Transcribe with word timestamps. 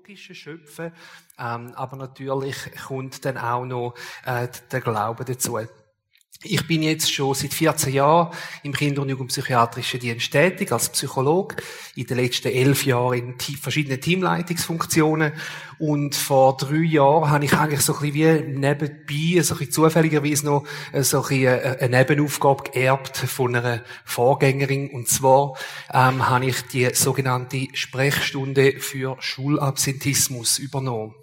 logische 0.00 0.34
Schöpfen, 0.34 0.92
ähm, 1.38 1.72
aber 1.74 1.96
natürlich 1.96 2.56
kommt 2.86 3.24
dann 3.24 3.36
auch 3.36 3.64
noch 3.66 3.94
äh, 4.24 4.48
der 4.72 4.80
Glaube 4.80 5.24
dazu. 5.24 5.58
Ich 6.42 6.66
bin 6.66 6.82
jetzt 6.82 7.12
schon 7.12 7.34
seit 7.34 7.52
14 7.52 7.92
Jahren 7.92 8.34
im 8.62 8.72
Kinder- 8.72 9.02
und 9.02 9.10
Jugendpsychiatrischen 9.10 10.00
Dienst 10.00 10.32
tätig 10.32 10.72
als 10.72 10.88
Psychologe. 10.88 11.56
In 11.96 12.06
den 12.06 12.16
letzten 12.16 12.48
elf 12.48 12.86
Jahren 12.86 13.34
in 13.36 13.56
verschiedenen 13.58 14.00
Teamleitungsfunktionen. 14.00 15.34
Und 15.78 16.14
vor 16.16 16.56
drei 16.56 16.76
Jahren 16.76 17.28
habe 17.28 17.44
ich 17.44 17.52
eigentlich 17.52 17.82
so 17.82 17.92
ein 17.92 18.10
bisschen 18.10 18.54
wie 18.54 18.58
nebenbei, 18.58 19.42
so 19.42 19.54
ein 19.54 19.58
bisschen 19.58 19.72
zufälligerweise 19.72 20.46
noch 20.46 20.64
äh, 20.92 21.02
so 21.02 21.18
ein 21.18 21.28
bisschen 21.28 21.44
äh, 21.44 21.76
eine 21.78 21.98
Nebenaufgabe 21.98 22.70
geerbt 22.70 23.18
von 23.18 23.54
einer 23.54 23.84
Vorgängerin. 24.06 24.88
Und 24.88 25.08
zwar 25.08 25.58
ähm, 25.92 26.26
habe 26.26 26.46
ich 26.46 26.62
die 26.68 26.88
sogenannte 26.94 27.68
Sprechstunde 27.74 28.80
für 28.80 29.18
Schulabsentismus 29.20 30.58
übernommen. 30.58 31.14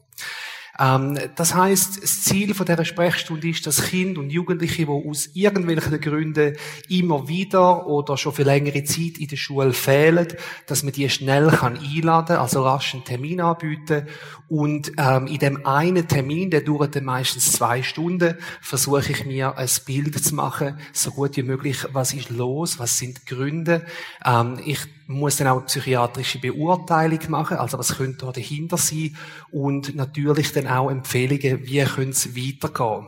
Ähm, 0.80 1.18
das 1.36 1.56
heißt, 1.56 2.04
das 2.04 2.24
Ziel 2.24 2.54
von 2.54 2.66
dieser 2.66 2.86
Sprechstunde 2.86 3.50
ist, 3.50 3.66
dass 3.66 3.84
Kinder 3.84 4.22
und 4.22 4.30
Jugendliche, 4.30 4.86
die 4.86 4.92
aus 4.92 5.30
irgendwelchen 5.34 6.00
Gründen 6.00 6.56
immer 6.90 7.28
wieder 7.28 7.88
oder 7.88 8.18
schon 8.18 8.34
für 8.34 8.44
längere 8.44 8.84
Zeit 8.84 9.18
in 9.18 9.28
der 9.28 9.38
Schule 9.38 9.74
fehlen, 9.74 10.28
dass 10.66 10.84
man 10.84 10.94
die 10.94 11.10
schnell 11.10 11.48
kann 11.50 11.78
einladen, 11.78 12.38
also 12.38 12.64
rasch 12.64 12.94
einen 12.94 13.04
Termin 13.04 13.42
anbieten 13.42 14.08
und 14.50 14.94
ähm, 14.98 15.28
in 15.28 15.40
dem 15.40 15.66
einen 15.66 16.08
Termin, 16.08 16.50
der 16.50 16.62
dauert 16.62 16.96
dann 16.96 17.06
meistens 17.06 17.52
zwei 17.52 17.84
Stunden, 17.84 18.36
versuche 18.62 19.12
ich 19.12 19.26
mir 19.26 19.58
ein 19.58 19.70
Bild 19.86 20.24
zu 20.24 20.36
machen, 20.36 20.80
so 20.94 21.12
gut 21.12 21.36
wie 21.38 21.44
möglich, 21.44 21.86
was 21.92 22.14
ist 22.14 22.30
los, 22.30 22.80
was 22.80 22.98
sind 22.98 23.22
die 23.22 23.36
Gründe. 23.36 23.86
Ähm, 24.26 24.60
ich 24.66 24.80
muss 25.08 25.38
dann 25.38 25.48
auch 25.48 25.58
eine 25.58 25.66
psychiatrische 25.66 26.40
Beurteilung 26.40 27.20
machen, 27.30 27.58
also 27.58 27.80
was 27.80 27.98
könnte 27.98 28.26
da 28.26 28.32
dahinter 28.32 28.78
sein 28.78 29.16
und 29.52 29.96
natürlich 29.96 30.52
dann 30.52 30.68
auch 30.68 30.90
Empfehlungen, 30.90 31.66
wie 31.66 31.84
könnte 31.84 32.12
es 32.12 32.36
weitergehen. 32.36 33.08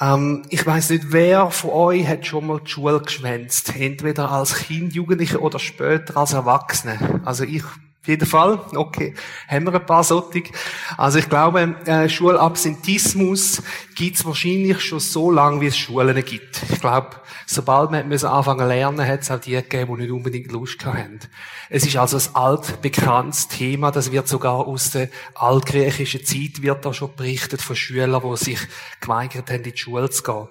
Ähm, 0.00 0.44
ich 0.50 0.66
weiß 0.66 0.90
nicht, 0.90 1.12
wer 1.12 1.50
von 1.50 1.70
euch 1.70 2.06
hat 2.06 2.26
schon 2.26 2.46
mal 2.46 2.60
die 2.60 2.70
Schule 2.70 3.00
geschwänzt, 3.00 3.74
entweder 3.76 4.30
als 4.30 4.54
Kind, 4.54 4.94
Jugendliche 4.94 5.40
oder 5.40 5.58
später 5.58 6.16
als 6.16 6.32
Erwachsene. 6.32 7.20
Also 7.24 7.44
ich 7.44 7.62
auf 8.02 8.08
jeden 8.08 8.26
Fall. 8.26 8.58
Okay. 8.74 9.14
Haben 9.46 9.66
wir 9.66 9.74
ein 9.74 9.86
paar 9.86 10.02
solche. 10.02 10.42
Also 10.96 11.20
ich 11.20 11.28
glaube, 11.28 11.76
äh, 11.86 12.08
Schulabsentismus 12.08 13.62
gibt 13.94 14.16
es 14.16 14.24
wahrscheinlich 14.24 14.80
schon 14.80 14.98
so 14.98 15.30
lange, 15.30 15.60
wie 15.60 15.68
es 15.68 15.76
Schulen 15.76 16.16
gibt. 16.24 16.64
Ich 16.68 16.80
glaube, 16.80 17.10
sobald 17.46 17.92
wir 17.92 18.02
müssen 18.02 18.26
anfangen 18.26 18.66
lernen, 18.66 19.06
hat 19.06 19.20
es 19.20 19.30
auch 19.30 19.38
die 19.38 19.52
gegeben, 19.52 19.94
die 19.94 20.02
nicht 20.02 20.10
unbedingt 20.10 20.50
Lust 20.50 20.84
haben. 20.84 21.20
Es 21.70 21.86
ist 21.86 21.96
also 21.96 22.16
ein 22.16 22.34
altbekanntes 22.34 23.46
Thema. 23.46 23.92
Das 23.92 24.10
wird 24.10 24.26
sogar 24.26 24.66
aus 24.66 24.90
der 24.90 25.08
altgriechischen 25.36 26.24
Zeit 26.24 26.60
wird 26.60 26.84
da 26.84 26.92
schon 26.92 27.14
berichtet 27.14 27.62
von 27.62 27.76
Schülern, 27.76 28.20
die 28.20 28.36
sich 28.36 28.58
geweigert 29.00 29.48
haben, 29.48 29.62
in 29.62 29.72
die 29.72 29.78
Schule 29.78 30.10
zu 30.10 30.24
gehen. 30.24 30.48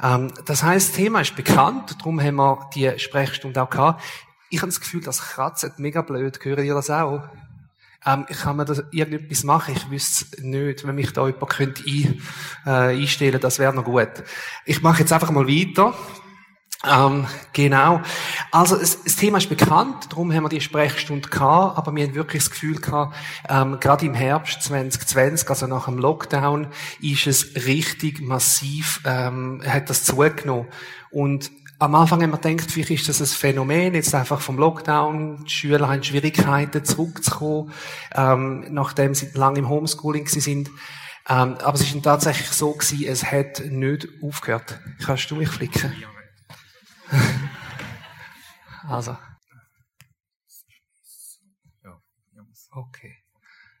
Ähm, 0.00 0.32
das 0.44 0.62
heißt, 0.62 0.90
das 0.90 0.96
Thema 0.96 1.22
ist 1.22 1.34
bekannt, 1.34 1.96
darum 1.98 2.20
haben 2.20 2.36
wir 2.36 2.70
die 2.72 2.96
Sprechstunde 3.00 3.60
auch 3.60 3.68
gehabt. 3.68 4.00
Ich 4.50 4.58
habe 4.58 4.68
das 4.68 4.80
Gefühl, 4.80 5.02
das 5.02 5.20
kratzt 5.20 5.78
mega 5.78 6.02
blöd. 6.02 6.38
Hören 6.42 6.64
ihr 6.64 6.74
das 6.74 6.90
auch? 6.90 7.22
Ähm, 8.06 8.26
kann 8.26 8.56
mir 8.56 8.64
da 8.64 8.74
irgendetwas 8.92 9.44
machen. 9.44 9.74
Ich 9.74 9.90
wüsste 9.90 10.26
es 10.36 10.42
nicht, 10.42 10.86
wenn 10.86 10.94
mich 10.94 11.12
da 11.12 11.26
jemand 11.26 11.50
könnte 11.50 11.82
ein, 11.86 12.22
äh, 12.64 13.00
einstellen 13.00 13.40
das 13.40 13.58
wäre 13.58 13.74
noch 13.74 13.84
gut. 13.84 14.08
Ich 14.64 14.82
mache 14.82 15.00
jetzt 15.00 15.12
einfach 15.12 15.30
mal 15.30 15.46
weiter. 15.46 15.94
Ähm, 16.86 17.26
genau. 17.52 18.00
Also 18.52 18.76
es, 18.76 19.02
das 19.02 19.16
Thema 19.16 19.38
ist 19.38 19.48
bekannt, 19.48 20.06
darum 20.10 20.32
haben 20.32 20.44
wir 20.44 20.48
die 20.48 20.60
Sprechstunde 20.60 21.28
gehabt, 21.28 21.76
aber 21.76 21.94
wir 21.94 22.06
haben 22.06 22.14
wirklich 22.14 22.44
das 22.44 22.52
Gefühl 22.52 22.80
gehabt, 22.80 23.16
ähm, 23.48 23.80
gerade 23.80 24.06
im 24.06 24.14
Herbst 24.14 24.62
2020, 24.62 25.50
also 25.50 25.66
nach 25.66 25.86
dem 25.86 25.98
Lockdown, 25.98 26.68
ist 27.00 27.26
es 27.26 27.66
richtig 27.66 28.20
massiv, 28.20 29.00
ähm, 29.04 29.60
hat 29.66 29.90
das 29.90 30.04
zugenommen. 30.04 30.68
Und 31.10 31.50
am 31.78 31.94
Anfang 31.94 32.22
haben 32.22 32.30
wir 32.30 32.38
gedacht, 32.38 32.70
vielleicht 32.70 32.90
ist 32.90 33.08
das 33.08 33.20
ein 33.20 33.26
Phänomen, 33.26 33.94
jetzt 33.94 34.14
einfach 34.14 34.40
vom 34.40 34.58
Lockdown, 34.58 35.44
die 35.44 35.50
Schüler 35.50 35.88
haben 35.88 36.02
Schwierigkeiten 36.02 36.84
zurückzukommen, 36.84 37.72
ähm, 38.14 38.66
nachdem 38.70 39.14
sie 39.14 39.30
lange 39.34 39.60
im 39.60 39.68
Homeschooling 39.68 40.26
sind. 40.26 40.70
Ähm, 41.28 41.56
aber 41.58 41.74
es 41.74 41.82
ist 41.82 42.02
tatsächlich 42.02 42.48
so 42.48 42.72
gewesen, 42.72 43.06
es 43.06 43.24
hat 43.24 43.60
nicht 43.60 44.08
aufgehört. 44.22 44.80
Kannst 45.04 45.30
du 45.30 45.36
mich 45.36 45.48
flicken? 45.48 45.92
also. 48.88 49.16
Okay. 52.70 53.16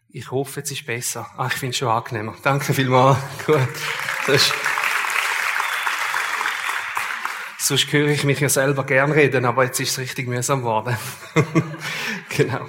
Ich 0.08 0.30
hoffe, 0.30 0.60
es 0.60 0.70
ist 0.70 0.86
besser. 0.86 1.28
Ah, 1.36 1.46
ich 1.46 1.54
finde 1.54 1.70
es 1.70 1.78
schon 1.78 1.88
angenehmer. 1.88 2.34
Danke 2.42 2.72
vielmals. 2.74 3.18
Gut. 3.46 3.58
Sonst 7.68 7.92
höre 7.92 8.08
ich 8.08 8.24
mich 8.24 8.40
ja 8.40 8.48
selber 8.48 8.82
gern 8.86 9.12
reden, 9.12 9.44
aber 9.44 9.64
jetzt 9.64 9.78
ist 9.78 9.90
es 9.90 9.98
richtig 9.98 10.26
mühsam 10.26 10.60
geworden. 10.60 10.96
genau. 12.34 12.60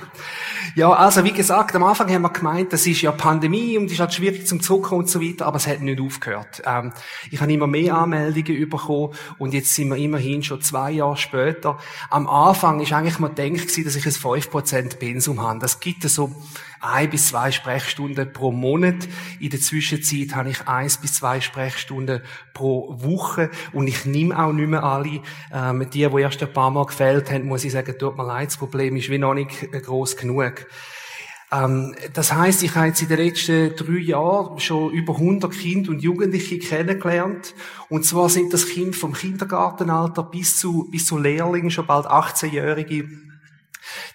Ja, 0.75 0.91
also 0.91 1.23
wie 1.23 1.31
gesagt, 1.31 1.73
am 1.73 1.83
Anfang 1.85 2.11
haben 2.13 2.23
wir 2.23 2.29
gemeint, 2.31 2.73
das 2.73 2.85
ist 2.85 3.01
ja 3.01 3.13
Pandemie 3.13 3.77
und 3.77 3.85
es 3.85 3.93
ist 3.93 4.01
halt 4.01 4.13
schwierig 4.13 4.45
zum 4.45 4.61
Zurückkommen 4.61 5.03
und 5.03 5.09
so 5.09 5.21
weiter, 5.21 5.45
aber 5.45 5.55
es 5.55 5.67
hat 5.67 5.79
nicht 5.79 6.01
aufgehört. 6.01 6.61
Ähm, 6.65 6.91
ich 7.31 7.39
habe 7.39 7.53
immer 7.53 7.65
mehr 7.65 7.95
Anmeldungen 7.95 8.69
bekommen 8.69 9.13
und 9.37 9.53
jetzt 9.53 9.73
sind 9.73 9.87
wir 9.87 9.95
immerhin 9.95 10.43
schon 10.43 10.61
zwei 10.61 10.91
Jahre 10.91 11.15
später. 11.15 11.77
Am 12.09 12.27
Anfang 12.27 12.81
ist 12.81 12.91
eigentlich 12.91 13.19
mal 13.19 13.29
gedacht, 13.29 13.69
dass 13.69 13.95
ich 13.95 14.05
ein 14.05 14.11
5% 14.11 14.97
Pensum 14.97 15.41
habe. 15.41 15.59
Das 15.59 15.79
gibt 15.79 16.03
so 16.03 16.35
ein 16.81 17.09
bis 17.09 17.27
zwei 17.27 17.51
Sprechstunden 17.51 18.31
pro 18.31 18.51
Monat. 18.51 19.07
In 19.39 19.49
der 19.49 19.59
Zwischenzeit 19.59 20.35
habe 20.35 20.49
ich 20.49 20.67
eins 20.67 20.97
bis 20.97 21.13
zwei 21.13 21.41
Sprechstunden 21.41 22.21
pro 22.53 22.95
Woche 23.03 23.49
und 23.73 23.87
ich 23.87 24.05
nehme 24.05 24.37
auch 24.37 24.53
nicht 24.53 24.69
mehr 24.69 24.83
alle. 24.83 25.21
Ähm, 25.53 25.89
die, 25.89 26.07
die 26.07 26.21
erst 26.21 26.41
ein 26.41 26.53
paar 26.53 26.71
Mal 26.71 26.85
gefällt 26.85 27.31
haben, 27.31 27.47
muss 27.47 27.63
ich 27.63 27.71
sagen, 27.71 27.95
tut 27.97 28.17
mir 28.17 28.25
leid, 28.25 28.47
das 28.47 28.57
Problem 28.57 28.95
ist 28.95 29.09
wie 29.09 29.17
noch 29.17 29.33
nicht 29.33 29.71
groß 29.71 30.17
genug. 30.17 30.65
Ähm, 31.51 31.95
das 32.13 32.33
heißt, 32.33 32.63
ich 32.63 32.75
habe 32.75 32.87
jetzt 32.87 33.01
in 33.01 33.07
den 33.07 33.17
letzten 33.17 33.75
drei 33.75 33.99
Jahren 33.99 34.59
schon 34.59 34.91
über 34.91 35.15
100 35.15 35.51
Kinder 35.51 35.91
und 35.91 36.01
Jugendliche 36.01 36.59
kennengelernt. 36.59 37.55
Und 37.89 38.05
zwar 38.05 38.29
sind 38.29 38.53
das 38.53 38.67
Kinder 38.67 38.97
vom 38.97 39.13
Kindergartenalter 39.13 40.23
bis 40.23 40.57
zu, 40.57 40.87
bis 40.91 41.07
zu 41.07 41.17
Lehrlingen, 41.17 41.71
schon 41.71 41.87
bald 41.87 42.05
18-Jährige 42.05 43.28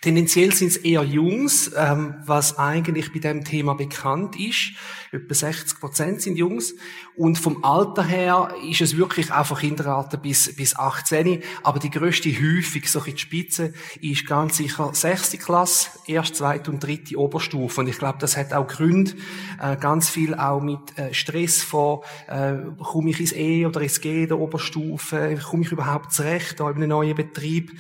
Tendenziell 0.01 0.53
sind 0.53 0.69
es 0.69 0.77
eher 0.77 1.03
Jungs, 1.03 1.71
ähm, 1.77 2.17
was 2.25 2.59
eigentlich 2.59 3.13
bei 3.13 3.19
dem 3.19 3.45
Thema 3.45 3.75
bekannt 3.75 4.39
ist. 4.39 4.73
Etwa 5.13 5.35
60 5.35 5.81
Prozent 5.81 6.23
sind 6.23 6.37
Jungs. 6.37 6.75
Und 7.17 7.39
vom 7.39 7.65
Alter 7.65 8.05
her 8.05 8.55
ist 8.69 8.81
es 8.81 8.97
wirklich 8.97 9.33
auch 9.33 9.47
von 9.47 9.59
Kindergarten 9.59 10.21
bis, 10.21 10.55
bis 10.57 10.77
18. 10.77 11.43
Aber 11.63 11.79
die 11.79 11.91
grösste 11.91 12.29
Häufung, 12.31 12.83
so 12.85 12.99
in 13.01 13.13
die 13.13 13.19
Spitze, 13.19 13.73
ist 14.01 14.27
ganz 14.27 14.57
sicher 14.57 14.91
6. 14.93 15.39
Klasse, 15.39 15.91
erst, 16.07 16.37
zweite 16.37 16.71
und 16.71 16.83
dritte 16.83 17.17
Oberstufe. 17.17 17.81
Und 17.81 17.89
ich 17.89 17.99
glaube, 17.99 18.19
das 18.19 18.37
hat 18.37 18.53
auch 18.53 18.67
Gründe, 18.67 19.13
äh, 19.61 19.77
ganz 19.77 20.09
viel 20.09 20.35
auch 20.35 20.61
mit 20.61 20.99
äh, 20.99 21.15
Stress 21.15 21.63
vor, 21.63 22.05
äh, 22.27 22.55
komme 22.83 23.11
ich 23.11 23.21
ins 23.21 23.33
E 23.33 23.65
oder 23.67 23.81
ins 23.81 24.01
G 24.01 24.27
der 24.27 24.39
Oberstufe, 24.39 25.39
komme 25.49 25.63
ich 25.63 25.73
überhaupt 25.73 26.13
zurecht 26.13 26.59
da 26.59 26.69
in 26.71 26.77
einem 26.77 26.89
neuen 26.89 27.15
Betrieb. 27.15 27.73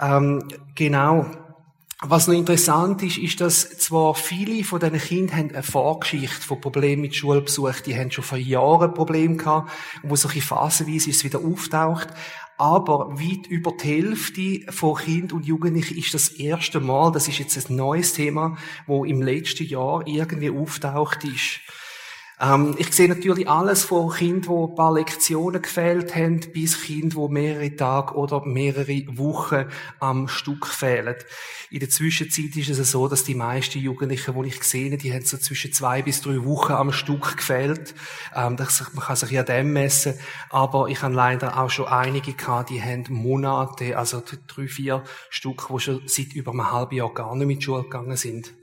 Ähm, 0.00 0.44
genau. 0.74 1.26
Was 2.00 2.28
noch 2.28 2.34
interessant 2.34 3.02
ist, 3.02 3.18
ist, 3.18 3.40
dass 3.40 3.70
zwar 3.78 4.14
viele 4.14 4.62
von 4.62 4.78
diesen 4.78 5.00
Kindern 5.00 5.36
haben 5.36 5.50
eine 5.50 5.64
Vorgeschichte 5.64 6.46
von 6.46 6.60
Problemen 6.60 7.02
mit 7.02 7.16
Schulbesuch, 7.16 7.80
die 7.80 7.96
haben 7.96 8.12
schon 8.12 8.22
vor 8.22 8.38
Jahren 8.38 8.94
Probleme 8.94 9.36
gehabt, 9.36 9.72
wo 10.04 10.14
solche 10.14 10.40
phasenweise 10.40 11.10
ist 11.10 11.24
wieder 11.24 11.40
auftaucht. 11.40 12.08
Aber 12.56 13.18
weit 13.18 13.48
über 13.48 13.72
die 13.72 13.88
Hälfte 13.88 14.72
von 14.72 14.96
Kindern 14.96 15.38
und 15.38 15.46
Jugendlichen 15.46 15.98
ist 15.98 16.14
das 16.14 16.28
erste 16.28 16.78
Mal, 16.78 17.10
das 17.10 17.26
ist 17.26 17.38
jetzt 17.38 17.68
ein 17.68 17.74
neues 17.74 18.12
Thema, 18.12 18.56
wo 18.86 19.04
im 19.04 19.20
letzten 19.20 19.66
Jahr 19.66 20.06
irgendwie 20.06 20.50
auftaucht 20.50 21.24
ist. 21.24 21.60
Ähm, 22.40 22.76
ich 22.78 22.92
sehe 22.92 23.08
natürlich 23.08 23.48
alles 23.48 23.82
von 23.82 24.10
Kindern, 24.10 24.42
die 24.42 24.70
ein 24.70 24.74
paar 24.76 24.92
Lektionen 24.92 25.60
gefehlt 25.60 26.14
haben, 26.14 26.40
bis 26.52 26.80
Kindern, 26.82 27.26
die 27.26 27.32
mehrere 27.32 27.74
Tage 27.74 28.14
oder 28.14 28.44
mehrere 28.46 29.04
Wochen 29.18 29.66
am 29.98 30.28
Stück 30.28 30.66
fehlen. 30.66 31.16
In 31.70 31.80
der 31.80 31.90
Zwischenzeit 31.90 32.56
ist 32.56 32.68
es 32.68 32.90
so, 32.92 33.08
dass 33.08 33.24
die 33.24 33.34
meisten 33.34 33.80
Jugendlichen, 33.80 34.40
die 34.40 34.48
ich 34.48 34.62
sehe, 34.62 34.96
die 34.96 35.12
haben 35.12 35.24
so 35.24 35.36
zwischen 35.36 35.72
zwei 35.72 36.02
bis 36.02 36.20
drei 36.22 36.44
Wochen 36.44 36.72
am 36.72 36.92
Stück 36.92 37.36
gefehlt. 37.36 37.94
Ähm, 38.34 38.56
man 38.56 39.04
kann 39.04 39.16
sich 39.16 39.30
ja 39.30 39.42
dem 39.42 39.72
messen. 39.72 40.14
Aber 40.50 40.88
ich 40.88 41.02
habe 41.02 41.14
leider 41.14 41.58
auch 41.58 41.70
schon 41.70 41.86
einige 41.86 42.34
gehabt, 42.34 42.70
die 42.70 42.80
haben 42.80 43.04
Monate, 43.08 43.98
also 43.98 44.22
drei, 44.46 44.68
vier 44.68 45.02
Stück, 45.28 45.66
die 45.68 45.80
schon 45.80 46.02
seit 46.06 46.34
über 46.34 46.52
einem 46.52 46.70
halben 46.70 46.94
Jahr 46.94 47.12
gar 47.12 47.34
nicht 47.34 47.46
mit 47.48 47.62
Schule 47.62 47.82
gegangen 47.82 48.16
sind. 48.16 48.54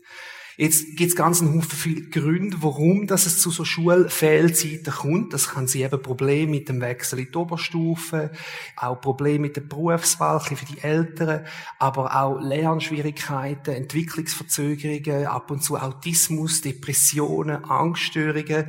Jetzt 0.58 0.96
gibt 0.96 1.10
es 1.10 1.16
ganz 1.18 1.42
einen 1.42 1.56
Haufen 1.56 1.78
viele 1.78 2.02
Gründe, 2.04 2.58
warum 2.62 3.08
dass 3.08 3.26
es 3.26 3.40
zu 3.40 3.52
so 3.52 3.66
Schulfehlzeiten 3.66 4.94
kommt. 4.94 5.34
Das 5.34 5.50
kann 5.50 5.68
sie 5.68 5.84
eben 5.84 6.02
Probleme 6.02 6.52
mit 6.52 6.70
dem 6.70 6.80
Wechsel 6.80 7.20
in 7.20 7.32
die 7.32 7.38
Oberstufe, 7.38 8.32
auch 8.78 9.02
Probleme 9.02 9.40
mit 9.40 9.58
der 9.58 9.62
Berufswahl 9.62 10.40
für 10.40 10.56
die 10.66 10.82
Eltern, 10.82 11.46
aber 11.78 12.16
auch 12.16 12.40
Lernschwierigkeiten, 12.40 13.74
Entwicklungsverzögerungen, 13.74 15.28
ab 15.28 15.52
und 15.52 15.62
zu 15.62 15.78
Autismus, 15.78 16.62
Depressionen, 16.62 17.66
Angststörungen. 17.66 18.68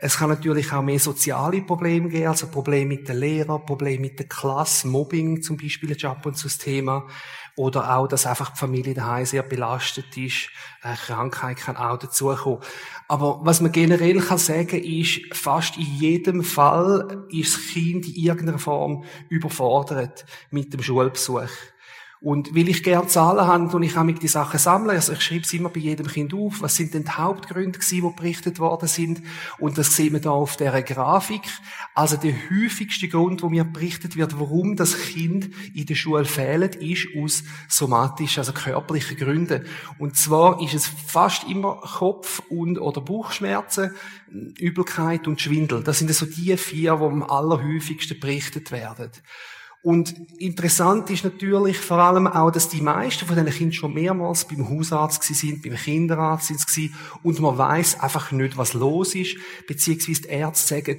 Es 0.00 0.18
kann 0.18 0.28
natürlich 0.28 0.72
auch 0.72 0.82
mehr 0.82 1.00
soziale 1.00 1.62
Probleme 1.62 2.10
geben, 2.10 2.28
also 2.28 2.46
Probleme 2.46 2.96
mit 2.96 3.08
den 3.08 3.16
Lehrern, 3.16 3.66
Probleme 3.66 4.02
mit 4.02 4.18
der 4.18 4.28
Klasse, 4.28 4.86
Mobbing 4.86 5.42
zum 5.42 5.56
Beispiel 5.56 5.90
ist 5.90 6.04
ab 6.04 6.24
und 6.26 6.36
zu 6.36 6.46
das 6.46 6.58
Thema. 6.58 7.06
Oder 7.56 7.96
auch, 7.96 8.08
dass 8.08 8.26
einfach 8.26 8.50
die 8.50 8.58
Familie 8.58 8.94
daheim 8.94 9.24
sehr 9.24 9.44
belastet 9.44 10.16
ist. 10.16 10.48
Eine 10.82 10.96
Krankheit 10.96 11.58
kann 11.58 11.76
auch 11.76 11.98
dazukommen. 11.98 12.58
Aber 13.06 13.40
was 13.42 13.60
man 13.60 13.70
generell 13.70 14.20
kann 14.20 14.38
sagen 14.38 14.82
ist, 14.82 15.20
fast 15.32 15.76
in 15.76 15.84
jedem 15.84 16.42
Fall 16.42 17.26
ist 17.30 17.54
das 17.56 17.66
Kind 17.68 18.08
in 18.08 18.14
irgendeiner 18.14 18.58
Form 18.58 19.04
überfordert 19.28 20.26
mit 20.50 20.72
dem 20.72 20.82
Schulbesuch. 20.82 21.48
Und 22.24 22.54
weil 22.54 22.70
ich 22.70 22.82
gerne 22.82 23.06
Zahlen 23.06 23.46
habe 23.46 23.76
und 23.76 23.82
ich 23.82 23.94
mit 23.96 24.22
die 24.22 24.28
Sachen 24.28 24.58
sammeln, 24.58 24.96
also 24.96 25.12
ich 25.12 25.20
schreibe 25.20 25.42
es 25.42 25.52
immer 25.52 25.68
bei 25.68 25.80
jedem 25.80 26.06
Kind 26.06 26.32
auf, 26.32 26.62
was 26.62 26.74
sind 26.74 26.94
denn 26.94 27.04
die 27.04 27.10
Hauptgründe 27.10 27.78
gewesen, 27.78 28.00
die 28.00 28.16
berichtet 28.16 28.58
worden 28.58 28.88
sind. 28.88 29.20
Und 29.58 29.76
das 29.76 29.94
sieht 29.94 30.10
man 30.10 30.22
da 30.22 30.30
auf 30.30 30.56
der 30.56 30.82
Grafik. 30.82 31.42
Also 31.92 32.16
der 32.16 32.32
häufigste 32.50 33.08
Grund, 33.08 33.42
wo 33.42 33.50
mir 33.50 33.64
berichtet 33.64 34.16
wird, 34.16 34.40
warum 34.40 34.74
das 34.74 34.98
Kind 34.98 35.50
in 35.74 35.84
der 35.84 35.96
Schule 35.96 36.24
fehlt, 36.24 36.76
ist 36.76 37.08
aus 37.22 37.44
somatischen, 37.68 38.40
also 38.40 38.54
körperlichen 38.54 39.18
Gründen. 39.18 39.66
Und 39.98 40.16
zwar 40.16 40.62
ist 40.62 40.72
es 40.72 40.86
fast 40.86 41.44
immer 41.46 41.76
Kopf- 41.82 42.42
und 42.48 42.78
oder 42.78 43.02
Bauchschmerzen, 43.02 43.90
Übelkeit 44.58 45.28
und 45.28 45.42
Schwindel. 45.42 45.84
Das 45.84 45.98
sind 45.98 46.10
so 46.10 46.24
die 46.24 46.56
vier, 46.56 46.96
die 46.96 47.04
am 47.04 47.22
allerhäufigsten 47.22 48.18
berichtet 48.18 48.72
werden. 48.72 49.10
Und 49.84 50.14
interessant 50.38 51.10
ist 51.10 51.24
natürlich 51.24 51.76
vor 51.76 51.98
allem 51.98 52.26
auch, 52.26 52.50
dass 52.50 52.70
die 52.70 52.80
meisten 52.80 53.26
von 53.26 53.36
diesen 53.36 53.50
Kindern 53.50 53.72
schon 53.74 53.92
mehrmals 53.92 54.48
beim 54.48 54.66
Hausarzt 54.66 55.22
sind, 55.22 55.62
beim 55.62 55.74
Kinderarzt 55.74 56.46
sind 56.66 56.90
und 57.22 57.38
man 57.38 57.58
weiß 57.58 58.00
einfach 58.00 58.32
nicht, 58.32 58.56
was 58.56 58.72
los 58.72 59.14
ist, 59.14 59.36
beziehungsweise 59.68 60.22
die 60.22 60.28
Ärzte 60.28 60.68
sagen, 60.68 60.98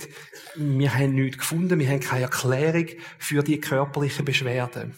wir 0.57 0.93
haben 0.93 1.15
nichts 1.15 1.39
gefunden, 1.39 1.79
wir 1.79 1.89
haben 1.89 1.99
keine 1.99 2.25
Erklärung 2.25 2.85
für 3.17 3.41
die 3.41 3.59
körperlichen 3.59 4.23
Beschwerden. 4.23 4.93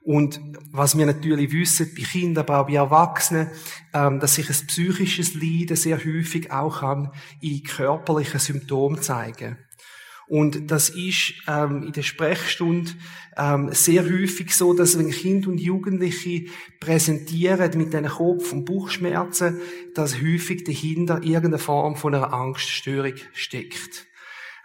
Und 0.00 0.40
was 0.70 0.96
wir 0.96 1.04
natürlich 1.04 1.52
wissen, 1.52 1.90
bei 1.94 2.04
Kindern, 2.04 2.44
aber 2.44 2.60
auch 2.60 2.66
bei 2.66 2.74
Erwachsenen, 2.74 3.50
ähm, 3.92 4.20
dass 4.20 4.36
sich 4.36 4.48
ein 4.48 4.66
psychisches 4.66 5.34
Leiden 5.34 5.76
sehr 5.76 5.98
häufig 5.98 6.50
auch 6.50 6.80
kann 6.80 7.12
in 7.42 7.62
körperlichen 7.62 8.40
Symptomen 8.40 9.02
zeigen 9.02 9.58
und 10.32 10.70
das 10.70 10.88
ist 10.88 11.34
ähm, 11.46 11.82
in 11.82 11.92
der 11.92 12.00
Sprechstunde 12.00 12.92
ähm, 13.36 13.68
sehr 13.72 14.02
häufig 14.02 14.56
so, 14.56 14.72
dass 14.72 14.98
wenn 14.98 15.10
Kinder 15.10 15.50
und 15.50 15.60
Jugendliche 15.60 16.46
präsentieren 16.80 17.70
mit 17.76 17.92
diesen 17.92 18.08
Kopf- 18.08 18.50
und 18.50 18.64
Bauchschmerzen, 18.64 19.60
dass 19.94 20.22
häufig 20.22 20.64
dahinter 20.64 21.22
irgendeine 21.22 21.58
Form 21.58 21.96
von 21.96 22.14
einer 22.14 22.32
Angststörung 22.32 23.12
steckt. 23.34 24.06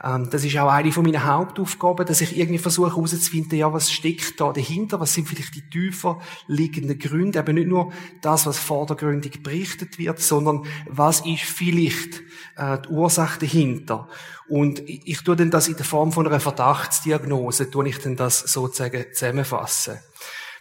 Ähm, 0.03 0.29
das 0.29 0.43
ist 0.43 0.57
auch 0.57 0.71
eine 0.71 0.91
von 0.91 1.03
meinen 1.03 1.25
Hauptaufgaben, 1.25 2.05
dass 2.05 2.21
ich 2.21 2.37
irgendwie 2.37 2.59
versuche 2.59 2.95
herauszufinden, 2.95 3.57
ja, 3.57 3.73
was 3.73 3.91
steckt 3.91 4.39
da 4.39 4.51
dahinter, 4.51 4.99
was 4.99 5.13
sind 5.13 5.27
vielleicht 5.27 5.55
die 5.55 5.69
tiefer 5.69 6.19
liegenden 6.47 6.99
Gründe, 6.99 7.39
eben 7.39 7.55
nicht 7.55 7.67
nur 7.67 7.91
das, 8.21 8.45
was 8.45 8.59
vordergründig 8.59 9.41
berichtet 9.41 9.97
wird, 9.97 10.19
sondern 10.19 10.65
was 10.87 11.21
ist 11.25 11.43
vielleicht 11.43 12.21
äh, 12.57 12.77
die 12.79 12.89
Ursache 12.89 13.39
dahinter. 13.39 14.07
Und 14.47 14.79
ich, 14.87 15.01
ich 15.07 15.23
tue 15.23 15.35
dann 15.35 15.51
das 15.51 15.67
in 15.67 15.75
der 15.75 15.85
Form 15.85 16.11
von 16.11 16.27
einer 16.27 16.39
Verdachtsdiagnose, 16.39 17.71
tue 17.71 17.89
ich 17.89 17.99
dann 17.99 18.15
das 18.15 18.39
sozusagen 18.39 19.05
zusammenfassen. 19.13 19.97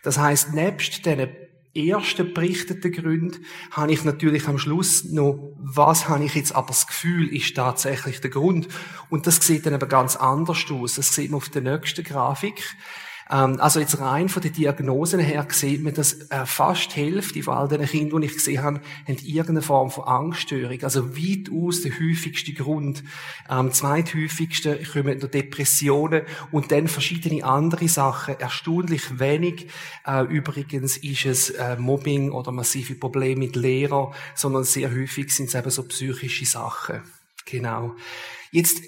Das 0.02 0.18
heißt, 0.18 0.54
nebst 0.54 1.04
diesen 1.04 1.28
ersten 1.76 2.32
berichteten 2.34 2.92
Gründen 2.92 3.44
habe 3.70 3.92
ich 3.92 4.04
natürlich 4.04 4.48
am 4.48 4.58
Schluss 4.58 5.04
noch, 5.04 5.54
was 5.58 6.08
habe 6.08 6.24
ich 6.24 6.34
jetzt 6.34 6.54
aber 6.54 6.68
das 6.68 6.86
Gefühl, 6.86 7.28
ist 7.28 7.54
tatsächlich 7.54 8.20
der 8.20 8.30
Grund. 8.30 8.68
Und 9.10 9.26
das 9.26 9.36
sieht 9.36 9.66
dann 9.66 9.74
aber 9.74 9.86
ganz 9.86 10.16
anders 10.16 10.64
aus. 10.70 10.94
Das 10.94 11.14
sieht 11.14 11.30
man 11.30 11.38
auf 11.38 11.48
der 11.48 11.62
nächsten 11.62 12.04
Grafik. 12.04 12.76
Ähm, 13.30 13.60
also 13.60 13.80
jetzt 13.80 13.98
rein 14.00 14.28
von 14.28 14.42
den 14.42 14.52
Diagnosen 14.52 15.20
her 15.20 15.46
sieht 15.50 15.82
man, 15.82 15.94
dass 15.94 16.30
äh, 16.30 16.46
fast 16.46 16.94
die 16.94 17.00
Hälfte 17.00 17.42
von 17.42 17.54
all 17.54 17.68
den 17.68 17.84
Kindern, 17.84 18.20
die 18.20 18.28
ich 18.28 18.34
gesehen 18.34 18.62
habe, 18.62 18.80
haben 19.06 19.18
irgendeine 19.24 19.62
Form 19.62 19.90
von 19.90 20.04
Angststörung. 20.04 20.82
Also 20.82 21.16
weit 21.16 21.50
aus 21.52 21.82
der 21.82 21.92
häufigste 21.92 22.52
Grund. 22.52 23.02
Am 23.48 23.66
ähm, 23.66 23.72
zweithäufigsten 23.72 24.78
kommen 24.92 25.18
noch 25.18 25.28
Depressionen 25.28 26.22
und 26.52 26.70
dann 26.70 26.88
verschiedene 26.88 27.44
andere 27.44 27.88
Sachen. 27.88 28.38
Erstaunlich 28.38 29.18
wenig. 29.18 29.66
Äh, 30.06 30.24
übrigens 30.24 30.96
ist 30.98 31.26
es 31.26 31.50
äh, 31.50 31.76
Mobbing 31.76 32.30
oder 32.30 32.52
massive 32.52 32.94
Probleme 32.94 33.40
mit 33.40 33.56
Lehrern, 33.56 34.12
sondern 34.34 34.64
sehr 34.64 34.90
häufig 34.90 35.34
sind 35.34 35.48
es 35.48 35.54
eben 35.54 35.70
so 35.70 35.82
psychische 35.84 36.46
Sachen. 36.46 37.02
Genau. 37.44 37.94
Jetzt 38.50 38.82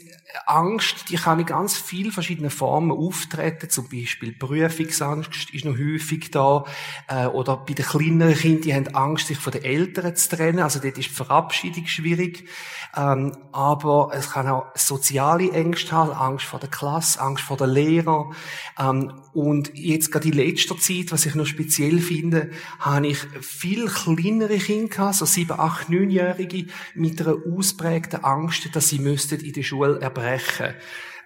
Angst, 0.47 1.09
die 1.09 1.17
kann 1.17 1.41
in 1.41 1.47
ganz 1.47 1.77
vielen 1.77 2.13
verschiedenen 2.13 2.51
Formen 2.51 2.91
auftreten. 2.91 3.71
Zum 3.71 3.89
Beispiel 3.89 4.33
Prüfungsangst 4.33 5.51
ist 5.53 5.65
noch 5.65 5.77
häufig 5.79 6.31
da. 6.31 6.65
Äh, 7.09 7.27
oder 7.27 7.57
bei 7.57 7.75
den 7.75 7.85
kleineren 7.85 8.35
Kindern, 8.35 8.63
die 8.63 8.75
haben 8.75 8.95
Angst, 8.95 9.29
sich 9.29 9.39
von 9.39 9.53
den 9.53 9.65
Eltern 9.65 10.15
zu 10.17 10.37
trennen. 10.37 10.61
Also 10.61 10.81
dort 10.81 10.99
ist 10.99 11.11
die 11.11 11.15
Verabschiedung 11.15 11.87
schwierig. 11.87 12.49
Ähm, 12.97 13.37
aber 13.53 14.11
es 14.13 14.31
kann 14.31 14.49
auch 14.49 14.67
soziale 14.75 15.51
Ängste 15.53 15.93
haben, 15.93 16.13
Angst 16.13 16.47
vor 16.47 16.61
der 16.61 16.71
Klasse, 16.71 17.21
Angst 17.21 17.45
vor 17.45 17.57
den 17.57 17.71
Lehrern. 17.71 18.35
Ähm, 18.79 19.13
und 19.33 19.71
jetzt 19.75 20.11
gerade 20.11 20.29
in 20.29 20.35
letzter 20.35 20.79
Zeit, 20.79 21.13
was 21.13 21.27
ich 21.27 21.35
noch 21.35 21.47
speziell 21.47 22.01
finde, 22.01 22.51
habe 22.81 23.07
ich 23.07 23.19
viel 23.41 23.87
kleinere 23.87 24.59
Kinder 24.59 24.89
gehabt, 24.89 25.15
so 25.15 25.27
sieben, 25.27 25.59
acht, 25.59 25.91
neunjährige, 25.91 26.67
mit 26.95 27.21
einer 27.21 27.37
ausprägten 27.57 28.25
Angst, 28.25 28.69
dass 28.75 28.89
sie 28.89 28.99
müssten 28.99 29.41
in 29.41 29.53
der 29.53 29.63
Schule 29.63 30.01
erbrechen. 30.19 30.75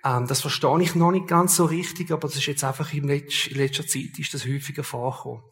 Ähm, 0.05 0.27
das 0.27 0.41
verstehe 0.41 0.83
ich 0.83 0.95
noch 0.95 1.13
nicht 1.13 1.29
ganz 1.29 1.57
so 1.57 1.65
richtig, 1.65 2.11
aber 2.11 2.29
das 2.29 2.37
ist 2.37 2.47
jetzt 2.47 2.65
einfach 2.65 2.93
in 2.93 3.07
letzter 3.07 3.87
Zeit 3.87 4.19
ist 4.19 4.35
das 4.35 4.47
häufiger 4.47 4.85
vorgekommen. 4.85 5.43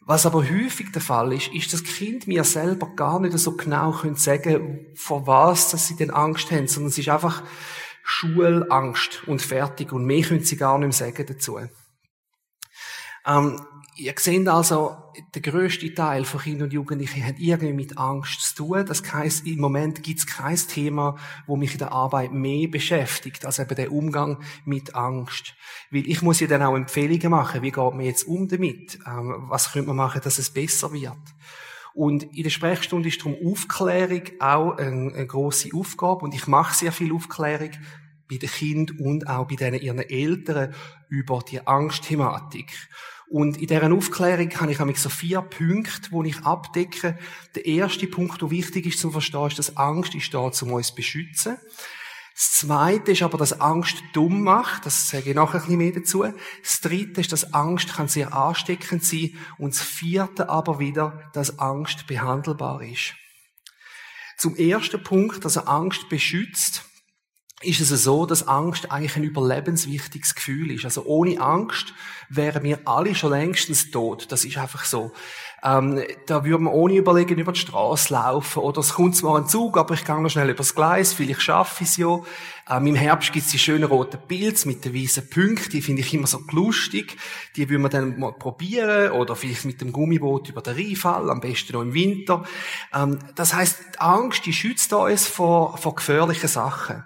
Was 0.00 0.24
aber 0.24 0.48
häufig 0.48 0.92
der 0.92 1.02
Fall 1.02 1.32
ist, 1.32 1.52
ist, 1.52 1.72
dass 1.72 1.82
Kind 1.82 2.28
mir 2.28 2.44
selber 2.44 2.94
gar 2.94 3.18
nicht 3.18 3.36
so 3.38 3.56
genau 3.56 3.90
können 3.90 4.14
sagen, 4.14 4.86
vor 4.94 5.26
was 5.26 5.70
dass 5.72 5.88
sie 5.88 5.96
denn 5.96 6.10
Angst 6.10 6.52
haben, 6.52 6.68
sondern 6.68 6.90
es 6.90 6.98
ist 6.98 7.08
einfach 7.08 7.42
Schulangst 8.04 9.26
und 9.26 9.42
fertig 9.42 9.92
und 9.92 10.04
mehr 10.04 10.22
können 10.22 10.44
sie 10.44 10.56
gar 10.56 10.78
nicht 10.78 10.86
mehr 10.86 10.92
sagen 10.92 11.26
dazu. 11.26 11.58
Ähm, 13.26 13.60
ihr 13.96 14.14
seht 14.16 14.46
also, 14.48 14.96
der 15.34 15.42
grösste 15.42 15.92
Teil 15.94 16.24
von 16.24 16.40
Kindern 16.40 16.64
und 16.64 16.72
Jugendlichen 16.72 17.24
hat 17.24 17.38
irgendwie 17.38 17.72
mit 17.72 17.96
Angst 17.98 18.40
zu 18.42 18.54
tun. 18.56 18.84
Das 18.86 19.02
heisst, 19.12 19.46
im 19.46 19.60
Moment 19.60 20.02
gibt 20.02 20.20
es 20.20 20.26
kein 20.26 20.56
Thema, 20.56 21.16
wo 21.46 21.56
mich 21.56 21.72
in 21.72 21.78
der 21.78 21.92
Arbeit 21.92 22.32
mehr 22.32 22.68
beschäftigt, 22.68 23.44
als 23.46 23.58
eben 23.58 23.74
der 23.74 23.92
Umgang 23.92 24.42
mit 24.64 24.94
Angst. 24.94 25.54
Weil 25.90 26.06
ich 26.06 26.22
muss 26.22 26.40
ja 26.40 26.46
dann 26.46 26.62
auch 26.62 26.76
Empfehlungen 26.76 27.30
machen, 27.30 27.62
wie 27.62 27.70
geht 27.70 27.76
man 27.76 28.00
jetzt 28.00 28.26
um 28.26 28.46
damit? 28.48 28.98
Ähm, 29.06 29.46
was 29.48 29.72
könnte 29.72 29.88
man 29.88 29.96
machen, 29.96 30.20
dass 30.22 30.38
es 30.38 30.50
besser 30.50 30.92
wird? 30.92 31.16
Und 31.94 32.24
in 32.36 32.42
der 32.42 32.50
Sprechstunde 32.50 33.08
ist 33.08 33.20
darum 33.20 33.36
Aufklärung 33.42 34.22
auch 34.38 34.76
eine, 34.76 35.14
eine 35.14 35.26
grosse 35.26 35.70
Aufgabe 35.74 36.26
und 36.26 36.34
ich 36.34 36.46
mache 36.46 36.74
sehr 36.74 36.92
viel 36.92 37.14
Aufklärung 37.14 37.70
bei 38.28 38.36
den 38.36 38.50
Kindern 38.50 38.98
und 38.98 39.28
auch 39.28 39.48
bei 39.48 39.54
denen 39.54 39.80
ihren 39.80 40.00
Eltern 40.00 40.74
über 41.08 41.40
die 41.48 41.66
Angstthematik. 41.66 42.70
Und 43.28 43.56
in 43.56 43.66
dieser 43.66 43.92
Aufklärung 43.92 44.50
habe 44.60 44.90
ich 44.92 44.98
so 44.98 45.08
vier 45.08 45.42
Punkte, 45.42 46.10
die 46.12 46.28
ich 46.28 46.38
abdecke. 46.44 47.18
Der 47.54 47.66
erste 47.66 48.06
Punkt, 48.06 48.40
der 48.40 48.50
wichtig 48.50 48.86
ist 48.86 49.00
zum 49.00 49.10
Verstehen, 49.10 49.48
ist, 49.48 49.58
dass 49.58 49.76
Angst 49.76 50.14
ist 50.14 50.32
da, 50.32 50.38
um 50.38 50.72
uns 50.72 50.88
zu 50.88 50.94
beschützen. 50.94 51.56
Das 52.34 52.52
zweite 52.52 53.12
ist 53.12 53.22
aber, 53.22 53.38
dass 53.38 53.60
Angst 53.60 53.96
dumm 54.12 54.42
macht. 54.42 54.86
Das 54.86 55.08
sage 55.08 55.30
ich 55.30 55.34
nachher 55.34 55.54
ein 55.54 55.60
bisschen 55.62 55.78
mehr 55.78 55.92
dazu. 55.92 56.24
Das 56.62 56.80
dritte 56.82 57.22
ist, 57.22 57.32
dass 57.32 57.54
Angst 57.54 57.94
kann 57.94 58.08
sehr 58.08 58.34
ansteckend 58.34 59.02
sein. 59.02 59.36
Und 59.58 59.74
das 59.74 59.82
vierte 59.82 60.48
aber 60.48 60.78
wieder, 60.78 61.30
dass 61.32 61.58
Angst 61.58 62.06
behandelbar 62.06 62.82
ist. 62.82 63.14
Zum 64.36 64.54
ersten 64.54 65.02
Punkt, 65.02 65.44
also 65.44 65.60
Angst 65.62 66.10
beschützt 66.10 66.84
ist 67.62 67.80
es 67.80 68.02
so, 68.02 68.26
dass 68.26 68.46
Angst 68.46 68.92
eigentlich 68.92 69.16
ein 69.16 69.24
überlebenswichtiges 69.24 70.34
Gefühl 70.34 70.70
ist. 70.72 70.84
Also 70.84 71.04
ohne 71.04 71.40
Angst 71.40 71.94
wären 72.28 72.62
wir 72.62 72.80
alle 72.84 73.14
schon 73.14 73.30
längstens 73.30 73.90
tot. 73.90 74.30
Das 74.30 74.44
ist 74.44 74.58
einfach 74.58 74.84
so. 74.84 75.12
Ähm, 75.64 76.02
da 76.26 76.44
würde 76.44 76.62
man 76.62 76.74
ohne 76.74 76.96
überlegen 76.96 77.38
über 77.38 77.52
die 77.52 77.58
Straße 77.60 78.12
laufen. 78.12 78.60
Oder 78.60 78.80
es 78.80 78.92
kommt 78.92 79.16
zwar 79.16 79.38
ein 79.38 79.48
Zug, 79.48 79.78
aber 79.78 79.94
ich 79.94 80.04
gehe 80.04 80.20
noch 80.20 80.28
schnell 80.28 80.50
übers 80.50 80.74
Gleis, 80.74 81.14
vielleicht 81.14 81.40
schaffe 81.40 81.82
ich 81.82 81.90
es 81.90 81.96
ja. 81.96 82.20
Ähm, 82.68 82.88
Im 82.88 82.94
Herbst 82.94 83.32
gibt 83.32 83.46
es 83.46 83.52
die 83.52 83.58
schönen 83.58 83.84
roten 83.84 84.20
Pilze 84.28 84.68
mit 84.68 84.84
den 84.84 84.94
weißen 84.94 85.30
Punkten, 85.30 85.70
die 85.70 85.82
finde 85.82 86.02
ich 86.02 86.12
immer 86.12 86.26
so 86.26 86.40
lustig. 86.52 87.16
Die 87.56 87.68
würde 87.70 87.82
man 87.82 87.90
dann 87.90 88.18
mal 88.18 88.32
probieren 88.32 89.12
oder 89.12 89.34
vielleicht 89.34 89.64
mit 89.64 89.80
dem 89.80 89.92
Gummiboot 89.92 90.50
über 90.50 90.60
den 90.60 90.74
Rheinfall, 90.74 91.30
am 91.30 91.40
besten 91.40 91.72
noch 91.72 91.82
im 91.82 91.94
Winter. 91.94 92.44
Ähm, 92.92 93.18
das 93.34 93.54
heißt, 93.54 93.98
Angst, 93.98 94.44
die 94.44 94.52
schützt 94.52 94.92
uns 94.92 95.26
vor, 95.26 95.78
vor 95.78 95.94
gefährlichen 95.94 96.48
Sachen. 96.48 97.02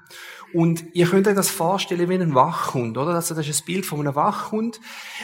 Und 0.52 0.84
ihr 0.94 1.06
könnt 1.06 1.28
euch 1.28 1.34
das 1.34 1.50
vorstellen 1.50 2.08
wie 2.08 2.14
ein 2.14 2.34
Wachhund, 2.34 2.98
oder? 2.98 3.14
Also 3.14 3.34
das 3.34 3.48
ist 3.48 3.62
ein 3.62 3.66
Bild 3.66 3.86
von 3.86 4.00
einem 4.00 4.14
Wachhund. 4.14 4.80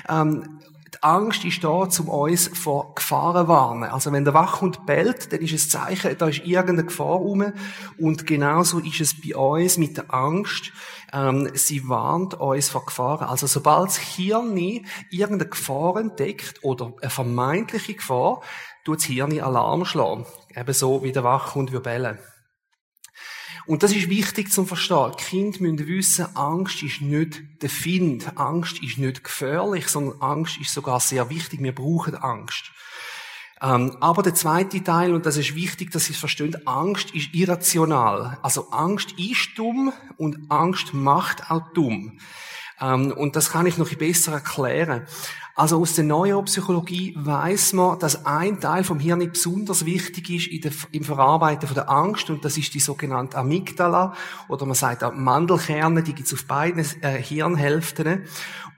Ähm, 0.09 0.61
die 0.97 1.03
Angst 1.03 1.45
ist 1.45 1.65
da, 1.65 1.69
um 1.69 2.09
uns 2.09 2.49
vor 2.49 2.95
Gefahren 2.95 3.47
zu 3.47 3.49
warnen. 3.49 3.91
Also 3.91 4.13
wenn 4.13 4.25
der 4.25 4.35
Wachhund 4.35 4.87
bellt, 4.87 5.33
dann 5.33 5.41
ist 5.41 5.53
es 5.53 5.67
ein 5.67 5.71
Zeichen, 5.71 6.17
da 6.17 6.29
ist 6.29 6.45
irgendeine 6.45 6.85
Gefahr 6.85 7.17
rum. 7.17 7.53
Und 7.99 8.27
genauso 8.27 8.79
ist 8.79 9.01
es 9.01 9.21
bei 9.21 9.37
uns 9.37 9.79
mit 9.79 9.97
der 9.97 10.15
Angst. 10.15 10.73
Ähm, 11.13 11.51
sie 11.55 11.89
warnt 11.89 12.35
uns 12.35 12.69
vor 12.69 12.87
Gefahren. 12.87 13.29
Also 13.29 13.47
sobald 13.47 13.89
das 13.89 13.99
Hirn 13.99 14.57
irgendeine 15.11 15.51
Gefahr 15.51 15.97
entdeckt 15.97 16.63
oder 16.63 16.93
eine 17.01 17.11
vermeintliche 17.11 17.95
Gefahr, 17.95 18.41
tut 18.85 18.99
das 18.99 19.07
Hirn 19.07 19.39
Alarm 19.41 19.85
schlagen. 19.85 20.25
Ebenso 20.55 21.03
wie 21.03 21.13
der 21.13 21.25
Wachhund 21.25 21.83
bellen. 21.83 22.19
Und 23.67 23.83
das 23.83 23.93
ist 23.93 24.09
wichtig 24.09 24.53
zum 24.53 24.67
Verstehen. 24.67 25.13
Die 25.19 25.25
Kinder 25.25 25.61
müssen 25.61 25.89
wissen, 25.89 26.37
Angst 26.37 26.83
ist 26.83 27.01
nicht 27.01 27.43
der 27.63 27.71
Find. 27.71 28.39
Angst 28.39 28.81
ist 28.83 28.99
nicht 28.99 29.25
gefährlich, 29.25 29.89
sondern 29.89 30.21
Angst 30.21 30.59
ist 30.61 30.73
sogar 30.73 31.01
sehr 31.01 31.29
wichtig. 31.31 31.61
Wir 31.61 31.75
brauchen 31.75 32.15
Angst. 32.15 32.71
Ähm, 33.61 33.97
aber 34.01 34.23
der 34.23 34.35
zweite 34.35 34.85
Teil, 34.85 35.15
und 35.15 35.27
das 35.27 35.37
ist 35.37 35.55
wichtig, 35.55 35.91
dass 35.91 36.05
Sie 36.05 36.13
es 36.13 36.19
verstehen, 36.19 36.67
Angst 36.67 37.13
ist 37.13 37.35
irrational. 37.35 38.39
Also 38.43 38.71
Angst 38.71 39.13
ist 39.19 39.51
dumm 39.57 39.93
und 40.17 40.51
Angst 40.51 40.95
macht 40.95 41.51
auch 41.51 41.73
dumm. 41.73 42.21
Ähm, 42.81 43.13
und 43.13 43.37
das 43.37 43.51
kann 43.51 43.67
ich 43.67 43.79
noch 43.79 43.93
besser 43.95 44.33
erklären. 44.33 45.07
Also 45.59 45.81
aus 45.81 45.95
der 45.95 46.05
Neuropsychologie 46.05 47.15
weiß 47.17 47.73
man, 47.73 47.99
dass 47.99 48.27
ein 48.27 48.61
Teil 48.61 48.85
vom 48.85 48.99
Hirn 49.01 49.21
besonders 49.33 49.87
wichtig 49.87 50.29
ist 50.29 50.65
der, 50.65 50.73
im 50.93 51.03
Verarbeiten 51.03 51.67
von 51.67 51.75
der 51.75 51.89
Angst. 51.89 52.29
Und 52.29 52.45
das 52.45 52.59
ist 52.59 52.75
die 52.75 52.81
sogenannte 52.81 53.39
Amygdala 53.39 54.15
oder 54.49 54.67
man 54.67 54.75
sagt 54.75 55.03
auch 55.03 55.15
Mandelkerne, 55.15 56.03
die 56.03 56.13
gibt's 56.13 56.35
auf 56.35 56.45
beiden 56.45 56.85
äh, 57.01 57.23
Hirnhälften. 57.23 58.25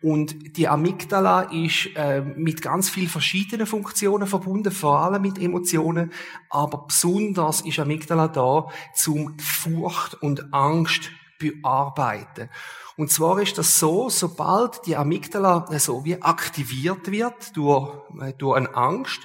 Und 0.00 0.57
die 0.57 0.69
Amygdala 0.69 1.43
ist 1.50 1.88
äh, 1.97 2.21
mit 2.21 2.62
ganz 2.62 2.88
vielen 2.88 3.09
verschiedenen 3.09 3.67
Funktionen 3.67 4.28
verbunden, 4.28 4.71
vor 4.71 5.00
allem 5.00 5.23
mit 5.23 5.40
Emotionen, 5.40 6.12
aber 6.49 6.85
besonders 6.87 7.62
ist 7.62 7.81
Amygdala 7.81 8.28
da 8.28 8.69
zum 8.95 9.37
Furcht 9.40 10.14
und 10.23 10.55
Angst 10.55 11.11
bearbeiten. 11.38 12.50
Und 12.97 13.12
zwar 13.12 13.40
ist 13.40 13.59
das 13.59 13.78
so, 13.78 14.11
sobald 14.11 14.87
die 14.87 14.97
Amygdala 14.97 15.66
so 15.78 16.04
wie 16.04 16.21
aktiviert 16.21 17.11
wird 17.11 17.57
durch, 17.57 17.92
äh, 18.21 18.33
durch 18.35 18.57
eine 18.57 18.75
Angst, 18.75 19.21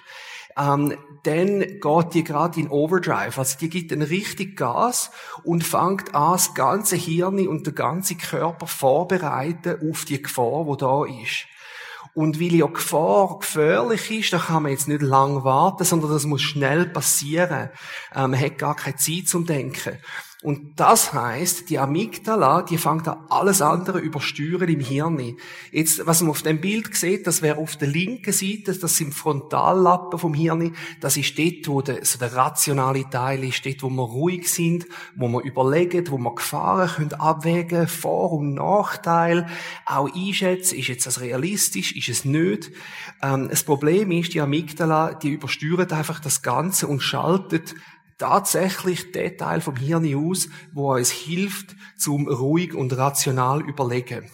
ähm, 0.57 0.95
dann 1.23 1.59
geht 1.59 2.13
die 2.13 2.23
gerade 2.23 2.59
in 2.59 2.69
Overdrive. 2.69 3.37
Also 3.37 3.57
die 3.57 3.69
gibt 3.69 3.91
einen 3.91 4.03
richtig 4.03 4.57
Gas 4.57 5.11
und 5.43 5.63
fängt 5.63 6.13
an, 6.13 6.33
das 6.33 6.53
ganze 6.53 6.95
Hirn 6.95 7.47
und 7.47 7.65
der 7.65 7.73
ganze 7.73 8.15
Körper 8.15 8.67
vorbereiten 8.67 9.89
auf 9.89 10.05
die 10.05 10.21
Gefahr, 10.21 10.65
die 10.69 10.77
da 10.77 11.05
ist. 11.05 11.47
Und 12.13 12.39
weil 12.39 12.53
ja 12.53 12.67
Gefahr 12.67 13.39
gefährlich 13.39 14.11
ist, 14.11 14.33
da 14.33 14.37
kann 14.37 14.63
man 14.63 14.71
jetzt 14.71 14.87
nicht 14.87 15.01
lang 15.01 15.43
warten, 15.43 15.83
sondern 15.83 16.11
das 16.11 16.25
muss 16.25 16.43
schnell 16.43 16.85
passieren. 16.85 17.69
Ähm, 18.13 18.31
man 18.31 18.39
hat 18.39 18.59
gar 18.59 18.75
keine 18.75 18.97
Zeit 18.97 19.27
zum 19.27 19.47
Denken. 19.47 19.97
Und 20.43 20.77
das 20.77 21.13
heißt, 21.13 21.69
die 21.69 21.79
Amygdala, 21.79 22.63
die 22.63 22.77
fängt 22.77 23.07
an 23.07 23.17
alles 23.29 23.61
andere 23.61 23.99
übersteuern 23.99 24.67
im 24.67 24.81
Hirn. 24.81 25.37
Jetzt, 25.71 26.05
was 26.05 26.19
man 26.19 26.31
auf 26.31 26.41
dem 26.41 26.59
Bild 26.59 26.93
sieht, 26.93 27.25
das 27.27 27.41
wäre 27.41 27.59
auf 27.59 27.77
der 27.77 27.87
linken 27.87 28.33
Seite, 28.33 28.77
das 28.77 28.97
sind 28.97 29.13
Frontallappen 29.13 30.19
vom 30.19 30.33
Hirn. 30.33 30.75
Das 30.99 31.15
ist 31.15 31.39
dort, 31.39 31.69
wo 31.69 31.81
der, 31.81 32.03
so 32.03 32.19
der 32.19 32.35
rationale 32.35 33.09
Teil 33.09 33.45
ist, 33.45 33.65
dort, 33.65 33.83
wo 33.83 33.89
wir 33.89 34.03
ruhig 34.03 34.51
sind, 34.51 34.85
wo 35.15 35.29
wir 35.29 35.41
überlegen, 35.43 36.11
wo 36.11 36.17
wir 36.17 36.35
Gefahren 36.35 36.89
können 36.89 37.13
abwägen, 37.13 37.87
Vor- 37.87 38.33
und 38.33 38.55
Nachteil, 38.55 39.47
auch 39.85 40.13
einschätzen, 40.13 40.77
ist 40.77 40.89
jetzt 40.89 41.05
das 41.05 41.21
realistisch, 41.21 41.95
ist 41.95 42.09
es 42.09 42.25
nicht. 42.25 42.69
Ähm, 43.21 43.47
das 43.49 43.63
Problem 43.63 44.11
ist, 44.11 44.33
die 44.33 44.41
Amygdala, 44.41 45.13
die 45.13 45.29
übersteuert 45.29 45.93
einfach 45.93 46.19
das 46.19 46.41
Ganze 46.41 46.87
und 46.87 46.99
schaltet 46.99 47.75
tatsächlich 48.23 49.11
der 49.11 49.35
Teil 49.35 49.59
vom 49.59 49.75
Hirn 49.75 50.15
aus, 50.15 50.47
wo 50.71 50.93
uns 50.93 51.11
hilft, 51.11 51.75
zum 51.97 52.25
ruhig 52.29 52.73
und 52.73 52.95
rational 52.95 53.61
überlegen. 53.61 54.29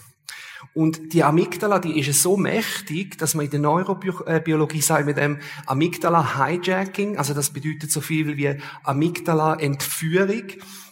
Und 0.74 1.12
die 1.12 1.24
Amygdala, 1.24 1.80
die 1.80 1.98
ist 1.98 2.22
so 2.22 2.36
mächtig, 2.36 3.18
dass 3.18 3.34
man 3.34 3.46
in 3.46 3.50
der 3.50 3.58
Neurobiologie 3.58 4.80
sagt 4.80 5.06
mit 5.06 5.16
dem 5.16 5.40
Amygdala-Hijacking, 5.66 7.18
also 7.18 7.34
das 7.34 7.50
bedeutet 7.50 7.90
so 7.90 8.00
viel 8.00 8.36
wie 8.36 8.60
Amygdala-Entführung, 8.84 10.44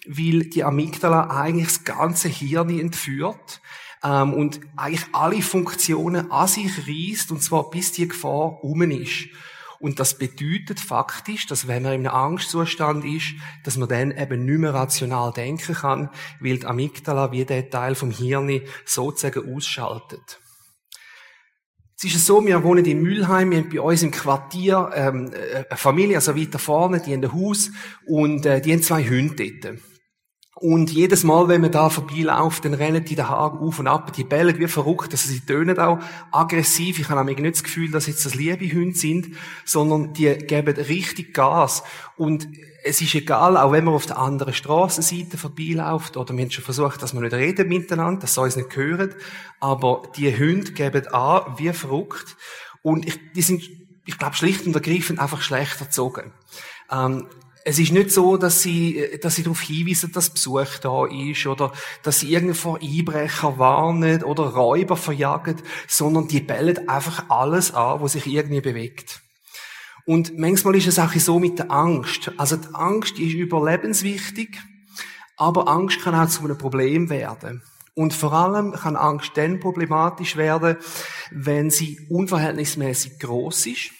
weil 0.09 0.41
die 0.47 0.65
Amygdala 0.65 1.31
eigentlich 1.31 1.69
das 1.69 1.85
ganze 1.85 2.27
Hirn 2.27 2.77
entführt 2.81 3.61
ähm, 4.03 4.35
und 4.35 4.59
eigentlich 4.75 5.07
alle 5.13 5.41
Funktionen 5.41 6.33
an 6.33 6.49
sich 6.49 6.73
reißt, 6.89 7.31
und 7.31 7.45
zwar 7.45 7.71
bis 7.71 7.93
die 7.93 8.09
Gefahr 8.09 8.65
um 8.65 8.83
ist. 8.83 9.29
Und 9.81 10.01
das 10.01 10.19
bedeutet 10.19 10.81
faktisch, 10.81 11.47
dass 11.47 11.69
wenn 11.69 11.85
man 11.85 11.93
in 11.93 12.07
einem 12.07 12.17
Angstzustand 12.17 13.05
ist, 13.05 13.35
dass 13.65 13.77
man 13.77 13.89
dann 13.89 14.11
eben 14.11 14.45
nicht 14.45 14.59
mehr 14.59 14.75
rational 14.75 15.33
denken 15.33 15.75
kann, 15.75 16.11
weil 16.41 16.59
die 16.59 16.67
Amygdala 16.67 17.31
wie 17.31 17.45
der 17.45 17.71
Teil 17.71 17.95
vom 17.95 18.11
Hirn 18.11 18.61
sozusagen 18.85 19.55
ausschaltet. 19.55 20.41
Es 21.97 22.05
ist 22.05 22.27
so, 22.27 22.45
wir 22.47 22.63
wohnen 22.63 22.85
in 22.85 23.03
Mülheim, 23.03 23.51
wir 23.51 23.59
haben 23.59 23.71
bei 23.71 23.81
uns 23.81 24.05
im 24.05 24.13
Quartier 24.13 24.91
ähm, 24.95 25.33
eine 25.33 25.77
Familie, 25.77 26.17
also 26.17 26.37
weiter 26.37 26.61
vorne, 26.61 27.01
die 27.01 27.13
haben 27.13 27.25
ein 27.25 27.33
Haus 27.33 27.73
und 28.07 28.47
äh, 28.47 28.61
die 28.61 28.73
haben 28.73 28.83
zwei 28.83 29.03
Hunde 29.03 29.51
dort. 29.61 29.79
Und 30.61 30.91
jedes 30.91 31.23
Mal, 31.23 31.47
wenn 31.47 31.61
man 31.61 31.71
da 31.71 31.89
vorbeiläuft, 31.89 32.65
dann 32.65 32.75
rennen 32.75 33.05
die 33.05 33.15
den 33.15 33.29
Haaren 33.29 33.61
auf 33.61 33.79
und 33.79 33.87
ab, 33.87 34.13
die 34.13 34.25
bellen 34.25 34.59
wie 34.59 34.67
verrückt, 34.67 35.13
also 35.13 35.29
sie 35.29 35.39
tönen 35.39 35.79
auch 35.79 36.01
aggressiv. 36.33 36.99
Ich 36.99 37.09
habe 37.09 37.21
nämlich 37.21 37.39
nicht 37.39 37.55
das 37.55 37.63
Gefühl, 37.63 37.93
dass 37.93 38.09
jetzt 38.09 38.27
das 38.27 38.35
liebe 38.35 38.69
Hunde 38.75 38.99
sind, 38.99 39.37
sondern 39.65 40.15
die 40.15 40.37
geben 40.37 40.75
richtig 40.75 41.33
Gas. 41.33 41.85
Und 42.17 42.49
es 42.83 43.01
ist 43.01 43.15
egal, 43.15 43.57
auch 43.57 43.71
wenn 43.71 43.85
man 43.85 43.95
auf 43.95 44.07
der 44.07 44.19
anderen 44.19 44.53
Strassenseite 44.53 45.39
vorbeiläuft, 45.39 46.17
oder 46.17 46.37
wir 46.37 46.43
haben 46.43 46.51
schon 46.51 46.65
versucht, 46.65 47.03
dass 47.03 47.15
wir 47.15 47.21
nicht 47.21 47.35
reden 47.35 47.69
miteinander, 47.69 48.23
das 48.23 48.35
soll 48.35 48.47
uns 48.47 48.57
nicht 48.57 48.75
hören, 48.75 49.15
aber 49.61 50.03
die 50.17 50.37
Hunde 50.37 50.73
geben 50.73 51.07
an, 51.07 51.55
wie 51.59 51.73
verrückt. 51.73 52.37
Und 52.83 53.07
ich, 53.07 53.17
die 53.33 53.43
sind, 53.43 53.63
ich 54.07 54.19
glaube, 54.19 54.35
schlicht 54.35 54.67
und 54.67 54.75
ergreifend 54.75 55.21
einfach 55.21 55.41
schlecht 55.41 55.81
erzogen. 55.81 56.33
Ähm, 56.91 57.29
es 57.65 57.79
ist 57.79 57.93
nicht 57.93 58.11
so, 58.11 58.37
dass 58.37 58.63
sie, 58.63 59.19
dass 59.21 59.37
sie 59.37 59.43
darauf 59.43 59.61
hinweisen, 59.61 60.13
dass 60.13 60.31
Besuch 60.31 60.79
da 60.81 61.07
ist 61.07 61.47
oder 61.47 61.73
dass 62.03 62.21
sie 62.21 62.33
irgendwo 62.33 62.77
Einbrecher 62.77 63.59
warnen 63.59 64.23
oder 64.23 64.45
Räuber 64.45 64.97
verjagen, 64.97 65.57
sondern 65.87 66.29
die 66.29 66.41
bellen 66.41 66.89
einfach 66.89 67.29
alles 67.29 67.75
an, 67.75 68.01
was 68.01 68.13
sich 68.13 68.27
irgendwie 68.27 68.61
bewegt. 68.61 69.21
Und 70.07 70.39
manchmal 70.39 70.77
ist 70.77 70.87
es 70.87 70.99
auch 70.99 71.13
so 71.13 71.39
mit 71.39 71.59
der 71.59 71.71
Angst. 71.71 72.33
Also 72.39 72.57
die 72.57 72.75
Angst 72.75 73.19
ist 73.19 73.35
überlebenswichtig, 73.35 74.59
aber 75.37 75.69
Angst 75.69 76.01
kann 76.01 76.15
auch 76.15 76.29
zu 76.29 76.45
einem 76.45 76.57
Problem 76.57 77.11
werden. 77.11 77.63
Und 77.95 78.15
vor 78.15 78.33
allem 78.33 78.73
kann 78.73 78.97
Angst 78.97 79.33
dann 79.35 79.61
problematisch 79.61 80.37
werden, 80.37 80.77
wenn 81.31 81.71
sie 81.71 82.01
unverhältnismäßig 82.09 83.19
groß 83.19 83.67
ist 83.67 83.98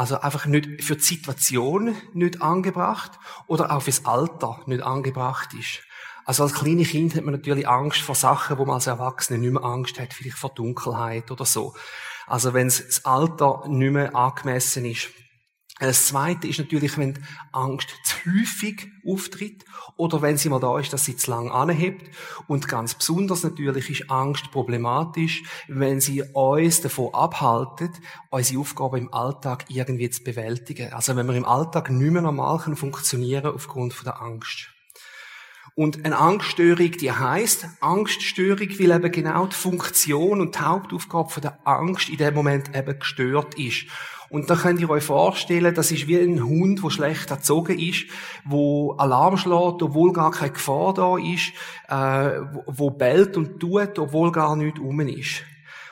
also 0.00 0.18
einfach 0.22 0.46
nicht 0.46 0.82
für 0.82 0.96
die 0.96 1.02
Situation 1.02 1.94
nicht 2.14 2.40
angebracht 2.40 3.12
oder 3.46 3.70
auch 3.70 3.82
fürs 3.82 4.06
Alter 4.06 4.58
nicht 4.64 4.82
angebracht 4.82 5.52
ist. 5.52 5.82
Also 6.24 6.42
als 6.42 6.54
kleine 6.54 6.84
Kind 6.84 7.14
hat 7.14 7.24
man 7.24 7.34
natürlich 7.34 7.68
Angst 7.68 8.00
vor 8.00 8.14
Sachen, 8.14 8.56
wo 8.56 8.64
man 8.64 8.76
als 8.76 8.86
Erwachsene 8.86 9.38
nicht 9.38 9.52
mehr 9.52 9.62
Angst 9.62 10.00
hat, 10.00 10.14
vielleicht 10.14 10.38
vor 10.38 10.54
Dunkelheit 10.54 11.30
oder 11.30 11.44
so. 11.44 11.74
Also 12.26 12.54
wenn 12.54 12.68
das 12.68 13.04
Alter 13.04 13.64
nicht 13.68 13.92
mehr 13.92 14.16
angemessen 14.16 14.86
ist. 14.86 15.10
Das 15.80 16.08
Zweite 16.08 16.46
ist 16.46 16.58
natürlich, 16.58 16.98
wenn 16.98 17.18
Angst 17.52 17.88
zu 18.04 18.16
häufig 18.26 18.88
auftritt 19.06 19.64
oder 19.96 20.20
wenn 20.20 20.36
sie 20.36 20.50
mal 20.50 20.60
da 20.60 20.78
ist, 20.78 20.92
dass 20.92 21.06
sie 21.06 21.16
zu 21.16 21.30
lang 21.30 21.50
anhebt. 21.50 22.14
Und 22.46 22.68
ganz 22.68 22.94
besonders 22.94 23.42
natürlich 23.44 23.88
ist 23.88 24.10
Angst 24.10 24.50
problematisch, 24.52 25.42
wenn 25.68 26.02
sie 26.02 26.22
uns 26.34 26.82
davon 26.82 27.14
abhaltet, 27.14 27.92
unsere 28.28 28.60
Aufgaben 28.60 28.96
im 28.96 29.14
Alltag 29.14 29.64
irgendwie 29.68 30.10
zu 30.10 30.22
bewältigen. 30.22 30.92
Also 30.92 31.16
wenn 31.16 31.26
wir 31.26 31.34
im 31.34 31.46
Alltag 31.46 31.90
nicht 31.90 32.12
mehr 32.12 32.22
normal 32.22 32.58
funktionieren 32.76 33.46
aufgrund 33.54 33.94
von 33.94 34.04
der 34.04 34.20
Angst. 34.20 34.68
Und 35.76 36.04
eine 36.04 36.18
Angststörung, 36.18 36.90
die 36.92 37.12
heißt 37.12 37.66
Angststörung, 37.80 38.68
weil 38.78 38.90
eben 38.90 39.12
genau 39.12 39.46
die 39.46 39.56
Funktion 39.56 40.42
und 40.42 40.56
die 40.56 40.60
Hauptaufgabe 40.60 41.30
von 41.30 41.40
der 41.40 41.58
Angst 41.64 42.10
in 42.10 42.18
dem 42.18 42.34
Moment 42.34 42.76
eben 42.76 42.98
gestört 42.98 43.54
ist. 43.54 43.86
Und 44.30 44.48
da 44.48 44.54
könnt 44.54 44.80
ihr 44.80 44.88
euch 44.88 45.02
vorstellen, 45.02 45.74
das 45.74 45.90
ist 45.90 46.06
wie 46.06 46.16
ein 46.16 46.44
Hund, 46.44 46.84
der 46.84 46.90
schlecht 46.90 47.32
erzogen 47.32 47.76
ist, 47.76 48.04
wo 48.44 48.92
Alarm 48.92 49.36
schlägt, 49.36 49.82
obwohl 49.82 50.12
gar 50.12 50.30
keine 50.30 50.52
Gefahr 50.52 50.94
da 50.94 51.18
ist, 51.18 51.52
äh, 51.88 52.40
wo 52.66 52.90
bellt 52.90 53.36
und 53.36 53.58
tut, 53.58 53.98
obwohl 53.98 54.30
gar 54.30 54.54
nichts 54.54 54.80
rum 54.80 55.00
ist. 55.00 55.42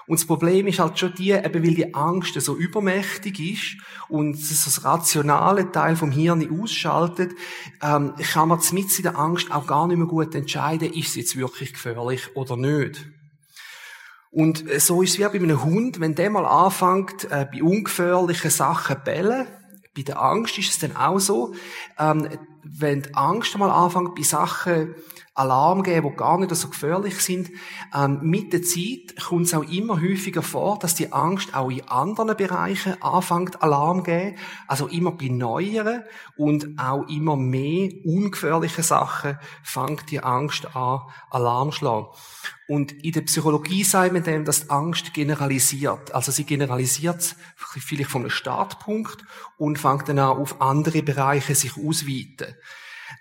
Und 0.07 0.21
das 0.21 0.27
Problem 0.27 0.69
ist 0.69 0.79
halt 0.79 0.99
schon 0.99 1.15
die, 1.15 1.33
eben 1.33 1.65
weil 1.65 1.75
die 1.75 1.95
Angst 1.95 2.41
so 2.41 2.57
übermächtig 2.57 3.41
ist 3.41 3.77
und 4.09 4.39
das 4.39 4.85
rationale 4.85 5.73
Teil 5.73 5.97
vom 5.97 6.13
Hirn 6.13 6.63
ausschaltet, 6.63 7.33
ähm, 7.83 8.15
kann 8.33 8.49
man 8.49 8.61
mit 8.71 8.97
in 8.99 9.03
der 9.03 9.19
Angst 9.19 9.51
auch 9.51 9.67
gar 9.67 9.89
nicht 9.89 9.99
mehr 9.99 10.07
gut 10.07 10.35
entscheiden, 10.37 10.93
ist 10.93 11.09
es 11.09 11.15
jetzt 11.17 11.37
wirklich 11.37 11.73
gefährlich 11.73 12.37
oder 12.37 12.57
nicht. 12.57 13.05
Und 14.39 14.71
äh, 14.71 14.79
so 14.79 15.03
ist 15.03 15.15
es 15.15 15.19
wie 15.19 15.25
bei 15.25 15.45
einem 15.45 15.65
Hund, 15.65 15.99
wenn 15.99 16.15
der 16.15 16.31
mal 16.31 16.47
anfängt, 16.47 17.25
äh, 17.25 17.45
bei 17.53 17.61
ungefährlichen 17.61 18.53
Sachen 18.53 18.99
bellen, 19.05 19.49
bei 19.97 20.03
der 20.03 20.23
Angst 20.23 20.57
ist 20.59 20.71
es 20.71 20.79
dann 20.79 20.95
auch 20.95 21.19
so, 21.19 21.55
ähm, 21.99 22.29
wenn 22.63 23.03
die 23.03 23.15
Angst 23.15 23.57
mal 23.59 23.71
anfängt, 23.71 24.15
bei 24.15 24.23
Sachen 24.23 24.95
Alarm 25.39 25.85
geben, 25.85 26.11
die 26.11 26.17
gar 26.17 26.39
nicht 26.39 26.55
so 26.55 26.69
gefährlich 26.69 27.21
sind. 27.21 27.51
Ähm, 27.95 28.19
mit 28.23 28.53
der 28.53 28.63
Zeit 28.63 29.17
kommt 29.25 29.47
es 29.47 29.55
auch 29.55 29.63
immer 29.63 30.03
häufiger 30.03 30.43
vor, 30.43 30.81
dass 30.81 30.97
die 30.97 31.13
Angst 31.13 31.55
auch 31.55 31.71
in 31.71 31.87
anderen 31.89 32.37
Bereichen 32.37 33.01
anfängt 33.01 33.63
Alarm 33.63 34.03
geben. 34.03 34.37
Also 34.67 34.89
immer 34.89 35.13
bei 35.13 35.29
neueren 35.29 36.03
und 36.37 36.77
auch 36.77 37.09
immer 37.09 37.37
mehr 37.37 37.91
ungefährlichen 38.05 38.83
Sachen 38.83 39.39
fängt 39.63 40.11
die 40.11 40.21
Angst 40.21 40.75
an 40.75 41.03
Alarm 41.31 41.71
schlagen. 41.71 42.09
Und 42.67 42.93
in 43.05 43.13
der 43.13 43.23
Psychologie 43.23 43.85
sagt 43.85 44.13
man 44.13 44.25
dem, 44.25 44.45
dass 44.45 44.65
die 44.65 44.71
Angst 44.71 45.15
generalisiert. 45.15 46.13
Also 46.15 46.33
sie 46.33 46.45
generalisiert 46.45 47.37
vielleicht 47.57 48.11
vom 48.11 48.29
Startpunkt 48.29 49.25
und 49.57 49.79
fängt 49.79 50.09
dann 50.09 50.19
an, 50.19 50.37
auf 50.37 50.61
andere 50.61 51.03
Bereiche 51.03 51.55
sich 51.55 51.77
ausweiten. 51.77 52.48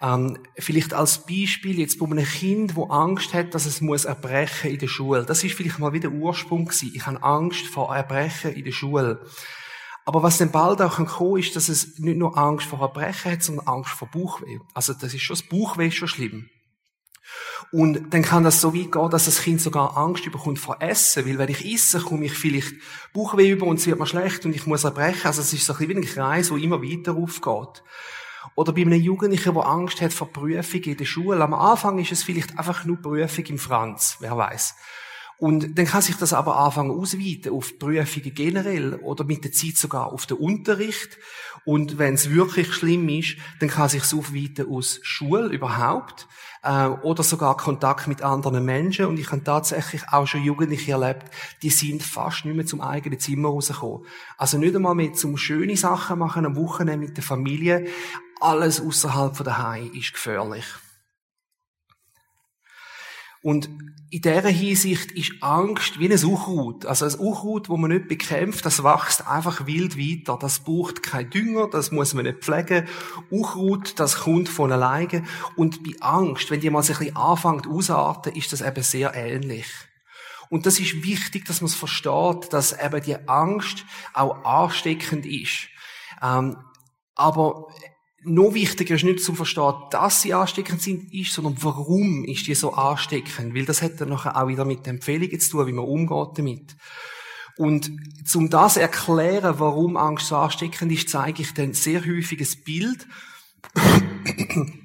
Ähm, 0.02 0.38
vielleicht 0.58 0.94
als 0.94 1.26
Beispiel 1.26 1.80
jetzt 1.80 2.00
bei 2.00 2.06
einem 2.06 2.26
Kind, 2.26 2.76
wo 2.76 2.86
Angst 2.88 3.34
hat, 3.34 3.54
dass 3.54 3.66
es 3.66 3.82
muss 3.82 4.06
erbrechen 4.06 4.72
in 4.72 4.80
der 4.80 4.88
Schule. 4.88 5.26
Das 5.26 5.44
ist 5.44 5.56
vielleicht 5.56 5.80
mal 5.80 5.94
wieder 5.94 6.10
Ursprung 6.10 6.66
gewesen. 6.66 6.92
Ich 6.94 7.06
habe 7.06 7.24
Angst 7.24 7.68
vor 7.68 7.96
Erbrechen 7.96 8.54
in 8.54 8.66
der 8.66 8.72
Schule. 8.72 9.26
Aber 10.06 10.24
was 10.24 10.38
dann 10.38 10.52
bald 10.52 10.82
auch 10.82 11.04
kommen 11.06 11.40
ist, 11.40 11.56
dass 11.56 11.68
es 11.68 12.00
nicht 12.00 12.18
nur 12.18 12.38
Angst 12.38 12.68
vor 12.68 12.80
Erbrechen 12.80 13.32
hat, 13.32 13.44
sondern 13.44 13.68
Angst 13.68 13.92
vor 13.92 14.10
Bauchweh. 14.10 14.60
Also 14.74 14.94
das 14.94 15.14
ist 15.14 15.22
schon, 15.22 15.36
das 15.36 15.48
Bauchweh 15.48 15.88
ist 15.88 15.96
schon 15.96 16.08
schlimm. 16.08 16.50
Und 17.72 18.14
dann 18.14 18.22
kann 18.22 18.44
das 18.44 18.62
so 18.62 18.74
weit 18.74 18.92
gehen, 18.92 19.10
dass 19.10 19.26
das 19.26 19.42
Kind 19.42 19.60
sogar 19.60 19.98
Angst 19.98 20.24
bekommt 20.24 20.60
vor 20.60 20.82
Essen, 20.82 21.26
weil 21.26 21.38
wenn 21.38 21.50
ich 21.50 21.66
esse, 21.66 22.00
komme 22.00 22.26
ich 22.26 22.34
vielleicht 22.34 22.74
Bauchweh 23.14 23.52
über 23.52 23.66
und 23.66 23.80
es 23.80 23.88
wird 23.88 24.00
mir 24.00 24.08
schlecht 24.08 24.46
und 24.46 24.56
ich 24.56 24.66
muss 24.66 24.86
erbrechen. 24.86 25.28
Also 25.28 25.42
es 25.42 25.52
ist 25.52 25.66
so 25.66 25.74
ein 25.74 25.80
bisschen 25.80 26.02
wie 26.02 26.08
ein 26.08 26.14
Kreis, 26.14 26.50
der 26.50 26.58
immer 26.58 26.82
weiter 26.82 27.16
aufgeht. 27.16 27.84
Oder 28.58 28.74
bei 28.74 28.82
einem 28.82 29.00
Jugendlichen, 29.00 29.54
der 29.54 29.68
Angst 29.68 30.02
hat 30.02 30.14
vor 30.14 30.34
Prüfungen 30.34 30.84
in 30.84 30.98
der 30.98 31.06
Schule. 31.06 31.44
Am 31.44 31.54
Anfang 31.54 32.00
ist 32.00 32.12
es 32.12 32.24
vielleicht 32.24 32.58
einfach 32.58 32.86
nur 32.86 32.98
Prüfung 32.98 33.46
im 33.46 33.60
Franz, 33.60 34.18
wer 34.20 34.36
weiß. 34.36 34.74
Und 35.38 35.78
dann 35.78 35.86
kann 35.86 36.02
sich 36.02 36.16
das 36.16 36.34
aber 36.34 36.58
anfangen 36.58 36.90
ausweiten 36.90 37.54
auf 37.54 37.78
Prüfungen 37.78 38.34
generell 38.34 38.96
oder 38.96 39.26
mit 39.26 39.44
der 39.44 39.52
Zeit 39.52 39.78
sogar 39.78 40.12
auf 40.12 40.26
den 40.26 40.38
Unterricht. 40.38 41.20
Und 41.66 42.00
wenn 42.00 42.16
es 42.16 42.32
wirklich 42.32 42.74
schlimm 42.74 43.08
ist, 43.10 43.38
dann 43.60 43.70
kann 43.70 43.90
sich 43.90 44.02
aufweiten 44.12 44.68
aus 44.68 45.02
Schule 45.04 45.50
überhaupt 45.50 46.28
äh, 46.64 46.88
oder 46.88 47.22
sogar 47.22 47.58
Kontakt 47.58 48.08
mit 48.08 48.24
anderen 48.24 48.66
Menschen. 48.66 49.06
Und 49.06 49.20
ich 49.20 49.32
habe 49.32 49.44
tatsächlich 49.44 50.02
auch 50.10 50.26
schon 50.26 50.44
Jugendliche 50.44 50.94
erlebt, 50.94 51.26
die 51.62 51.70
sind 51.70 52.02
fast 52.02 52.46
nicht 52.46 52.56
mehr 52.56 52.66
zum 52.66 52.82
eigenen 52.82 53.20
Zimmer 53.20 53.50
rausgekommen. 53.50 54.08
Also 54.38 54.58
nicht 54.58 54.76
einmal 54.76 54.96
mehr 54.96 55.14
zum 55.14 55.38
schöne 55.38 55.78
Sachen 55.78 56.18
machen 56.18 56.48
am 56.48 56.56
Wochenende 56.56 57.06
mit 57.06 57.18
der 57.18 57.24
Familie. 57.24 57.86
Alles 58.40 58.82
außerhalb 58.82 59.36
von 59.36 59.46
daheim 59.46 59.92
ist 59.94 60.14
gefährlich. 60.14 60.66
Und 63.42 63.70
in 64.10 64.22
dieser 64.22 64.50
Hinsicht 64.50 65.12
ist 65.12 65.34
Angst 65.42 66.00
wie 66.00 66.12
ein 66.12 66.26
Unkraut. 66.26 66.86
Also 66.86 67.06
ein 67.06 67.14
Unkraut, 67.16 67.70
wo 67.70 67.78
man 67.78 67.92
nicht 67.92 68.08
bekämpft, 68.08 68.66
das 68.66 68.84
wächst 68.84 69.28
einfach 69.28 69.66
wild 69.66 69.98
weiter. 69.98 70.38
Das 70.40 70.60
braucht 70.60 71.04
kein 71.04 71.30
Dünger, 71.30 71.70
das 71.70 71.92
muss 71.92 72.14
man 72.14 72.26
nicht 72.26 72.40
pflegen. 72.40 72.88
Unkraut, 73.30 74.00
das 74.00 74.18
kommt 74.20 74.50
von 74.50 74.72
alleine. 74.72 75.24
Und 75.56 75.84
bei 75.84 75.92
Angst, 76.02 76.50
wenn 76.52 76.62
die 76.62 76.70
mal 76.70 76.84
sich 76.84 76.98
ein 76.98 77.06
bisschen 77.06 77.18
anfängt 77.18 77.68
ausarten, 77.68 78.34
ist 78.34 78.52
das 78.54 78.62
eben 78.62 78.84
sehr 78.84 79.14
ähnlich. 79.14 79.68
Und 80.50 80.66
das 80.66 80.80
ist 80.80 81.04
wichtig, 81.04 81.46
dass 81.46 81.62
man 81.62 81.68
es 81.70 81.76
versteht, 81.76 82.52
dass 82.52 82.78
eben 82.78 83.02
die 83.02 83.28
Angst 83.28 83.86
auch 84.14 84.44
ansteckend 84.46 85.26
ist. 85.26 85.68
Ähm, 86.22 86.58
aber 87.16 87.68
noch 88.28 88.54
wichtiger 88.54 88.96
ist 88.96 89.04
nicht 89.04 89.24
zu 89.24 89.34
verstehen, 89.34 89.74
dass 89.92 90.22
sie 90.22 90.34
ansteckend 90.34 90.82
sind, 90.82 91.14
ist, 91.14 91.34
sondern 91.34 91.56
warum 91.62 92.26
ist 92.26 92.48
die 92.48 92.56
so 92.56 92.74
ansteckend? 92.74 93.56
Weil 93.56 93.66
das 93.66 93.82
hat 93.82 94.00
dann 94.00 94.10
nachher 94.10 94.36
auch 94.36 94.48
wieder 94.48 94.66
mit 94.66 94.88
Empfehlungen 94.88 95.40
zu 95.40 95.52
tun, 95.52 95.68
wie 95.68 95.74
man 95.74 95.86
umgeht 95.86 96.38
damit. 96.38 96.76
Und 97.58 97.92
zum 98.26 98.50
das 98.50 98.78
erklären, 98.78 99.56
warum 99.58 99.98
Angst 99.98 100.28
so 100.28 100.36
ansteckend 100.36 100.92
ist, 100.92 101.10
zeige 101.10 101.42
ich 101.42 101.54
dann 101.54 101.74
sehr 101.74 102.06
häufiges 102.06 102.64
Bild. 102.64 103.08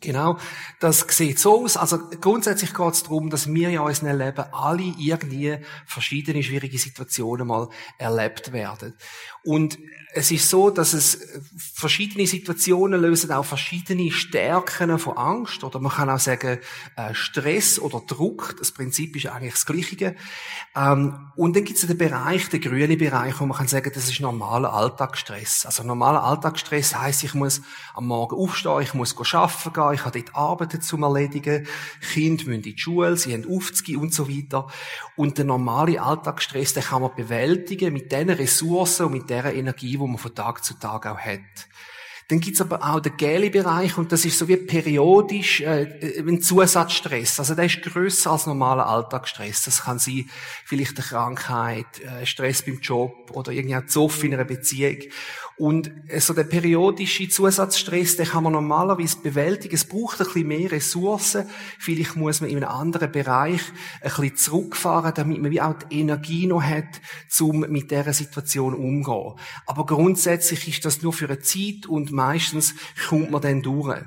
Genau, 0.00 0.38
das 0.78 1.00
sieht 1.08 1.40
so 1.40 1.64
aus. 1.64 1.76
Also 1.76 1.98
grundsätzlich 1.98 2.72
geht 2.72 2.92
es 2.92 3.02
darum, 3.02 3.30
dass 3.30 3.52
wir 3.52 3.70
ja 3.70 3.80
in 3.82 3.86
unserem 3.88 4.16
Leben 4.16 4.44
alle 4.52 4.94
irgendwie 4.96 5.58
verschiedene 5.86 6.42
schwierige 6.42 6.78
Situationen 6.78 7.48
mal 7.48 7.68
erlebt 7.98 8.52
werden. 8.52 8.94
Und 9.44 9.78
es 10.14 10.30
ist 10.30 10.48
so, 10.48 10.70
dass 10.70 10.94
es 10.94 11.20
verschiedene 11.56 12.26
Situationen 12.26 13.00
lösen 13.00 13.30
auch 13.30 13.44
verschiedene 13.44 14.10
Stärken 14.10 14.98
von 14.98 15.16
Angst 15.16 15.64
oder 15.64 15.80
man 15.80 15.92
kann 15.92 16.08
auch 16.08 16.18
sagen 16.18 16.58
äh, 16.96 17.14
Stress 17.14 17.78
oder 17.78 18.00
Druck. 18.00 18.56
Das 18.58 18.72
Prinzip 18.72 19.14
ist 19.16 19.26
eigentlich 19.26 19.52
das 19.52 19.66
Gleiche. 19.66 20.16
Ähm, 20.74 21.30
und 21.36 21.54
dann 21.54 21.64
gibt 21.64 21.78
es 21.78 21.86
den 21.86 21.98
Bereich, 21.98 22.48
den 22.48 22.60
grünen 22.60 22.96
Bereich, 22.96 23.38
wo 23.38 23.46
man 23.46 23.56
kann 23.56 23.68
sagen, 23.68 23.92
das 23.94 24.08
ist 24.08 24.20
normaler 24.20 24.72
Alltagsstress. 24.72 25.66
Also 25.66 25.82
normaler 25.82 26.24
Alltagsstress 26.24 26.96
heißt, 26.96 27.24
ich 27.24 27.34
muss 27.34 27.60
am 27.94 28.06
Morgen 28.06 28.36
aufstehen, 28.36 28.80
ich 28.80 28.94
muss 28.94 29.14
arbeiten 29.34 29.72
gehen, 29.72 29.92
ich 29.92 30.04
habe 30.04 30.22
dort 30.22 30.34
Arbeiten 30.34 30.80
zu 30.80 30.96
erledigen, 30.96 31.66
Kinder 32.12 32.44
müssen 32.44 32.54
in 32.54 32.62
die 32.62 32.78
Schule, 32.78 33.16
sie 33.16 33.34
haben 33.34 33.46
aufzugehen 33.48 34.00
und 34.00 34.14
so 34.14 34.28
weiter. 34.28 34.66
Und 35.16 35.38
der 35.38 35.44
normale 35.44 36.00
Alltagsstress, 36.00 36.74
den 36.74 36.82
kann 36.82 37.02
man 37.02 37.14
bewältigen 37.14 37.92
mit 37.92 38.10
den 38.10 38.30
Ressourcen 38.30 39.06
und 39.06 39.12
mit 39.12 39.30
der 39.42 39.54
Energie, 39.54 39.92
die 39.92 39.98
man 39.98 40.18
von 40.18 40.34
Tag 40.34 40.64
zu 40.64 40.74
Tag 40.74 41.06
auch 41.06 41.18
hat. 41.18 41.40
Dann 42.28 42.40
gibt's 42.40 42.60
aber 42.60 42.84
auch 42.84 43.00
den 43.00 43.16
Geli-Bereich 43.16 43.96
und 43.96 44.12
das 44.12 44.26
ist 44.26 44.38
so 44.38 44.48
wie 44.48 44.58
periodisch 44.58 45.62
äh, 45.62 46.18
ein 46.18 46.42
Zusatzstress. 46.42 47.38
Also 47.40 47.54
der 47.54 47.64
ist 47.64 47.80
grösser 47.80 48.32
als 48.32 48.44
normaler 48.44 48.86
Alltagsstress. 48.86 49.62
Das 49.62 49.84
kann 49.84 49.98
sein, 49.98 50.28
vielleicht 50.66 50.98
eine 50.98 51.06
Krankheit, 51.06 51.86
äh, 52.00 52.26
Stress 52.26 52.62
beim 52.62 52.80
Job 52.80 53.30
oder 53.32 53.50
irgendein 53.50 53.88
Zoff 53.88 54.22
in 54.24 54.34
einer 54.34 54.44
Beziehung. 54.44 54.98
Und 55.58 55.90
äh, 56.06 56.20
so 56.20 56.34
der 56.34 56.44
periodische 56.44 57.28
Zusatzstress, 57.28 58.16
den 58.16 58.26
kann 58.26 58.44
man 58.44 58.52
normalerweise 58.52 59.18
bewältigen. 59.18 59.74
Es 59.74 59.84
braucht 59.84 60.20
ein 60.20 60.26
bisschen 60.26 60.46
mehr 60.46 60.70
Ressourcen. 60.70 61.48
Vielleicht 61.78 62.14
muss 62.14 62.40
man 62.40 62.50
in 62.50 62.58
einem 62.58 62.68
anderen 62.68 63.10
Bereich 63.10 63.60
ein 64.00 64.08
bisschen 64.08 64.36
zurückfahren, 64.36 65.12
damit 65.14 65.42
man 65.42 65.50
wie 65.50 65.60
auch 65.60 65.74
die 65.74 66.00
Energie 66.00 66.46
noch 66.46 66.62
hat, 66.62 67.00
um 67.40 67.60
mit 67.60 67.90
dieser 67.90 68.12
Situation 68.12 68.74
umzugehen. 68.74 69.34
Aber 69.66 69.84
grundsätzlich 69.84 70.68
ist 70.68 70.84
das 70.84 71.02
nur 71.02 71.12
für 71.12 71.26
eine 71.26 71.40
Zeit 71.40 71.86
und 71.88 72.12
meistens 72.12 72.74
kommt 73.08 73.30
man 73.30 73.42
dann 73.42 73.62
durch. 73.62 73.98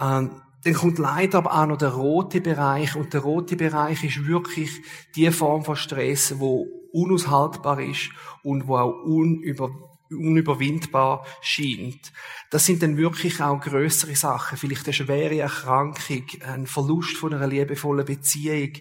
Ähm, 0.00 0.30
dann 0.64 0.74
kommt 0.74 0.98
leider 0.98 1.38
aber 1.38 1.54
auch 1.54 1.66
noch 1.66 1.76
der 1.76 1.90
rote 1.90 2.40
Bereich 2.40 2.96
und 2.96 3.12
der 3.14 3.20
rote 3.20 3.56
Bereich 3.56 4.02
ist 4.04 4.26
wirklich 4.26 4.70
die 5.14 5.30
Form 5.30 5.64
von 5.64 5.76
Stress, 5.76 6.38
wo 6.38 6.66
unaushaltbar 6.92 7.80
ist 7.80 8.10
und 8.42 8.66
wo 8.66 8.76
auch 8.76 9.02
unüber, 9.04 9.70
unüberwindbar 10.10 11.24
scheint. 11.40 12.12
Das 12.50 12.66
sind 12.66 12.82
dann 12.82 12.96
wirklich 12.96 13.40
auch 13.40 13.60
größere 13.60 14.16
Sachen, 14.16 14.58
vielleicht 14.58 14.86
eine 14.86 14.92
schwere 14.94 15.38
Erkrankung, 15.38 16.24
ein 16.46 16.66
Verlust 16.66 17.16
von 17.16 17.34
einer 17.34 17.46
liebevollen 17.46 18.04
Beziehung, 18.04 18.72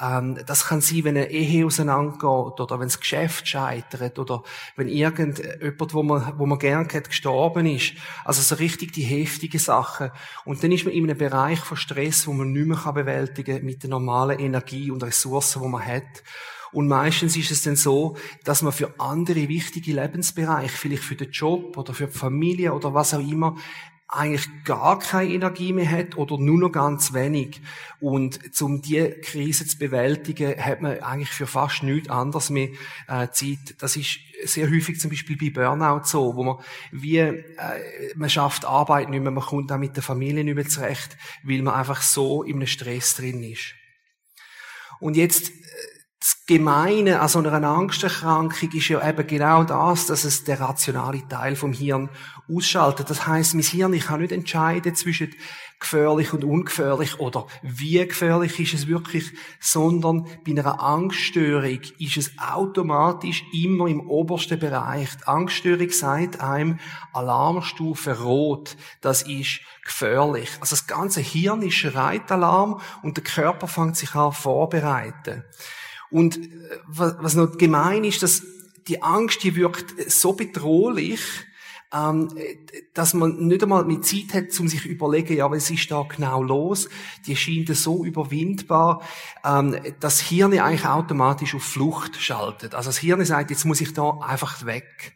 ähm, 0.00 0.38
das 0.46 0.66
kann 0.66 0.80
sein, 0.80 1.04
wenn 1.04 1.16
eine 1.16 1.30
Ehe 1.30 1.66
auseinandergeht 1.66 2.60
oder 2.60 2.80
wenn 2.80 2.88
das 2.88 3.00
Geschäft 3.00 3.46
scheitert 3.46 4.18
oder 4.18 4.42
wenn 4.76 4.88
irgendjemand, 4.88 5.94
wo 5.94 6.02
man, 6.02 6.38
wo 6.38 6.46
man 6.46 6.58
gern 6.58 6.88
hat, 6.92 7.08
gestorben 7.08 7.66
ist. 7.66 7.92
Also 8.24 8.42
so 8.42 8.56
richtig 8.56 8.92
die 8.92 9.02
heftigen 9.02 9.60
Sachen. 9.60 10.10
Und 10.44 10.62
dann 10.62 10.72
ist 10.72 10.84
man 10.84 10.94
in 10.94 11.04
einem 11.04 11.18
Bereich 11.18 11.60
von 11.60 11.76
Stress, 11.76 12.26
wo 12.26 12.32
man 12.32 12.52
nicht 12.52 12.66
mehr 12.66 12.92
bewältigen 12.92 13.56
kann 13.56 13.64
mit 13.64 13.82
der 13.82 13.90
normalen 13.90 14.38
Energie 14.38 14.90
und 14.90 15.02
Ressourcen, 15.02 15.62
die 15.62 15.68
man 15.68 15.84
hat. 15.84 16.22
Und 16.74 16.88
meistens 16.88 17.36
ist 17.36 17.52
es 17.52 17.62
dann 17.62 17.76
so, 17.76 18.16
dass 18.42 18.62
man 18.62 18.72
für 18.72 18.98
andere 18.98 19.48
wichtige 19.48 19.92
Lebensbereiche, 19.92 20.76
vielleicht 20.76 21.04
für 21.04 21.14
den 21.14 21.30
Job 21.30 21.78
oder 21.78 21.94
für 21.94 22.08
die 22.08 22.18
Familie 22.18 22.74
oder 22.74 22.92
was 22.92 23.14
auch 23.14 23.20
immer, 23.20 23.56
eigentlich 24.08 24.48
gar 24.64 24.98
keine 24.98 25.32
Energie 25.32 25.72
mehr 25.72 25.90
hat 25.90 26.16
oder 26.16 26.36
nur 26.36 26.58
noch 26.58 26.72
ganz 26.72 27.14
wenig. 27.14 27.60
Und 28.00 28.40
um 28.60 28.82
diese 28.82 29.10
Krise 29.20 29.66
zu 29.66 29.78
bewältigen, 29.78 30.60
hat 30.62 30.82
man 30.82 30.98
eigentlich 30.98 31.30
für 31.30 31.46
fast 31.46 31.84
nichts 31.84 32.10
anderes 32.10 32.50
mehr 32.50 32.68
äh, 33.06 33.28
Zeit. 33.30 33.76
Das 33.78 33.96
ist 33.96 34.18
sehr 34.44 34.68
häufig 34.68 34.98
zum 35.00 35.10
Beispiel 35.10 35.36
bei 35.36 35.50
Burnout 35.50 36.04
so, 36.04 36.34
wo 36.34 36.42
man 36.42 36.56
wie, 36.90 37.18
äh, 37.18 37.42
man 38.16 38.30
schafft 38.30 38.64
Arbeit 38.64 39.10
nicht 39.10 39.22
mehr, 39.22 39.30
man 39.30 39.44
kommt 39.44 39.70
auch 39.70 39.78
mit 39.78 39.96
der 39.96 40.02
Familie 40.02 40.42
nicht 40.42 40.54
mehr 40.54 40.68
zurecht, 40.68 41.16
weil 41.44 41.62
man 41.62 41.74
einfach 41.74 42.02
so 42.02 42.42
einem 42.42 42.66
Stress 42.66 43.14
drin 43.16 43.42
ist. 43.44 43.74
Und 45.00 45.16
jetzt 45.16 45.50
das 45.50 45.54
Gemeine 46.46 47.20
an 47.20 47.28
so 47.28 47.38
einer 47.38 47.66
Angsterkrankung 47.66 48.72
ist 48.72 48.88
ja 48.88 49.08
eben 49.08 49.26
genau 49.26 49.64
das, 49.64 50.08
dass 50.08 50.24
es 50.24 50.44
der 50.44 50.60
rationale 50.60 51.26
Teil 51.26 51.56
vom 51.56 51.72
Hirn 51.72 52.10
ausschaltet. 52.54 53.08
Das 53.08 53.26
heißt, 53.26 53.54
mein 53.54 53.62
Hirn 53.62 53.98
kann 53.98 54.20
nicht 54.20 54.30
entscheiden 54.30 54.94
zwischen 54.94 55.34
gefährlich 55.80 56.34
und 56.34 56.44
ungefährlich 56.44 57.18
oder 57.18 57.46
wie 57.62 58.06
gefährlich 58.06 58.60
ist 58.60 58.74
es 58.74 58.86
wirklich, 58.86 59.32
sondern 59.58 60.26
bei 60.44 60.52
einer 60.52 60.82
Angststörung 60.82 61.80
ist 61.98 62.18
es 62.18 62.32
automatisch 62.38 63.42
immer 63.54 63.86
im 63.86 64.06
obersten 64.06 64.58
Bereich. 64.58 65.16
Die 65.16 65.26
Angststörung 65.26 65.88
sagt 65.88 66.40
einem 66.40 66.78
Alarmstufe 67.14 68.20
rot, 68.20 68.76
das 69.00 69.22
ist 69.22 69.60
gefährlich. 69.82 70.50
Also 70.60 70.76
das 70.76 70.86
ganze 70.86 71.22
Hirn 71.22 71.70
schreit 71.70 72.30
Alarm 72.30 72.82
und 73.02 73.16
der 73.16 73.24
Körper 73.24 73.66
fängt 73.66 73.96
sich 73.96 74.14
an 74.14 74.32
vorbereiten. 74.32 75.42
Und 76.14 76.36
äh, 76.36 76.78
was 76.86 77.34
noch 77.34 77.58
gemein 77.58 78.04
ist, 78.04 78.22
dass 78.22 78.44
die 78.86 79.02
Angst, 79.02 79.42
die 79.42 79.56
wirkt 79.56 79.96
so 80.12 80.34
bedrohlich, 80.34 81.20
ähm, 81.92 82.28
dass 82.92 83.14
man 83.14 83.48
nicht 83.48 83.64
einmal 83.64 83.84
mit 83.84 84.06
Zeit 84.06 84.32
hat, 84.32 84.60
um 84.60 84.68
sich 84.68 84.82
zu 84.82 84.88
überlegen, 84.88 85.36
ja, 85.36 85.50
was 85.50 85.70
ist 85.70 85.90
da 85.90 86.02
genau 86.02 86.40
los? 86.40 86.88
Die 87.26 87.34
scheint 87.34 87.74
so 87.74 88.04
überwindbar, 88.04 89.02
ähm, 89.44 89.72
dass 89.98 90.18
das 90.18 90.20
Hirn 90.20 90.56
eigentlich 90.56 90.86
automatisch 90.86 91.56
auf 91.56 91.64
Flucht 91.64 92.14
schaltet. 92.14 92.76
Also 92.76 92.90
das 92.90 92.98
Hirn 92.98 93.24
sagt, 93.24 93.50
jetzt 93.50 93.64
muss 93.64 93.80
ich 93.80 93.92
da 93.92 94.10
einfach 94.20 94.64
weg. 94.66 95.14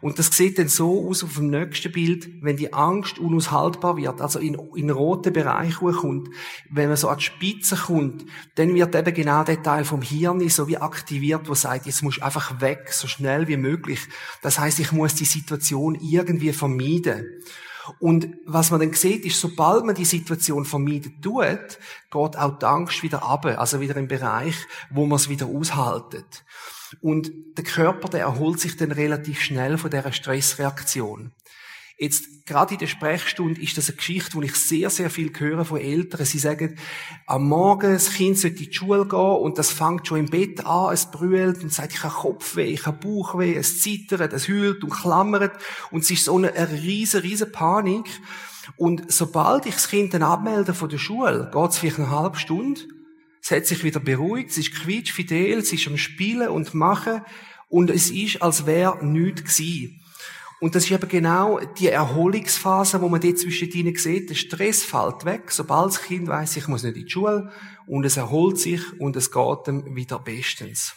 Und 0.00 0.18
das 0.18 0.26
sieht 0.28 0.58
dann 0.58 0.68
so 0.68 1.08
aus 1.08 1.22
auf 1.24 1.34
dem 1.34 1.50
nächsten 1.50 1.92
Bild, 1.92 2.28
wenn 2.42 2.56
die 2.56 2.72
Angst 2.72 3.18
unaushaltbar 3.18 3.96
wird, 3.96 4.20
also 4.20 4.38
in, 4.38 4.54
in 4.74 4.90
roten 4.90 5.32
Bereich 5.32 5.76
kommt, 5.76 6.28
wenn 6.70 6.88
man 6.88 6.96
so 6.96 7.08
an 7.08 7.18
die 7.18 7.24
Spitze 7.24 7.76
kommt, 7.76 8.24
dann 8.56 8.74
wird 8.74 8.94
eben 8.94 9.14
genau 9.14 9.44
der 9.44 9.62
Teil 9.62 9.84
vom 9.84 10.02
Hirn 10.02 10.48
so 10.48 10.68
wie 10.68 10.78
aktiviert, 10.78 11.48
wo 11.48 11.54
sagt, 11.54 11.86
jetzt 11.86 12.02
muss 12.02 12.20
einfach 12.20 12.60
weg, 12.60 12.92
so 12.92 13.06
schnell 13.06 13.48
wie 13.48 13.56
möglich. 13.56 14.00
Das 14.42 14.58
heißt, 14.58 14.80
ich 14.80 14.92
muss 14.92 15.14
die 15.14 15.24
Situation 15.24 15.94
irgendwie 16.00 16.52
vermeiden. 16.52 17.26
Und 17.98 18.28
was 18.46 18.70
man 18.70 18.80
dann 18.80 18.92
sieht, 18.94 19.24
ist, 19.24 19.40
sobald 19.40 19.84
man 19.84 19.94
die 19.94 20.04
Situation 20.04 20.64
vermeiden 20.64 21.20
tut, 21.20 21.78
geht 22.10 22.38
auch 22.38 22.58
die 22.58 22.66
Angst 22.66 23.02
wieder 23.02 23.22
ab, 23.22 23.44
also 23.44 23.80
wieder 23.80 23.96
im 23.96 24.08
Bereich, 24.08 24.56
wo 24.90 25.06
man 25.06 25.16
es 25.16 25.28
wieder 25.28 25.46
aushaltet. 25.46 26.44
Und 27.00 27.30
der 27.56 27.64
Körper, 27.64 28.08
der 28.08 28.20
erholt 28.20 28.60
sich 28.60 28.76
dann 28.76 28.92
relativ 28.92 29.40
schnell 29.40 29.78
von 29.78 29.90
dieser 29.90 30.12
Stressreaktion. 30.12 31.32
Jetzt, 31.96 32.44
gerade 32.44 32.74
in 32.74 32.80
der 32.80 32.88
Sprechstunde 32.88 33.60
ist 33.60 33.78
das 33.78 33.88
eine 33.88 33.96
Geschichte, 33.96 34.40
die 34.40 34.46
ich 34.46 34.56
sehr, 34.56 34.90
sehr 34.90 35.10
viel 35.10 35.32
höre 35.38 35.64
von 35.64 35.78
Eltern. 35.78 36.26
Sie 36.26 36.40
sagen, 36.40 36.76
am 37.26 37.48
Morgen, 37.48 37.92
das 37.92 38.10
Kind 38.10 38.36
sollte 38.36 38.64
in 38.64 38.70
die 38.70 38.74
Schule 38.74 39.06
gehen 39.06 39.18
und 39.18 39.58
das 39.58 39.70
fängt 39.70 40.08
schon 40.08 40.18
im 40.18 40.26
Bett 40.26 40.66
an, 40.66 40.92
es 40.92 41.10
brüllt 41.12 41.62
und 41.62 41.72
sagt, 41.72 41.92
ich 41.92 42.02
habe 42.02 42.14
Kopfweh, 42.14 42.64
ich 42.64 42.84
habe 42.86 42.98
Bauchweh, 42.98 43.54
es 43.54 43.80
zittert, 43.80 44.32
es 44.32 44.48
hüllt 44.48 44.82
und 44.82 44.90
klammert 44.90 45.52
und 45.92 46.02
es 46.02 46.10
ist 46.10 46.24
so 46.24 46.36
eine, 46.36 46.52
eine 46.52 46.72
riesen, 46.72 47.20
riesen 47.20 47.52
Panik. 47.52 48.06
Und 48.76 49.12
sobald 49.12 49.66
ich 49.66 49.74
das 49.74 49.88
Kind 49.88 50.14
dann 50.14 50.24
abmelde 50.24 50.74
von 50.74 50.88
der 50.88 50.98
Schule, 50.98 51.48
geht 51.52 51.70
es 51.70 51.78
vielleicht 51.78 51.98
eine 52.00 52.10
halbe 52.10 52.38
Stunde 52.38 52.80
es 53.44 53.50
hat 53.50 53.66
sich 53.66 53.84
wieder 53.84 54.00
beruhigt, 54.00 54.52
es 54.52 54.56
ist 54.56 54.74
quietschfidel, 54.74 55.58
es 55.58 55.70
ist 55.70 55.86
am 55.86 55.98
Spielen 55.98 56.48
und 56.48 56.72
Machen 56.72 57.20
und 57.68 57.90
es 57.90 58.10
ist, 58.10 58.40
als 58.40 58.64
wäre 58.64 59.04
nichts 59.04 59.58
gewesen. 59.58 60.00
Und 60.60 60.74
das 60.74 60.84
ist 60.84 60.92
eben 60.92 61.08
genau 61.10 61.60
die 61.78 61.88
Erholungsphase, 61.88 63.02
wo 63.02 63.10
man 63.10 63.20
dort 63.20 63.38
zwischen 63.38 63.68
ihnen 63.68 63.94
sieht. 63.96 64.30
Der 64.30 64.34
Stress 64.34 64.82
fällt 64.82 65.26
weg, 65.26 65.50
sobald 65.50 65.88
das 65.88 66.02
Kind 66.02 66.26
weiß, 66.26 66.56
ich 66.56 66.68
muss 66.68 66.84
nicht 66.84 66.96
in 66.96 67.04
die 67.04 67.10
Schule 67.10 67.52
und 67.86 68.06
es 68.06 68.16
erholt 68.16 68.58
sich 68.58 68.80
und 68.98 69.14
es 69.14 69.30
geht 69.30 69.68
ihm 69.68 69.94
wieder 69.94 70.20
bestens. 70.20 70.94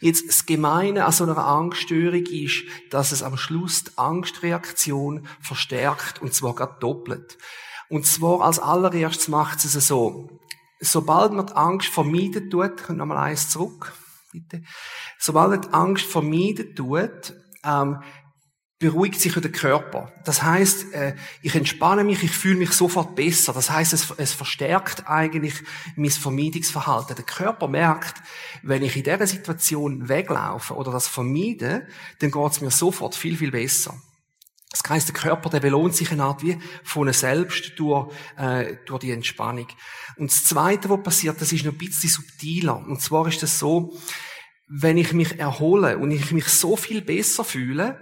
Jetzt, 0.00 0.26
das 0.26 0.46
Gemeine 0.46 1.04
an 1.04 1.12
so 1.12 1.24
einer 1.24 1.36
Angststörung 1.36 2.24
ist, 2.24 2.62
dass 2.88 3.12
es 3.12 3.22
am 3.22 3.36
Schluss 3.36 3.84
die 3.84 3.98
Angstreaktion 3.98 5.28
verstärkt 5.42 6.22
und 6.22 6.32
zwar 6.32 6.54
gerade 6.54 6.78
doppelt. 6.80 7.36
Und 7.90 8.06
zwar 8.06 8.40
als 8.40 8.58
allererstes 8.58 9.28
macht 9.28 9.62
es 9.62 9.72
so 9.74 10.40
sobald 10.82 11.32
man 11.32 11.46
die 11.46 11.52
Angst 11.54 11.88
vermeiden 11.88 12.50
tut, 12.50 12.82
kommt 12.82 12.98
nochmal 12.98 13.28
eins 13.28 13.48
zurück, 13.48 13.92
bitte. 14.32 14.62
Sobald 15.18 15.50
man 15.50 15.60
die 15.62 15.72
Angst 15.72 16.04
vermeiden 16.04 16.74
tut, 16.74 17.34
ähm, 17.64 17.98
beruhigt 18.82 19.20
sich 19.20 19.32
der 19.32 19.52
Körper. 19.52 20.12
Das 20.24 20.42
heißt, 20.42 20.92
äh, 20.92 21.14
ich 21.40 21.54
entspanne 21.54 22.02
mich, 22.02 22.24
ich 22.24 22.32
fühle 22.32 22.58
mich 22.58 22.72
sofort 22.72 23.14
besser. 23.14 23.52
Das 23.52 23.70
heißt, 23.70 23.92
es, 23.92 24.12
es 24.16 24.32
verstärkt 24.32 25.08
eigentlich 25.08 25.54
mein 25.94 26.10
Vermeidungsverhalten. 26.10 27.14
Der 27.14 27.24
Körper 27.24 27.68
merkt, 27.68 28.20
wenn 28.62 28.82
ich 28.82 28.96
in 28.96 29.04
dieser 29.04 29.26
Situation 29.28 30.08
weglaufe 30.08 30.74
oder 30.74 30.90
das 30.90 31.06
vermeide, 31.06 31.86
dann 32.18 32.32
geht 32.32 32.52
es 32.52 32.60
mir 32.60 32.72
sofort 32.72 33.14
viel, 33.14 33.36
viel 33.36 33.52
besser. 33.52 33.94
Das 34.72 34.88
heisst, 34.88 35.08
der 35.08 35.14
Körper, 35.14 35.50
der 35.50 35.60
belohnt 35.60 35.94
sich 35.94 36.10
eine 36.10 36.24
Art 36.24 36.42
wie 36.42 36.58
von 36.82 37.12
selbst 37.12 37.72
durch, 37.76 38.10
äh, 38.36 38.76
durch 38.86 39.00
die 39.00 39.10
Entspannung. 39.10 39.66
Und 40.16 40.30
das 40.30 40.44
Zweite, 40.44 40.88
was 40.88 41.02
passiert, 41.02 41.40
das 41.40 41.52
ist 41.52 41.64
noch 41.64 41.72
ein 41.72 41.78
bisschen 41.78 42.08
subtiler. 42.08 42.78
Und 42.78 43.00
zwar 43.00 43.28
ist 43.28 43.42
das 43.42 43.58
so, 43.58 43.94
wenn 44.66 44.96
ich 44.96 45.12
mich 45.12 45.38
erhole 45.38 45.98
und 45.98 46.10
ich 46.10 46.32
mich 46.32 46.46
so 46.46 46.76
viel 46.76 47.02
besser 47.02 47.44
fühle, 47.44 48.00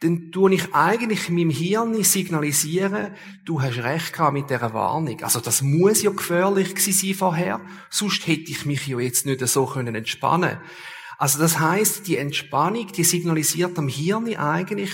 dann 0.00 0.30
tue 0.30 0.54
ich 0.54 0.74
eigentlich 0.74 1.28
meinem 1.28 1.50
Hirn 1.50 2.02
signalisieren, 2.02 3.14
du 3.44 3.60
hast 3.60 3.78
recht 3.78 4.14
gehabt 4.14 4.32
mit 4.32 4.48
dieser 4.48 4.72
Warnung. 4.72 5.22
Also 5.22 5.40
das 5.40 5.60
muss 5.60 6.02
ja 6.02 6.10
gefährlich 6.10 6.74
gewesen 6.74 6.92
sein 6.92 7.14
vorher, 7.14 7.60
sonst 7.90 8.26
hätte 8.26 8.50
ich 8.50 8.64
mich 8.64 8.86
ja 8.86 8.98
jetzt 8.98 9.26
nicht 9.26 9.46
so 9.46 9.66
können 9.66 9.94
entspannen. 9.94 10.58
Also 11.18 11.38
das 11.38 11.58
heißt, 11.58 12.06
die 12.06 12.16
Entspannung, 12.16 12.86
die 12.92 13.04
signalisiert 13.04 13.78
am 13.78 13.88
Hirn 13.88 14.34
eigentlich, 14.36 14.90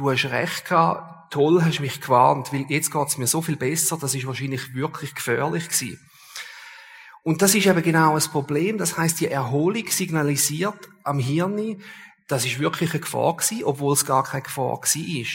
du 0.00 0.10
hast 0.10 0.24
recht 0.24 0.64
gehabt, 0.64 1.32
toll 1.32 1.62
hast 1.62 1.80
mich 1.80 2.00
gewarnt, 2.00 2.52
weil 2.52 2.64
jetzt 2.68 2.90
geht's 2.90 3.18
mir 3.18 3.26
so 3.26 3.42
viel 3.42 3.56
besser, 3.56 3.98
das 4.00 4.14
ist 4.14 4.26
wahrscheinlich 4.26 4.74
wirklich 4.74 5.14
gefährlich 5.14 5.68
gewesen. 5.68 6.00
Und 7.22 7.42
das 7.42 7.54
ist 7.54 7.66
eben 7.66 7.82
genau 7.82 8.14
das 8.14 8.28
Problem. 8.28 8.78
Das 8.78 8.96
heißt, 8.96 9.20
die 9.20 9.28
Erholung 9.28 9.86
signalisiert 9.88 10.88
am 11.04 11.18
Hirn, 11.18 11.82
das 12.28 12.46
ist 12.46 12.60
wirklich 12.60 12.92
eine 12.92 13.00
Gefahr 13.00 13.36
gewesen, 13.36 13.64
obwohl 13.64 13.92
es 13.92 14.06
gar 14.06 14.22
keine 14.22 14.42
Gefahr 14.42 14.80
war. 14.80 15.26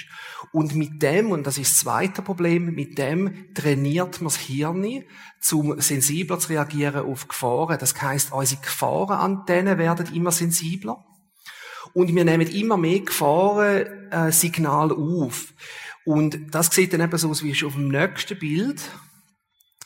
Und 0.51 0.75
mit 0.75 1.03
dem, 1.03 1.31
und 1.31 1.45
das 1.45 1.57
ist 1.59 1.73
das 1.73 1.79
zweite 1.81 2.23
Problem, 2.23 2.73
mit 2.73 2.97
dem 2.97 3.53
trainiert 3.53 4.21
man 4.21 4.29
das 4.29 4.37
Hirn, 4.37 5.03
um 5.51 5.79
sensibler 5.79 6.39
zu 6.39 6.49
reagieren 6.49 7.05
auf 7.05 7.27
Gefahren. 7.27 7.77
Das 7.77 8.01
heißt, 8.01 8.31
unsere 8.31 8.61
Gefahrenantennen 8.61 9.77
werden 9.77 10.11
immer 10.15 10.31
sensibler. 10.31 11.05
Und 11.95 12.13
wir 12.13 12.25
nehmen 12.25 12.47
immer 12.47 12.75
mehr 12.75 12.99
Gefahrensignale 12.99 14.93
auf. 14.93 15.53
Und 16.03 16.53
das 16.53 16.67
sieht 16.67 16.91
dann 16.91 16.99
eben 16.99 17.17
so 17.17 17.29
aus 17.29 17.41
wie 17.41 17.65
auf 17.65 17.73
dem 17.73 17.87
nächsten 17.87 18.37
Bild. 18.37 18.81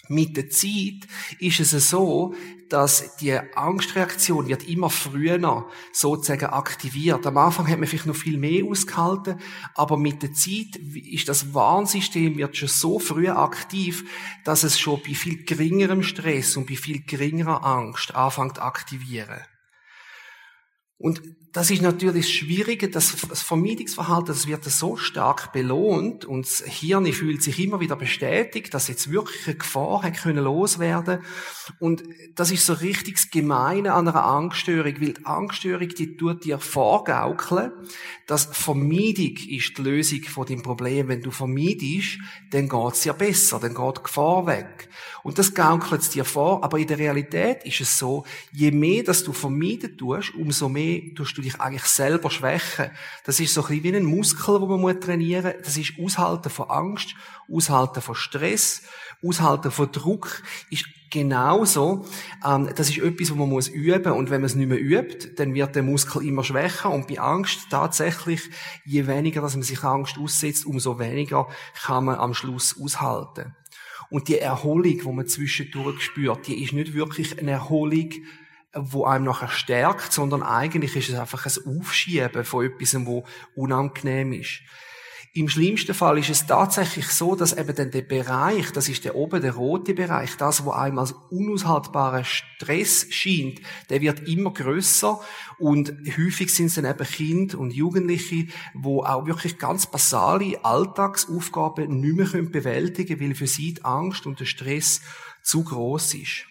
Mit 0.07 0.35
der 0.35 0.49
Zeit 0.49 1.07
ist 1.37 1.59
es 1.59 1.89
so, 1.91 2.33
dass 2.67 3.15
die 3.17 3.37
Angstreaktion 3.55 4.47
wird 4.47 4.67
immer 4.67 4.89
früher 4.89 5.67
sozusagen 5.93 6.47
aktiviert. 6.47 7.27
Am 7.27 7.37
Anfang 7.37 7.67
hat 7.67 7.77
man 7.77 7.87
vielleicht 7.87 8.07
noch 8.07 8.15
viel 8.15 8.39
mehr 8.39 8.65
ausgehalten, 8.65 9.39
aber 9.75 9.95
mit 9.95 10.23
der 10.23 10.33
Zeit 10.33 10.77
ist 10.95 11.29
das 11.29 11.53
Warnsystem 11.53 12.37
wird 12.37 12.57
schon 12.57 12.69
so 12.69 12.97
früh 12.97 13.29
aktiv, 13.29 14.03
dass 14.45 14.63
es 14.63 14.79
schon 14.79 14.99
bei 15.05 15.13
viel 15.13 15.45
geringerem 15.45 16.01
Stress 16.01 16.57
und 16.57 16.67
bei 16.67 16.75
viel 16.75 17.03
geringerer 17.03 17.63
Angst 17.63 18.15
anfängt 18.15 18.59
aktivieren. 18.59 19.41
Und 20.97 21.21
das 21.51 21.71
ist 21.71 21.81
natürlich 21.81 22.25
das 22.25 22.31
Schwierige, 22.31 22.89
das 22.89 23.11
Vermeidungsverhalten, 23.11 24.27
das 24.27 24.47
wird 24.47 24.63
so 24.65 24.97
stark 24.97 25.51
belohnt 25.51 26.25
und 26.25 26.45
das 26.45 26.63
Hirn 26.65 27.11
fühlt 27.11 27.41
sich 27.41 27.59
immer 27.59 27.79
wieder 27.79 27.95
bestätigt, 27.95 28.73
dass 28.73 28.87
jetzt 28.87 29.11
wirklich 29.11 29.47
eine 29.47 29.55
Gefahr 29.55 30.03
hat 30.03 30.17
können 30.17 30.43
loswerden 30.43 31.19
und 31.79 32.03
das 32.35 32.51
ist 32.51 32.65
so 32.65 32.73
richtig 32.73 33.15
das 33.15 33.29
Gemeine 33.29 33.93
an 33.93 34.07
einer 34.07 34.23
Angststörung, 34.23 34.93
weil 34.99 35.13
die 35.13 35.25
Angststörung, 35.25 35.89
die 35.89 36.17
tut 36.17 36.45
dir 36.45 36.59
vorgaukeln, 36.59 37.71
dass 38.27 38.45
Vermeidung 38.45 39.35
ist 39.47 39.77
die 39.77 39.81
Lösung 39.81 40.23
von 40.23 40.45
dem 40.45 40.61
Problem. 40.61 41.07
Wenn 41.07 41.21
du 41.21 41.31
vermeidest, 41.31 42.19
dann 42.51 42.69
geht's 42.69 43.03
ja 43.05 43.13
besser, 43.13 43.59
dann 43.59 43.73
geht 43.73 43.97
die 43.97 44.03
Gefahr 44.03 44.45
weg. 44.45 44.89
Und 45.23 45.37
das 45.37 45.53
gaukelt 45.53 46.01
es 46.01 46.09
dir 46.09 46.25
vor, 46.25 46.63
aber 46.63 46.79
in 46.79 46.87
der 46.87 46.97
Realität 46.97 47.63
ist 47.63 47.81
es 47.81 47.97
so, 47.97 48.23
je 48.51 48.71
mehr, 48.71 49.03
dass 49.03 49.23
du 49.23 49.33
vermeiden 49.33 49.97
tust, 49.97 50.33
umso 50.35 50.69
mehr 50.69 51.01
tust 51.15 51.37
du 51.37 51.38
dich 51.41 51.59
eigentlich 51.59 51.85
selber 51.85 52.29
schwächen. 52.29 52.91
Das 53.25 53.39
ist 53.39 53.53
so 53.53 53.61
ein 53.61 53.67
bisschen 53.67 53.83
wie 53.83 53.95
ein 53.95 54.05
Muskel, 54.05 54.61
wo 54.61 54.77
man 54.77 54.99
trainieren 54.99 55.53
muss. 55.55 55.65
Das 55.65 55.77
ist 55.77 55.93
Aushalten 56.01 56.49
von 56.49 56.69
Angst, 56.69 57.15
Aushalten 57.51 58.01
von 58.01 58.15
Stress, 58.15 58.83
Aushalten 59.23 59.71
von 59.71 59.91
Druck 59.91 60.43
ist 60.69 60.85
genauso. 61.09 62.05
Ähm, 62.45 62.69
das 62.75 62.89
ist 62.89 62.99
etwas, 62.99 63.31
wo 63.31 63.35
man 63.35 63.49
muss 63.49 63.67
üben 63.67 64.13
und 64.13 64.29
wenn 64.29 64.41
man 64.41 64.45
es 64.45 64.55
nicht 64.55 64.69
mehr 64.69 64.79
übt, 64.79 65.33
dann 65.35 65.53
wird 65.53 65.75
der 65.75 65.83
Muskel 65.83 66.25
immer 66.25 66.43
schwächer 66.43 66.89
und 66.89 67.07
bei 67.07 67.19
Angst 67.19 67.67
tatsächlich, 67.69 68.49
je 68.85 69.07
weniger, 69.07 69.41
dass 69.41 69.55
man 69.55 69.63
sich 69.63 69.83
Angst 69.83 70.17
aussetzt, 70.17 70.65
umso 70.65 70.99
weniger 70.99 71.47
kann 71.73 72.05
man 72.05 72.15
am 72.15 72.33
Schluss 72.33 72.79
aushalten. 72.79 73.55
Und 74.09 74.27
die 74.27 74.39
Erholung, 74.39 74.99
die 74.99 75.11
man 75.11 75.27
zwischendurch 75.27 76.01
spürt, 76.01 76.47
die 76.47 76.63
ist 76.63 76.73
nicht 76.73 76.93
wirklich 76.93 77.37
eine 77.39 77.51
Erholung, 77.51 78.09
wo 78.73 79.05
einem 79.05 79.25
nachher 79.25 79.49
stärkt, 79.49 80.13
sondern 80.13 80.43
eigentlich 80.43 80.95
ist 80.95 81.09
es 81.09 81.19
einfach 81.19 81.45
ein 81.45 81.79
Aufschieben 81.79 82.43
von 82.43 82.65
etwas, 82.65 82.95
wo 83.05 83.25
unangenehm 83.55 84.33
ist. 84.33 84.61
Im 85.33 85.47
schlimmsten 85.47 85.93
Fall 85.93 86.17
ist 86.17 86.31
es 86.31 86.47
tatsächlich 86.47 87.07
so, 87.09 87.35
dass 87.35 87.55
eben 87.55 87.75
dann 87.75 87.91
der 87.91 88.01
Bereich, 88.01 88.71
das 88.71 88.89
ist 88.89 89.05
der 89.05 89.13
oben, 89.13 89.43
der 89.43 89.53
rote 89.53 89.93
Bereich, 89.93 90.35
das, 90.37 90.65
wo 90.65 90.71
einem 90.71 90.97
als 90.97 91.13
unaushaltbarer 91.29 92.23
Stress 92.23 93.05
scheint, 93.11 93.61
der 93.91 94.01
wird 94.01 94.27
immer 94.27 94.51
größer 94.51 95.19
und 95.59 95.93
häufig 96.17 96.53
sind 96.53 96.65
es 96.65 96.75
dann 96.75 96.85
eben 96.85 97.05
Kinder 97.05 97.59
und 97.59 97.71
Jugendliche, 97.71 98.47
wo 98.73 99.03
auch 99.03 99.27
wirklich 99.27 99.59
ganz 99.59 99.85
basale 99.85 100.65
Alltagsaufgaben 100.65 101.99
nicht 102.01 102.33
mehr 102.33 102.41
bewältigen 102.41 103.19
können, 103.19 103.29
weil 103.29 103.35
für 103.35 103.47
sie 103.47 103.75
die 103.75 103.85
Angst 103.85 104.25
und 104.25 104.39
der 104.39 104.45
Stress 104.45 105.01
zu 105.43 105.63
groß 105.63 106.15
ist. 106.15 106.45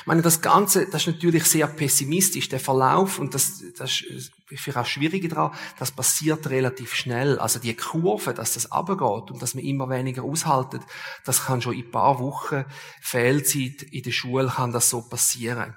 Ich 0.00 0.06
meine, 0.06 0.22
das 0.22 0.40
Ganze, 0.40 0.86
das 0.86 1.02
ist 1.02 1.14
natürlich 1.14 1.44
sehr 1.44 1.66
pessimistisch. 1.66 2.48
Der 2.48 2.60
Verlauf, 2.60 3.18
und 3.18 3.34
das, 3.34 3.62
das 3.76 4.00
ist 4.00 4.32
vielleicht 4.46 4.78
auch 4.78 4.86
schwierig 4.86 5.28
daran, 5.28 5.52
das 5.78 5.92
passiert 5.92 6.48
relativ 6.50 6.94
schnell. 6.94 7.38
Also 7.38 7.58
die 7.58 7.74
Kurve, 7.74 8.34
dass 8.34 8.54
das 8.54 8.70
abgeht 8.70 9.30
und 9.30 9.40
dass 9.40 9.54
man 9.54 9.64
immer 9.64 9.88
weniger 9.88 10.22
aushaltet, 10.24 10.82
das 11.24 11.44
kann 11.44 11.62
schon 11.62 11.74
in 11.74 11.84
ein 11.84 11.90
paar 11.90 12.18
Wochen 12.18 12.64
Fehlzeit 13.00 13.82
in 13.90 14.02
der 14.02 14.12
Schule 14.12 14.48
kann 14.48 14.72
das 14.72 14.90
so 14.90 15.02
passieren. 15.02 15.76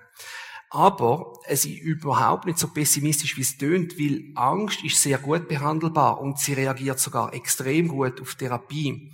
Aber 0.69 1.33
es 1.45 1.65
ist 1.65 1.77
überhaupt 1.77 2.47
nicht 2.47 2.57
so 2.57 2.67
pessimistisch, 2.67 3.37
wie 3.37 3.41
es 3.41 3.59
tönt, 3.59 3.99
weil 3.99 4.31
Angst 4.33 4.83
ist 4.83 4.99
sehr 4.99 5.19
gut 5.19 5.47
behandelbar 5.47 6.19
und 6.19 6.39
sie 6.39 6.53
reagiert 6.53 6.99
sogar 6.99 7.31
extrem 7.31 7.87
gut 7.87 8.19
auf 8.19 8.33
Therapie. 8.33 9.11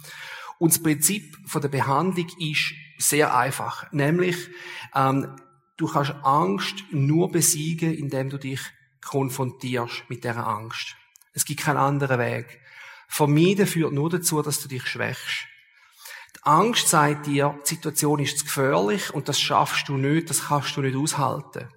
Und 0.58 0.73
das 0.73 0.82
Prinzip 0.82 1.38
von 1.45 1.62
der 1.62 1.67
Behandlung 1.67 2.28
ist 2.39 2.73
sehr 2.99 3.35
einfach. 3.35 3.91
Nämlich, 3.91 4.49
ähm, 4.93 5.35
du 5.77 5.88
kannst 5.88 6.13
Angst 6.23 6.83
nur 6.91 7.31
besiegen, 7.31 7.93
indem 7.93 8.29
du 8.29 8.38
dich 8.38 8.62
konfrontierst 9.01 10.03
mit 10.09 10.23
der 10.23 10.45
Angst. 10.45 10.95
Es 11.33 11.45
gibt 11.45 11.62
keinen 11.62 11.77
anderen 11.77 12.19
Weg. 12.19 12.59
Vermeiden 13.07 13.65
führt 13.65 13.93
nur 13.93 14.09
dazu, 14.09 14.41
dass 14.41 14.62
du 14.62 14.67
dich 14.67 14.85
schwächst. 14.85 15.47
Die 16.35 16.43
Angst 16.43 16.89
sagt 16.89 17.25
dir, 17.25 17.57
die 17.63 17.75
Situation 17.75 18.19
ist 18.19 18.39
zu 18.39 18.45
gefährlich 18.45 19.13
und 19.13 19.27
das 19.27 19.39
schaffst 19.39 19.88
du 19.89 19.97
nicht, 19.97 20.29
das 20.29 20.47
kannst 20.47 20.75
du 20.77 20.81
nicht 20.81 20.95
aushalten. 20.95 21.69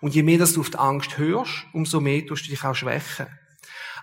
Und 0.00 0.14
je 0.14 0.22
mehr 0.22 0.38
dass 0.38 0.54
du 0.54 0.60
auf 0.60 0.70
die 0.70 0.78
Angst 0.78 1.18
hörst, 1.18 1.66
umso 1.72 2.00
mehr 2.00 2.24
tust 2.24 2.46
du 2.46 2.50
dich 2.50 2.64
auch 2.64 2.74
schwächen. 2.74 3.26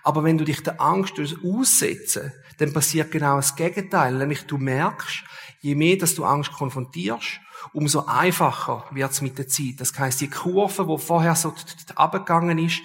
Aber 0.06 0.22
wenn 0.22 0.38
du 0.38 0.44
dich 0.44 0.62
der 0.62 0.80
Angst 0.80 1.14
aussetzen, 1.44 2.32
dann 2.58 2.72
passiert 2.72 3.10
genau 3.10 3.34
das 3.36 3.56
Gegenteil. 3.56 4.14
Nämlich 4.14 4.46
du 4.46 4.56
merkst, 4.56 5.24
je 5.62 5.74
mehr 5.74 5.96
dass 5.96 6.14
du 6.14 6.24
Angst 6.24 6.52
konfrontierst, 6.52 7.40
umso 7.72 8.06
einfacher 8.06 8.84
wird 8.92 9.10
es 9.10 9.20
mit 9.20 9.36
der 9.36 9.48
Zeit. 9.48 9.80
Das 9.80 9.98
heißt, 9.98 10.20
die 10.20 10.30
Kurve, 10.30 10.86
wo 10.86 10.96
vorher 10.96 11.34
so 11.34 11.52
abgegangen 11.96 12.56
ist, 12.58 12.82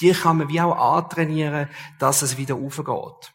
die 0.00 0.10
kann 0.10 0.38
man 0.38 0.48
wie 0.48 0.60
auch 0.60 0.96
antrainieren, 0.96 1.68
dass 2.00 2.22
es 2.22 2.38
wieder 2.38 2.56
aufgeht. 2.56 3.32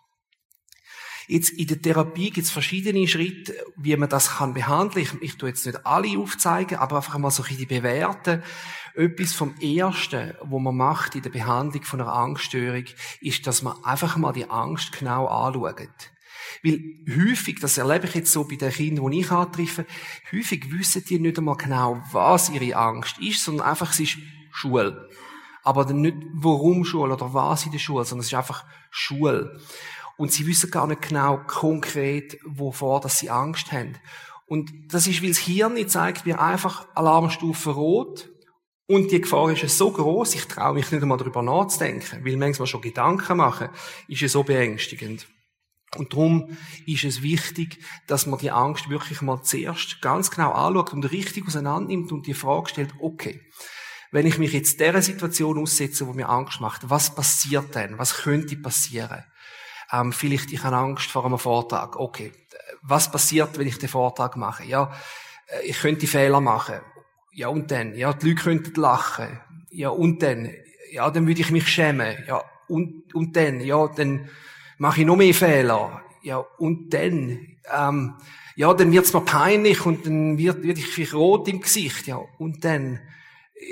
Jetzt 1.30 1.52
in 1.52 1.68
der 1.68 1.82
Therapie 1.82 2.32
gibt 2.32 2.46
es 2.46 2.52
verschiedene 2.52 3.08
Schritte, 3.08 3.54
wie 3.78 3.96
man 3.96 4.10
das 4.10 4.38
kann 4.38 4.54
behandeln. 4.54 5.06
Ich, 5.06 5.22
ich 5.22 5.38
tue 5.38 5.48
jetzt 5.48 5.66
nicht 5.66 5.86
alle 5.86 6.18
aufzeigen, 6.20 6.80
aber 6.80 6.98
einfach 6.98 7.18
mal 7.20 7.32
so 7.32 7.44
ein 7.44 7.50
bisschen 7.50 7.70
bewerten. 7.70 8.44
Etwas 8.96 9.34
vom 9.34 9.56
Ersten, 9.60 10.34
wo 10.44 10.60
man 10.60 10.76
macht 10.76 11.16
in 11.16 11.22
der 11.22 11.30
Behandlung 11.30 11.84
von 11.84 12.02
einer 12.02 12.14
Angststörung, 12.14 12.86
ist, 13.22 13.48
dass 13.48 13.62
man 13.62 13.84
einfach 13.84 14.18
mal 14.18 14.34
die 14.34 14.50
Angst 14.50 14.98
genau 14.98 15.28
anschaut. 15.28 16.12
Weil 16.64 16.82
häufig, 17.08 17.60
das 17.60 17.78
erlebe 17.78 18.08
ich 18.08 18.16
jetzt 18.16 18.32
so 18.32 18.44
bei 18.44 18.56
den 18.56 18.72
Kindern, 18.72 19.12
die 19.12 19.22
ich 19.22 19.32
antreffe, 19.32 19.86
häufig 20.32 20.72
wissen 20.72 21.04
die 21.08 21.20
nicht 21.20 21.38
einmal 21.38 21.58
genau, 21.58 22.02
was 22.12 22.50
ihre 22.50 22.76
Angst 22.76 23.20
ist, 23.20 23.44
sondern 23.44 23.68
einfach, 23.68 23.92
es 23.92 24.00
ist 24.00 24.18
Schule. 24.52 25.10
Aber 25.64 25.92
nicht, 25.94 26.18
warum 26.34 26.86
Schule 26.86 27.14
oder 27.14 27.34
was 27.34 27.66
in 27.66 27.72
der 27.72 27.80
Schule, 27.80 28.06
sondern 28.06 28.22
es 28.22 28.28
ist 28.28 28.38
einfach 28.38 28.66
Schule. 28.90 29.60
Und 30.18 30.32
sie 30.32 30.48
wissen 30.48 30.72
gar 30.72 30.88
nicht 30.88 31.02
genau 31.02 31.38
konkret, 31.48 32.40
wovor 32.46 33.00
dass 33.00 33.20
sie 33.20 33.30
Angst 33.30 33.72
haben. 33.72 33.96
Und 34.48 34.72
das 34.94 35.06
ist, 35.06 35.22
weil 35.22 35.30
das 35.30 35.38
Hirn 35.38 35.88
zeigt 35.88 36.26
mir 36.26 36.42
einfach 36.42 36.88
Alarmstufe 36.96 37.70
rot. 37.70 38.29
Und 38.90 39.12
die 39.12 39.22
Gefahr 39.22 39.52
ist 39.52 39.78
so 39.78 39.92
groß, 39.92 40.34
ich 40.34 40.46
traue 40.46 40.74
mich 40.74 40.92
nicht 40.92 41.04
einmal 41.04 41.20
darüber 41.20 41.44
nachzudenken, 41.44 42.26
weil 42.26 42.38
manchmal 42.38 42.66
schon 42.66 42.82
Gedanken 42.82 43.38
machen, 43.38 43.70
ist 44.08 44.24
es 44.24 44.32
so 44.32 44.42
beängstigend. 44.42 45.28
Und 45.96 46.12
darum 46.12 46.58
ist 46.88 47.04
es 47.04 47.22
wichtig, 47.22 47.78
dass 48.08 48.26
man 48.26 48.40
die 48.40 48.50
Angst 48.50 48.90
wirklich 48.90 49.22
mal 49.22 49.44
zuerst 49.44 50.02
ganz 50.02 50.32
genau 50.32 50.54
anschaut 50.54 50.94
und 50.94 51.12
richtig 51.12 51.46
auseinandernimmt 51.46 52.12
und 52.12 52.26
die 52.26 52.34
Frage 52.34 52.70
stellt, 52.70 52.96
okay, 53.00 53.40
wenn 54.12 54.26
ich 54.26 54.40
mich 54.40 54.54
jetzt 54.54 54.80
dieser 54.80 55.04
Situation 55.04 55.60
aussetze, 55.60 56.08
wo 56.08 56.14
mir 56.14 56.28
Angst 56.28 56.60
macht, 56.60 56.90
was 56.90 57.14
passiert 57.14 57.76
denn? 57.76 58.00
Was 58.00 58.16
könnte 58.16 58.56
passieren? 58.56 59.24
Ähm, 59.92 60.12
vielleicht 60.14 60.52
ich 60.52 60.64
habe 60.64 60.78
Angst 60.78 61.12
vor 61.12 61.28
einem 61.28 61.38
Vortrag. 61.38 61.96
Okay, 61.96 62.32
was 62.82 63.12
passiert, 63.12 63.60
wenn 63.60 63.68
ich 63.68 63.78
den 63.78 63.88
Vortrag 63.88 64.36
mache? 64.36 64.66
Ja, 64.66 64.92
äh, 65.46 65.68
ich 65.68 65.78
könnte 65.78 66.08
Fehler 66.08 66.42
machen. 66.42 66.80
Ja, 67.34 67.50
und 67.50 67.72
dann? 67.72 67.96
Ja, 67.96 68.14
die 68.14 68.30
Leute 68.30 68.42
könnten 68.42 68.82
lachen. 68.82 69.40
Ja, 69.70 69.90
und 69.90 70.22
dann? 70.24 70.50
Ja, 70.92 71.10
dann 71.12 71.28
würde 71.28 71.42
ich 71.42 71.52
mich 71.52 71.68
schämen. 71.68 72.18
Ja, 72.28 72.44
und, 72.68 73.14
und 73.14 73.36
dann? 73.36 73.62
Ja, 73.62 73.88
dann 73.88 74.30
mache 74.78 75.02
ich 75.02 75.08
noch 75.08 75.16
mehr 75.16 75.34
Fehler. 75.34 76.02
Ja, 76.24 76.38
und 76.58 76.94
dann? 76.94 77.48
Ähm, 77.74 78.16
ja, 78.56 78.74
dann 78.74 78.92
wird's 78.92 79.14
mir 79.14 79.22
peinlich 79.22 79.86
und 79.86 80.06
dann 80.06 80.38
wird, 80.38 80.64
wird 80.64 80.78
ich 80.78 80.88
vielleicht 80.88 81.14
rot 81.14 81.48
im 81.48 81.62
Gesicht. 81.62 82.08
Ja, 82.08 82.18
und 82.38 82.66
dann? 82.66 83.00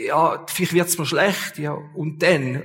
Ja, 0.06 0.46
vielleicht 0.48 0.74
wird's 0.74 0.98
mir 0.98 1.06
schlecht. 1.06 1.58
Ja, 1.58 1.74
und 1.74 2.22
dann? 2.24 2.63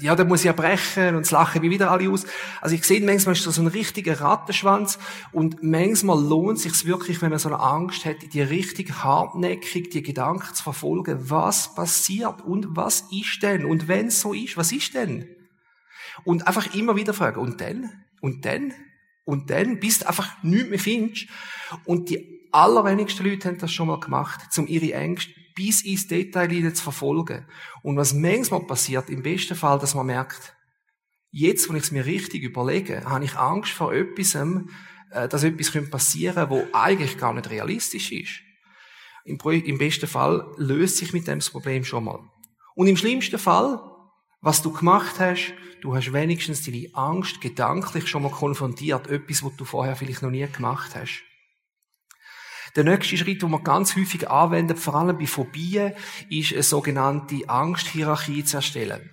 Ja, 0.00 0.14
dann 0.14 0.28
muss 0.28 0.40
ich 0.40 0.46
ja 0.46 0.52
brechen 0.52 1.16
und 1.16 1.22
es 1.22 1.30
lachen 1.30 1.62
wie 1.62 1.70
wieder 1.70 1.90
alle 1.90 2.08
aus. 2.10 2.26
Also 2.60 2.74
ich 2.74 2.84
sehe, 2.84 3.04
manchmal 3.04 3.34
ist 3.34 3.46
das 3.46 3.56
so 3.56 3.62
ein 3.62 3.66
richtiger 3.66 4.20
Rattenschwanz 4.20 4.98
und 5.32 5.62
manchmal 5.62 6.22
lohnt 6.22 6.58
es 6.58 6.62
sich 6.64 6.86
wirklich, 6.86 7.22
wenn 7.22 7.30
man 7.30 7.38
so 7.38 7.48
eine 7.48 7.60
Angst 7.60 8.04
hat, 8.04 8.16
die 8.32 8.42
richtig 8.42 8.92
hartnäckig 9.02 9.90
die 9.90 10.02
Gedanken 10.02 10.54
zu 10.54 10.62
verfolgen, 10.62 11.30
was 11.30 11.74
passiert 11.74 12.42
und 12.42 12.76
was 12.76 13.04
ist 13.10 13.42
denn 13.42 13.64
und 13.64 13.88
wenn 13.88 14.08
es 14.08 14.20
so 14.20 14.32
ist, 14.32 14.56
was 14.56 14.72
ist 14.72 14.94
denn? 14.94 15.28
Und 16.24 16.46
einfach 16.46 16.74
immer 16.74 16.96
wieder 16.96 17.12
fragen, 17.12 17.40
und 17.40 17.60
dann? 17.60 17.90
Und 18.20 18.44
dann? 18.44 18.72
Und 19.24 19.50
dann? 19.50 19.80
Bis 19.80 19.98
du 19.98 20.08
einfach 20.08 20.42
nichts 20.42 20.70
mehr 20.70 20.78
findest. 20.78 21.26
Und 21.84 22.08
die 22.10 22.48
allerwenigsten 22.52 23.26
Leute 23.26 23.48
haben 23.48 23.58
das 23.58 23.72
schon 23.72 23.88
mal 23.88 23.98
gemacht, 23.98 24.40
um 24.56 24.68
ihre 24.68 24.92
Ängste 24.92 25.32
bis 25.54 25.82
ins 25.82 26.06
Detail 26.06 26.72
zu 26.72 26.82
verfolgen. 26.82 27.46
Und 27.82 27.96
was 27.96 28.12
manchmal 28.12 28.66
passiert, 28.66 29.08
im 29.10 29.22
besten 29.22 29.54
Fall, 29.54 29.78
dass 29.78 29.94
man 29.94 30.06
merkt, 30.06 30.54
jetzt, 31.30 31.68
wenn 31.68 31.76
ich 31.76 31.84
es 31.84 31.90
mir 31.90 32.06
richtig 32.06 32.42
überlege, 32.42 33.04
habe 33.04 33.24
ich 33.24 33.36
Angst 33.36 33.72
vor 33.72 33.92
etwas, 33.92 34.34
äh, 34.34 35.28
dass 35.28 35.44
etwas 35.44 35.90
passieren 35.90 36.48
könnte, 36.48 36.68
was 36.72 36.74
eigentlich 36.74 37.18
gar 37.18 37.34
nicht 37.34 37.50
realistisch 37.50 38.12
ist. 38.12 38.40
Im, 39.24 39.38
Im 39.38 39.78
besten 39.78 40.06
Fall 40.06 40.46
löst 40.56 40.98
sich 40.98 41.12
mit 41.12 41.26
dem 41.26 41.38
das 41.38 41.50
Problem 41.50 41.84
schon 41.84 42.04
mal. 42.04 42.20
Und 42.74 42.86
im 42.88 42.96
schlimmsten 42.96 43.38
Fall, 43.38 43.80
was 44.40 44.62
du 44.62 44.72
gemacht 44.72 45.18
hast, 45.18 45.54
du 45.80 45.94
hast 45.94 46.12
wenigstens 46.12 46.64
deine 46.64 46.88
Angst 46.92 47.40
gedanklich 47.40 48.06
schon 48.06 48.22
mal 48.22 48.30
konfrontiert, 48.30 49.06
etwas, 49.06 49.42
was 49.42 49.56
du 49.56 49.64
vorher 49.64 49.96
vielleicht 49.96 50.22
noch 50.22 50.30
nie 50.30 50.46
gemacht 50.46 50.94
hast. 50.94 51.22
Der 52.76 52.84
nächste 52.84 53.16
Schritt, 53.16 53.42
den 53.42 53.50
wir 53.50 53.60
ganz 53.60 53.94
häufig 53.96 54.28
anwenden, 54.28 54.76
vor 54.76 54.96
allem 54.96 55.16
bei 55.16 55.26
Phobien, 55.26 55.92
ist 56.28 56.52
eine 56.52 56.62
sogenannte 56.62 57.48
Angsthierarchie 57.48 58.44
zu 58.44 58.56
erstellen. 58.56 59.10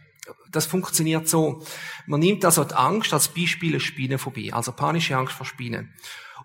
Das 0.52 0.66
funktioniert 0.66 1.28
so. 1.28 1.64
Man 2.08 2.20
nimmt 2.20 2.44
also 2.44 2.64
die 2.64 2.74
Angst 2.74 3.14
als 3.14 3.28
Beispiel 3.28 3.80
Spinnenphobie, 3.80 4.52
also 4.52 4.72
panische 4.72 5.16
Angst 5.16 5.34
vor 5.34 5.46
Spinnen. 5.46 5.94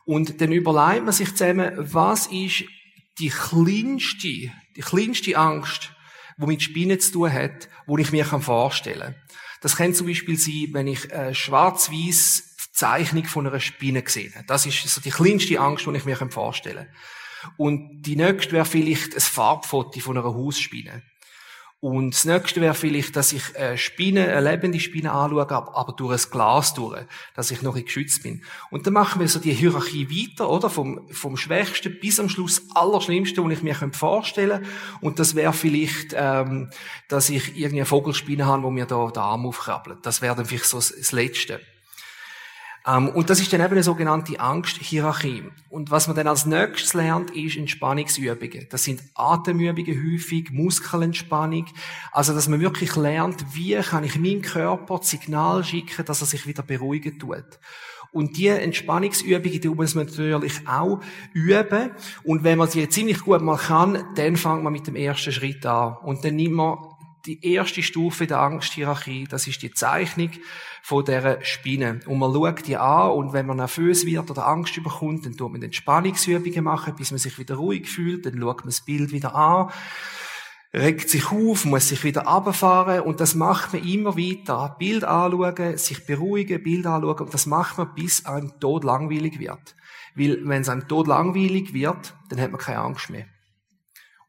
Und 0.04 0.40
dann 0.40 0.52
überlegt 0.52 1.04
man 1.04 1.12
sich 1.12 1.34
zusammen, 1.34 1.72
was 1.76 2.26
ist 2.28 2.64
die 3.18 3.30
kleinste, 3.30 4.52
die 4.76 4.80
kleinste 4.80 5.36
Angst, 5.36 5.92
die 6.36 6.46
mit 6.46 6.62
Spinnen 6.62 7.00
zu 7.00 7.12
tun 7.12 7.32
hat, 7.32 7.68
die 7.88 8.00
ich 8.02 8.12
mir 8.12 8.24
vorstellen 8.24 9.00
kann. 9.00 9.14
Das 9.62 9.76
kann 9.76 9.94
zum 9.94 10.06
Beispiel 10.06 10.38
sein, 10.38 10.68
wenn 10.72 10.86
ich 10.86 11.10
äh, 11.10 11.34
schwarz-weiß 11.34 12.45
Zeichnung 12.76 13.24
von 13.24 13.46
einer 13.46 13.58
Spinne 13.58 14.02
gesehen. 14.02 14.34
Das 14.46 14.66
ist 14.66 14.86
so 14.86 15.00
die 15.00 15.10
kleinste 15.10 15.58
Angst, 15.58 15.86
die 15.86 15.96
ich 15.96 16.04
mir 16.04 16.16
vorstellen 16.28 16.86
kann. 16.86 17.54
Und 17.56 18.02
die 18.02 18.16
nächste 18.16 18.52
wäre 18.52 18.66
vielleicht 18.66 19.14
ein 19.14 19.20
Farbfoto 19.20 19.98
von 20.00 20.18
einer 20.18 20.34
Hausspinne. 20.34 21.02
Und 21.80 22.14
das 22.14 22.24
nächste 22.24 22.60
wäre 22.60 22.74
vielleicht, 22.74 23.16
dass 23.16 23.32
ich 23.32 23.56
eine 23.56 23.78
Spinne, 23.78 24.28
eine 24.28 24.50
lebende 24.50 24.80
Spinne 24.80 25.12
anschaue, 25.12 25.48
aber 25.50 25.92
durch 25.92 26.24
ein 26.24 26.30
Glas 26.30 26.74
durch, 26.74 27.00
dass 27.34 27.50
ich 27.50 27.62
noch 27.62 27.74
geschützt 27.74 28.22
bin. 28.22 28.42
Und 28.70 28.86
dann 28.86 28.94
machen 28.94 29.20
wir 29.20 29.28
so 29.28 29.38
die 29.38 29.52
Hierarchie 29.52 30.08
weiter, 30.10 30.50
oder? 30.50 30.68
Vom, 30.68 31.06
vom 31.12 31.36
Schwächsten 31.36 31.98
bis 32.00 32.18
am 32.18 32.28
Schluss 32.28 32.62
Allerschlimmste, 32.74 33.44
was 33.44 33.52
ich 33.52 33.62
mir 33.62 33.74
vorstellen 33.92 34.62
könnte. 34.62 34.70
Und 35.00 35.18
das 35.18 35.34
wäre 35.34 35.52
vielleicht, 35.52 36.14
ähm, 36.14 36.70
dass 37.08 37.28
ich 37.28 37.56
irgendwie 37.56 37.76
eine 37.76 37.86
Vogelspinne 37.86 38.46
habe, 38.46 38.62
wo 38.62 38.70
mir 38.70 38.86
da 38.86 39.10
der 39.10 39.22
Arm 39.22 39.46
aufkrabbelt. 39.46 39.98
Das 40.02 40.22
wäre 40.22 40.34
dann 40.34 40.46
vielleicht 40.46 40.64
so 40.64 40.78
das 40.78 41.12
Letzte. 41.12 41.60
Ähm, 42.86 43.08
und 43.08 43.28
das 43.28 43.40
ist 43.40 43.52
dann 43.52 43.60
eben 43.60 43.72
eine 43.72 43.82
sogenannte 43.82 44.38
Angsthierarchie. 44.38 45.44
Und 45.68 45.90
was 45.90 46.06
man 46.06 46.16
dann 46.16 46.28
als 46.28 46.46
nächstes 46.46 46.94
lernt, 46.94 47.30
ist 47.32 47.56
Entspannungsübungen. 47.56 48.68
Das 48.70 48.84
sind 48.84 49.02
Atemübungen 49.14 50.12
häufig, 50.12 50.50
Muskelentspannung. 50.50 51.66
Also, 52.12 52.32
dass 52.32 52.48
man 52.48 52.60
wirklich 52.60 52.94
lernt, 52.94 53.44
wie 53.54 53.74
kann 53.74 54.04
ich 54.04 54.18
meinem 54.18 54.42
Körper 54.42 54.98
das 54.98 55.10
Signal 55.10 55.64
schicken, 55.64 56.04
dass 56.04 56.20
er 56.20 56.26
sich 56.26 56.46
wieder 56.46 56.62
beruhigen 56.62 57.18
tut. 57.18 57.58
Und 58.12 58.38
die 58.38 58.48
Entspannungsübungen, 58.48 59.60
die 59.60 59.68
muss 59.68 59.94
man 59.94 60.06
natürlich 60.06 60.66
auch 60.66 61.00
üben. 61.34 61.90
Und 62.22 62.44
wenn 62.44 62.56
man 62.56 62.68
sie 62.68 62.88
ziemlich 62.88 63.20
gut 63.20 63.42
mal 63.42 63.58
kann, 63.58 64.04
dann 64.14 64.36
fängt 64.36 64.62
man 64.62 64.72
mit 64.72 64.86
dem 64.86 64.96
ersten 64.96 65.32
Schritt 65.32 65.66
an. 65.66 65.96
Und 66.02 66.24
dann 66.24 66.36
nimmt 66.36 66.54
man 66.54 66.78
die 67.26 67.44
erste 67.54 67.82
Stufe 67.82 68.26
der 68.26 68.38
Angsthierarchie, 68.38 69.26
das 69.28 69.46
ist 69.46 69.60
die 69.62 69.72
Zeichnung 69.72 70.30
von 70.86 71.04
dieser 71.04 71.42
Spinne. 71.42 71.98
Und 72.06 72.20
man 72.20 72.32
schaut 72.32 72.64
die 72.64 72.76
an 72.76 73.10
und 73.10 73.32
wenn 73.32 73.46
man 73.46 73.56
nervös 73.56 74.06
wird 74.06 74.30
oder 74.30 74.46
Angst 74.46 74.76
überkommt, 74.76 75.26
dann 75.26 75.36
tut 75.36 75.50
man 75.50 75.60
Entspannungsübungen 75.60 76.62
machen, 76.62 76.94
bis 76.94 77.10
man 77.10 77.18
sich 77.18 77.40
wieder 77.40 77.56
ruhig 77.56 77.88
fühlt, 77.88 78.24
dann 78.24 78.38
schaut 78.38 78.58
man 78.58 78.68
das 78.68 78.82
Bild 78.82 79.10
wieder 79.10 79.34
an, 79.34 79.72
regt 80.72 81.10
sich 81.10 81.32
auf, 81.32 81.64
muss 81.64 81.88
sich 81.88 82.04
wieder 82.04 82.28
abfahren 82.28 83.00
und 83.00 83.18
das 83.18 83.34
macht 83.34 83.72
man 83.72 83.82
immer 83.82 84.16
weiter. 84.16 84.76
Bild 84.78 85.02
anschauen, 85.02 85.76
sich 85.76 86.06
beruhigen, 86.06 86.62
Bild 86.62 86.86
anschauen 86.86 87.18
und 87.18 87.34
das 87.34 87.46
macht 87.46 87.78
man, 87.78 87.92
bis 87.92 88.24
einem 88.24 88.52
Tod 88.60 88.84
langweilig 88.84 89.40
wird. 89.40 89.74
Weil 90.14 90.38
wenn 90.44 90.62
es 90.62 90.68
einem 90.68 90.86
Tod 90.86 91.08
langweilig 91.08 91.74
wird, 91.74 92.14
dann 92.28 92.40
hat 92.40 92.52
man 92.52 92.60
keine 92.60 92.78
Angst 92.78 93.10
mehr. 93.10 93.26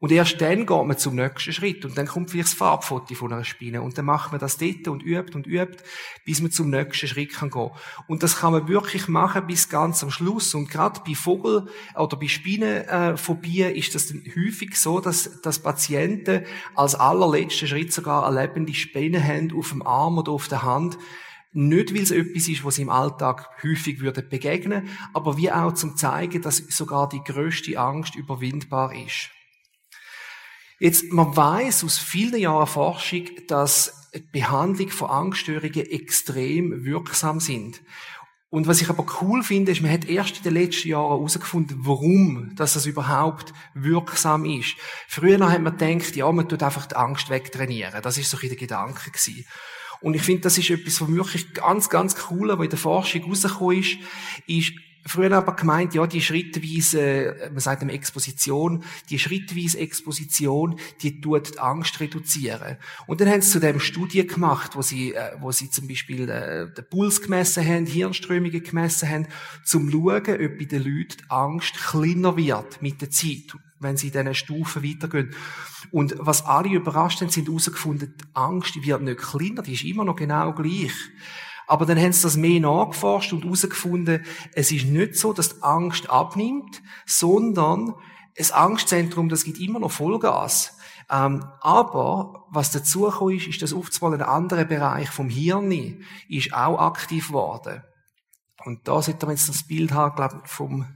Und 0.00 0.12
erst 0.12 0.40
dann 0.40 0.64
geht 0.64 0.86
man 0.86 0.96
zum 0.96 1.16
nächsten 1.16 1.52
Schritt 1.52 1.84
und 1.84 1.98
dann 1.98 2.06
kommt 2.06 2.30
vielleicht 2.30 2.50
das 2.50 2.56
Farbfoto 2.56 3.16
von 3.16 3.32
einer 3.32 3.42
Spinne 3.42 3.82
und 3.82 3.98
dann 3.98 4.04
macht 4.04 4.30
man 4.30 4.40
das 4.40 4.56
dort 4.56 4.86
und 4.86 5.02
übt 5.02 5.34
und 5.34 5.48
übt, 5.48 5.82
bis 6.24 6.40
man 6.40 6.52
zum 6.52 6.70
nächsten 6.70 7.08
Schritt 7.08 7.32
kann 7.32 7.50
gehen. 7.50 7.70
Und 8.06 8.22
das 8.22 8.36
kann 8.36 8.52
man 8.52 8.68
wirklich 8.68 9.08
machen 9.08 9.48
bis 9.48 9.68
ganz 9.68 10.04
am 10.04 10.12
Schluss. 10.12 10.54
Und 10.54 10.70
gerade 10.70 11.00
bei 11.04 11.16
Vogel 11.16 11.66
oder 11.96 12.16
bei 12.16 12.28
Spinnenphobie 12.28 13.62
ist 13.62 13.96
das 13.96 14.14
häufig 14.36 14.76
so, 14.76 15.00
dass, 15.00 15.40
dass 15.40 15.58
Patienten 15.58 16.44
als 16.76 16.94
allerletzten 16.94 17.66
Schritt 17.66 17.92
sogar 17.92 18.24
eine 18.24 18.40
lebende 18.40 18.74
Spinne 18.74 19.20
haben 19.22 19.52
auf 19.52 19.70
dem 19.70 19.84
Arm 19.84 20.18
oder 20.18 20.30
auf 20.30 20.46
der 20.46 20.62
Hand, 20.62 20.96
nicht, 21.52 21.92
weil 21.92 22.02
es 22.02 22.10
etwas 22.12 22.46
ist, 22.46 22.64
was 22.64 22.76
sie 22.76 22.82
im 22.82 22.90
Alltag 22.90 23.48
häufig 23.64 24.00
würden 24.00 24.28
begegnen, 24.28 24.88
aber 25.12 25.38
wie 25.38 25.50
auch 25.50 25.72
zum 25.72 25.96
zeigen, 25.96 26.42
dass 26.42 26.58
sogar 26.58 27.08
die 27.08 27.24
größte 27.24 27.76
Angst 27.80 28.14
überwindbar 28.14 28.94
ist. 28.94 29.30
Jetzt, 30.80 31.12
man 31.12 31.36
weiß 31.36 31.84
aus 31.84 31.98
vielen 31.98 32.40
Jahren 32.40 32.66
Forschung, 32.66 33.24
dass 33.48 34.10
die 34.14 34.20
Behandlung 34.20 34.90
von 34.90 35.10
Angststörungen 35.10 35.86
extrem 35.86 36.84
wirksam 36.84 37.40
sind. 37.40 37.80
Und 38.50 38.66
was 38.66 38.80
ich 38.80 38.88
aber 38.88 39.04
cool 39.20 39.42
finde, 39.42 39.72
ist, 39.72 39.82
man 39.82 39.90
hat 39.90 40.08
erst 40.08 40.38
in 40.38 40.42
den 40.44 40.54
letzten 40.54 40.88
Jahren 40.88 41.10
herausgefunden, 41.10 41.80
warum 41.80 42.54
dass 42.56 42.74
das 42.74 42.86
überhaupt 42.86 43.52
wirksam 43.74 44.46
ist. 44.46 44.74
Früher 45.06 45.38
hat 45.50 45.60
man 45.60 45.76
gedacht, 45.76 46.16
ja, 46.16 46.30
man 46.32 46.48
tut 46.48 46.62
einfach 46.62 46.86
die 46.86 46.96
Angst 46.96 47.28
wegtrainieren. 47.28 48.00
Das 48.00 48.16
ist 48.16 48.30
so 48.30 48.38
ein 48.40 48.48
der 48.48 48.56
Gedanke 48.56 49.10
gewesen. 49.10 49.44
Und 50.00 50.14
ich 50.14 50.22
finde, 50.22 50.42
das 50.42 50.56
ist 50.56 50.70
etwas, 50.70 51.00
was 51.00 51.08
wirklich 51.08 51.52
ganz, 51.54 51.90
ganz 51.90 52.16
cool, 52.30 52.56
was 52.56 52.64
in 52.64 52.70
der 52.70 52.78
Forschung 52.78 53.24
rausgekommen 53.24 53.80
ist, 53.80 53.98
ist, 54.46 54.72
früher 55.08 55.32
aber 55.32 55.56
gemeint, 55.56 55.94
ja, 55.94 56.06
die 56.06 56.20
schrittweise, 56.20 57.00
äh, 57.00 57.50
man 57.50 57.60
sagt 57.60 57.82
eine 57.82 57.92
Exposition, 57.92 58.84
die 59.10 59.18
schrittweise 59.18 59.78
Exposition, 59.78 60.78
die 61.02 61.20
tut 61.20 61.54
die 61.54 61.58
Angst 61.58 61.98
reduzieren. 62.00 62.76
Und 63.06 63.20
dann 63.20 63.28
haben 63.28 63.42
sie 63.42 63.50
zu 63.50 63.60
dem 63.60 63.80
Studie 63.80 64.26
gemacht, 64.26 64.76
wo 64.76 64.82
sie, 64.82 65.14
äh, 65.14 65.32
wo 65.40 65.52
sie 65.52 65.70
zum 65.70 65.88
Beispiel 65.88 66.28
äh, 66.28 66.72
den 66.72 66.88
Puls 66.88 67.22
gemessen 67.22 67.66
haben, 67.66 67.86
Hirnströmungen 67.86 68.62
gemessen 68.62 69.08
haben, 69.08 69.26
zum 69.64 69.90
schauen, 69.90 70.18
ob 70.18 70.58
bei 70.58 70.64
den 70.64 70.82
Leuten 70.82 71.16
die 71.18 71.30
Angst 71.30 71.74
kleiner 71.74 72.36
wird 72.36 72.82
mit 72.82 73.00
der 73.00 73.10
Zeit, 73.10 73.56
wenn 73.80 73.96
sie 73.96 74.08
in 74.08 74.12
diesen 74.12 74.34
Stufen 74.34 74.82
weitergehen. 74.82 75.34
Und 75.90 76.14
was 76.18 76.44
alle 76.44 76.70
überrascht 76.70 77.20
haben, 77.20 77.30
sind 77.30 77.48
herausgefunden, 77.48 78.14
die 78.20 78.24
Angst 78.34 78.74
wird 78.84 79.02
nicht 79.02 79.18
kleiner, 79.18 79.62
die 79.62 79.74
ist 79.74 79.84
immer 79.84 80.04
noch 80.04 80.16
genau 80.16 80.52
gleich. 80.52 80.92
Aber 81.68 81.84
dann 81.84 82.00
haben 82.00 82.12
sie 82.12 82.22
das 82.22 82.36
mehr 82.36 82.60
nachgeforscht 82.60 83.34
und 83.34 83.44
herausgefunden, 83.44 84.24
es 84.54 84.72
ist 84.72 84.86
nicht 84.86 85.16
so, 85.16 85.34
dass 85.34 85.50
die 85.50 85.62
Angst 85.62 86.08
abnimmt, 86.08 86.82
sondern 87.06 87.94
das 88.36 88.52
Angstzentrum, 88.52 89.28
das 89.28 89.44
gibt 89.44 89.58
immer 89.60 89.78
noch 89.78 89.92
Vollgas. 89.92 90.78
Ähm, 91.10 91.44
aber 91.60 92.46
was 92.50 92.70
dazu 92.70 93.06
ist, 93.28 93.46
ist, 93.46 93.60
dass 93.60 93.74
oft 93.74 94.02
ein 94.02 94.22
anderer 94.22 94.64
Bereich 94.64 95.10
vom 95.10 95.28
Hirn 95.28 96.02
ist 96.28 96.54
auch 96.54 96.78
aktiv 96.78 97.28
geworden. 97.28 97.82
Und 98.64 98.88
da 98.88 99.02
sieht 99.02 99.20
man 99.22 99.32
jetzt 99.32 99.48
das 99.48 99.66
Bild 99.66 99.92
haben, 99.92 100.16
glaube 100.16 100.40
ich, 100.42 100.50
vom 100.50 100.86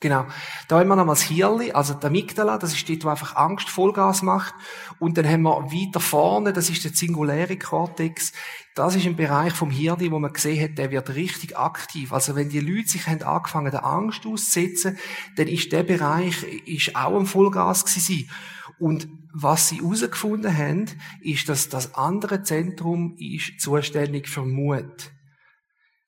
Genau. 0.00 0.26
Da 0.68 0.78
haben 0.78 0.88
wir 0.88 0.94
nochmal 0.94 1.16
das 1.16 1.22
Hirli, 1.22 1.72
also 1.72 1.92
der 1.92 2.10
Amygdala, 2.10 2.56
das 2.58 2.72
ist 2.72 2.88
dort, 2.88 3.04
wo 3.04 3.08
einfach 3.08 3.34
Angst 3.34 3.68
Vollgas 3.68 4.22
macht. 4.22 4.54
Und 5.00 5.18
dann 5.18 5.28
haben 5.28 5.42
wir 5.42 5.72
weiter 5.72 5.98
vorne, 5.98 6.52
das 6.52 6.70
ist 6.70 6.84
der 6.84 6.92
singuläre 6.92 7.56
Kortex. 7.56 8.32
Das 8.76 8.94
ist 8.94 9.06
ein 9.06 9.16
Bereich 9.16 9.52
vom 9.52 9.70
Hirli, 9.70 10.12
wo 10.12 10.20
man 10.20 10.32
gesehen 10.32 10.62
hat, 10.62 10.78
der 10.78 10.92
wird 10.92 11.16
richtig 11.16 11.58
aktiv. 11.58 12.12
Also 12.12 12.36
wenn 12.36 12.48
die 12.48 12.60
Leute 12.60 12.90
sich 12.90 13.08
haben 13.08 13.24
angefangen, 13.24 13.72
der 13.72 13.84
Angst 13.84 14.24
auszusetzen, 14.24 14.98
dann 15.36 15.48
ist 15.48 15.72
der 15.72 15.82
Bereich, 15.82 16.44
ist 16.64 16.94
auch 16.94 17.18
ein 17.18 17.26
Vollgas 17.26 17.84
gewesen. 17.84 18.30
Und 18.78 19.08
was 19.34 19.68
sie 19.68 19.80
herausgefunden 19.80 20.56
haben, 20.56 20.86
ist, 21.22 21.48
dass 21.48 21.68
das 21.68 21.96
andere 21.96 22.44
Zentrum 22.44 23.16
ist 23.18 23.60
zuständig 23.60 24.28
für 24.28 24.44
Mut. 24.44 25.10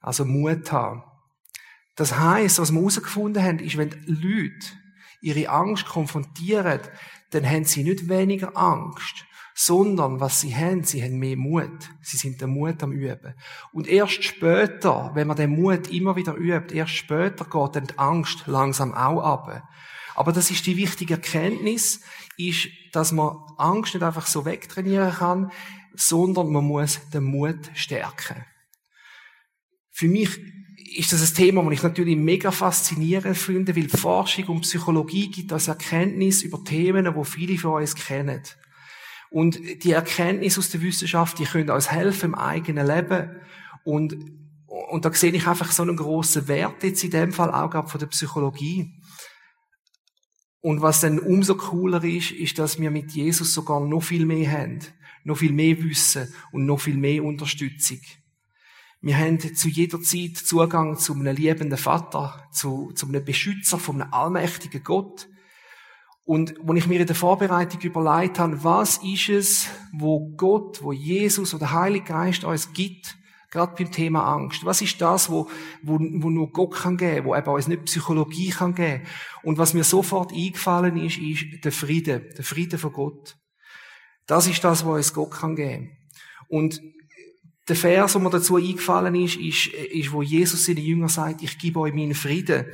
Also 0.00 0.24
Mut 0.24 0.70
haben. 0.70 1.02
Das 1.96 2.18
heißt, 2.18 2.58
was 2.58 2.72
wir 2.72 2.80
herausgefunden 2.80 3.42
haben, 3.42 3.58
ist, 3.58 3.76
wenn 3.76 3.90
Leute 4.06 4.66
ihre 5.20 5.48
Angst 5.50 5.86
konfrontieren, 5.86 6.80
dann 7.30 7.48
haben 7.48 7.64
sie 7.64 7.84
nicht 7.84 8.08
weniger 8.08 8.56
Angst, 8.56 9.26
sondern 9.54 10.20
was 10.20 10.40
sie 10.40 10.54
haben, 10.56 10.84
sie 10.84 11.02
haben 11.02 11.18
mehr 11.18 11.36
Mut. 11.36 11.90
Sie 12.00 12.16
sind 12.16 12.40
den 12.40 12.50
Mut 12.50 12.82
am 12.82 12.92
Üben. 12.92 13.34
Und 13.72 13.86
erst 13.86 14.24
später, 14.24 15.10
wenn 15.14 15.26
man 15.26 15.36
den 15.36 15.50
Mut 15.50 15.88
immer 15.88 16.16
wieder 16.16 16.34
übt, 16.34 16.74
erst 16.74 16.92
später 16.92 17.44
geht 17.44 17.76
dann 17.76 17.86
die 17.86 17.98
Angst 17.98 18.44
langsam 18.46 18.94
auch 18.94 19.22
ab. 19.22 19.62
Aber 20.14 20.32
das 20.32 20.50
ist 20.50 20.66
die 20.66 20.76
wichtige 20.76 21.14
Erkenntnis, 21.14 22.00
ist, 22.36 22.68
dass 22.92 23.12
man 23.12 23.36
Angst 23.58 23.94
nicht 23.94 24.02
einfach 24.02 24.26
so 24.26 24.44
wegtrainieren 24.44 25.12
kann, 25.12 25.52
sondern 25.94 26.50
man 26.50 26.64
muss 26.64 27.00
den 27.10 27.24
Mut 27.24 27.70
stärken. 27.74 28.44
Für 29.90 30.08
mich 30.08 30.40
ist 30.96 31.12
das 31.12 31.22
ein 31.22 31.34
Thema, 31.34 31.62
das 31.62 31.72
ich 31.72 31.82
natürlich 31.82 32.16
mega 32.16 32.50
faszinierend 32.50 33.36
finde, 33.36 33.76
weil 33.76 33.88
Forschung 33.88 34.46
und 34.46 34.60
Psychologie 34.62 35.30
gibt 35.30 35.52
uns 35.52 35.68
Erkenntnis 35.68 36.42
über 36.42 36.62
Themen, 36.64 37.14
die 37.14 37.24
viele 37.24 37.58
von 37.58 37.80
uns 37.80 37.94
kennen. 37.94 38.42
Und 39.30 39.60
die 39.84 39.92
Erkenntnis 39.92 40.58
aus 40.58 40.70
der 40.70 40.82
Wissenschaft, 40.82 41.38
die 41.38 41.44
können 41.44 41.70
uns 41.70 41.92
helfen 41.92 42.30
im 42.30 42.34
eigenen 42.34 42.86
Leben. 42.86 43.40
Und, 43.84 44.16
und 44.66 45.04
da 45.04 45.12
sehe 45.12 45.32
ich 45.32 45.46
einfach 45.46 45.70
so 45.70 45.84
einen 45.84 45.96
grossen 45.96 46.48
Wert 46.48 46.82
jetzt 46.82 47.04
in 47.04 47.12
dem 47.12 47.32
Fall 47.32 47.50
auch 47.52 47.88
von 47.88 48.00
der 48.00 48.08
Psychologie. 48.08 48.92
Und 50.60 50.82
was 50.82 51.00
dann 51.00 51.20
umso 51.20 51.54
cooler 51.54 52.02
ist, 52.02 52.32
ist, 52.32 52.58
dass 52.58 52.80
wir 52.80 52.90
mit 52.90 53.12
Jesus 53.12 53.54
sogar 53.54 53.80
noch 53.80 54.02
viel 54.02 54.26
mehr 54.26 54.50
haben, 54.50 54.80
noch 55.24 55.38
viel 55.38 55.52
mehr 55.52 55.80
Wissen 55.82 56.34
und 56.50 56.66
noch 56.66 56.80
viel 56.80 56.96
mehr 56.96 57.22
Unterstützung. 57.22 58.00
Wir 59.02 59.16
haben 59.16 59.40
zu 59.40 59.68
jeder 59.68 60.02
Zeit 60.02 60.36
Zugang 60.36 60.98
zu 60.98 61.14
einem 61.14 61.34
liebenden 61.34 61.78
Vater, 61.78 62.46
zu, 62.52 62.92
zu 62.92 63.06
einem 63.06 63.24
Beschützer 63.24 63.78
von 63.78 64.02
einem 64.02 64.12
allmächtigen 64.12 64.84
Gott. 64.84 65.26
Und 66.24 66.54
wenn 66.62 66.76
ich 66.76 66.86
mir 66.86 67.00
in 67.00 67.06
der 67.06 67.16
Vorbereitung 67.16 67.80
überlegt 67.80 68.38
habe, 68.38 68.62
was 68.62 68.98
ist 68.98 69.30
es, 69.30 69.68
wo 69.92 70.28
Gott, 70.36 70.82
wo 70.82 70.92
Jesus 70.92 71.54
oder 71.54 71.66
der 71.66 71.72
Heilige 71.72 72.04
Geist 72.04 72.44
uns 72.44 72.74
gibt, 72.74 73.16
gerade 73.50 73.74
beim 73.74 73.90
Thema 73.90 74.34
Angst. 74.34 74.66
Was 74.66 74.82
ist 74.82 75.00
das, 75.00 75.30
wo, 75.30 75.48
wo, 75.82 75.98
wo 75.98 76.28
nur 76.28 76.52
Gott 76.52 76.74
kann 76.74 76.98
geben, 76.98 77.26
wo 77.26 77.34
eben 77.34 77.48
uns 77.48 77.68
nicht 77.68 77.86
Psychologie 77.86 78.50
kann 78.50 78.74
geben? 78.74 79.06
Und 79.42 79.56
was 79.56 79.72
mir 79.72 79.82
sofort 79.82 80.30
eingefallen 80.30 80.98
ist, 80.98 81.16
ist 81.16 81.64
der 81.64 81.72
Friede, 81.72 82.20
der 82.20 82.44
Friede 82.44 82.76
von 82.76 82.92
Gott. 82.92 83.38
Das 84.26 84.46
ist 84.46 84.62
das, 84.62 84.84
was 84.84 84.94
uns 84.94 85.14
Gott 85.14 85.30
kann 85.32 85.56
geben. 85.56 85.96
Und 86.48 86.80
der 87.70 87.76
Vers, 87.76 88.12
der 88.12 88.20
mir 88.20 88.30
dazu 88.30 88.56
eingefallen 88.56 89.14
ist, 89.14 89.36
ist, 89.36 89.68
ist, 89.68 90.12
wo 90.12 90.22
Jesus 90.22 90.66
seinen 90.66 90.84
Jüngern 90.84 91.08
sagt, 91.08 91.42
ich 91.42 91.56
gebe 91.56 91.80
euch 91.80 91.94
meinen 91.94 92.14
Frieden. 92.14 92.66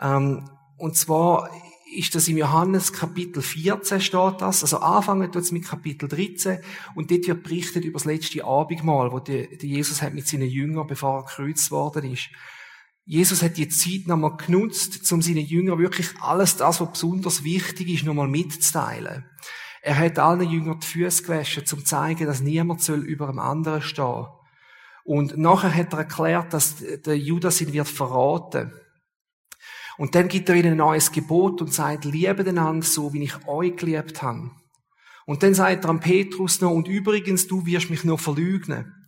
Ähm, 0.00 0.50
und 0.76 0.96
zwar 0.96 1.48
ist 1.94 2.14
das 2.16 2.26
im 2.26 2.36
Johannes 2.36 2.92
Kapitel 2.92 3.42
14 3.42 4.00
steht 4.00 4.40
das. 4.40 4.62
Also 4.62 4.78
anfangen 4.78 5.30
tut 5.30 5.42
es 5.42 5.52
mit 5.52 5.64
Kapitel 5.64 6.08
13 6.08 6.58
und 6.96 7.12
dort 7.12 7.28
wird 7.28 7.44
berichtet 7.44 7.84
über 7.84 7.98
das 7.98 8.06
letzte 8.06 8.44
Abendmahl, 8.44 9.12
wo 9.12 9.20
der, 9.20 9.52
Jesus 9.62 10.02
hat 10.02 10.14
mit 10.14 10.26
seinen 10.26 10.48
Jüngern, 10.48 10.88
bevor 10.88 11.20
er 11.20 11.24
gekreuzt 11.24 11.70
worden 11.70 12.12
ist. 12.12 12.28
Jesus 13.06 13.42
hat 13.42 13.56
die 13.56 13.68
Zeit 13.68 14.08
nochmal 14.08 14.36
genutzt, 14.36 15.12
um 15.12 15.22
seinen 15.22 15.46
Jüngern 15.46 15.78
wirklich 15.78 16.08
alles 16.20 16.56
das, 16.56 16.80
was 16.80 16.90
besonders 16.90 17.44
wichtig 17.44 17.88
ist, 17.88 18.04
nochmal 18.04 18.28
mitzuteilen. 18.28 19.26
Er 19.86 19.98
hat 19.98 20.18
allen 20.18 20.48
Jüngern 20.48 20.80
die 20.80 20.86
Füße 20.86 21.24
gewaschen, 21.24 21.62
um 21.62 21.66
zu 21.66 21.76
zeigen, 21.84 22.26
dass 22.26 22.40
niemand 22.40 22.80
soll 22.80 23.00
über 23.00 23.28
einem 23.28 23.38
anderen 23.38 23.82
stehen. 23.82 24.26
Und 25.04 25.36
nachher 25.36 25.74
hat 25.74 25.92
er 25.92 25.98
erklärt, 25.98 26.54
dass 26.54 26.76
der 27.04 27.18
Judas 27.18 27.60
ihn 27.60 27.74
wird 27.74 27.88
verraten. 27.88 28.72
Und 29.98 30.14
dann 30.14 30.28
gibt 30.28 30.48
er 30.48 30.54
ihnen 30.54 30.72
ein 30.72 30.78
neues 30.78 31.12
Gebot 31.12 31.60
und 31.60 31.74
sagt, 31.74 32.06
liebe 32.06 32.48
einander 32.48 32.86
so, 32.86 33.12
wie 33.12 33.24
ich 33.24 33.46
euch 33.46 33.76
geliebt 33.76 34.22
habe. 34.22 34.50
Und 35.26 35.42
dann 35.42 35.52
sagt 35.52 35.84
er 35.84 35.90
an 35.90 36.00
Petrus 36.00 36.62
noch, 36.62 36.70
und 36.70 36.88
übrigens, 36.88 37.46
du 37.46 37.66
wirst 37.66 37.90
mich 37.90 38.04
nur 38.04 38.18
verlügnen. 38.18 39.06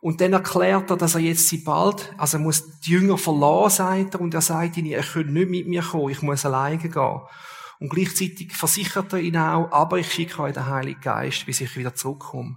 Und 0.00 0.20
dann 0.20 0.34
erklärt 0.34 0.88
er, 0.90 0.96
dass 0.96 1.16
er 1.16 1.20
jetzt 1.20 1.48
sie 1.48 1.58
bald, 1.58 2.12
also 2.16 2.36
er 2.36 2.42
muss 2.44 2.78
die 2.80 2.92
Jünger 2.92 3.18
verlassen, 3.18 3.76
sagt 3.76 4.14
er, 4.14 4.20
und 4.20 4.34
er 4.34 4.40
sagt 4.40 4.76
ihnen, 4.76 4.86
ihr 4.86 5.02
könnt 5.02 5.32
nicht 5.32 5.50
mit 5.50 5.66
mir 5.66 5.82
kommen, 5.82 6.10
ich 6.10 6.22
muss 6.22 6.46
alleine 6.46 6.78
gehen. 6.78 7.20
Und 7.82 7.88
gleichzeitig 7.88 8.52
versichert 8.52 9.12
er 9.12 9.18
ihnen 9.18 9.42
auch, 9.42 9.72
aber 9.72 9.98
ich 9.98 10.12
schicke 10.12 10.40
euch 10.40 10.54
den 10.54 10.66
Heiligen 10.66 11.00
Geist, 11.00 11.44
bis 11.46 11.60
ich 11.60 11.76
wieder 11.76 11.96
zurückkomme. 11.96 12.54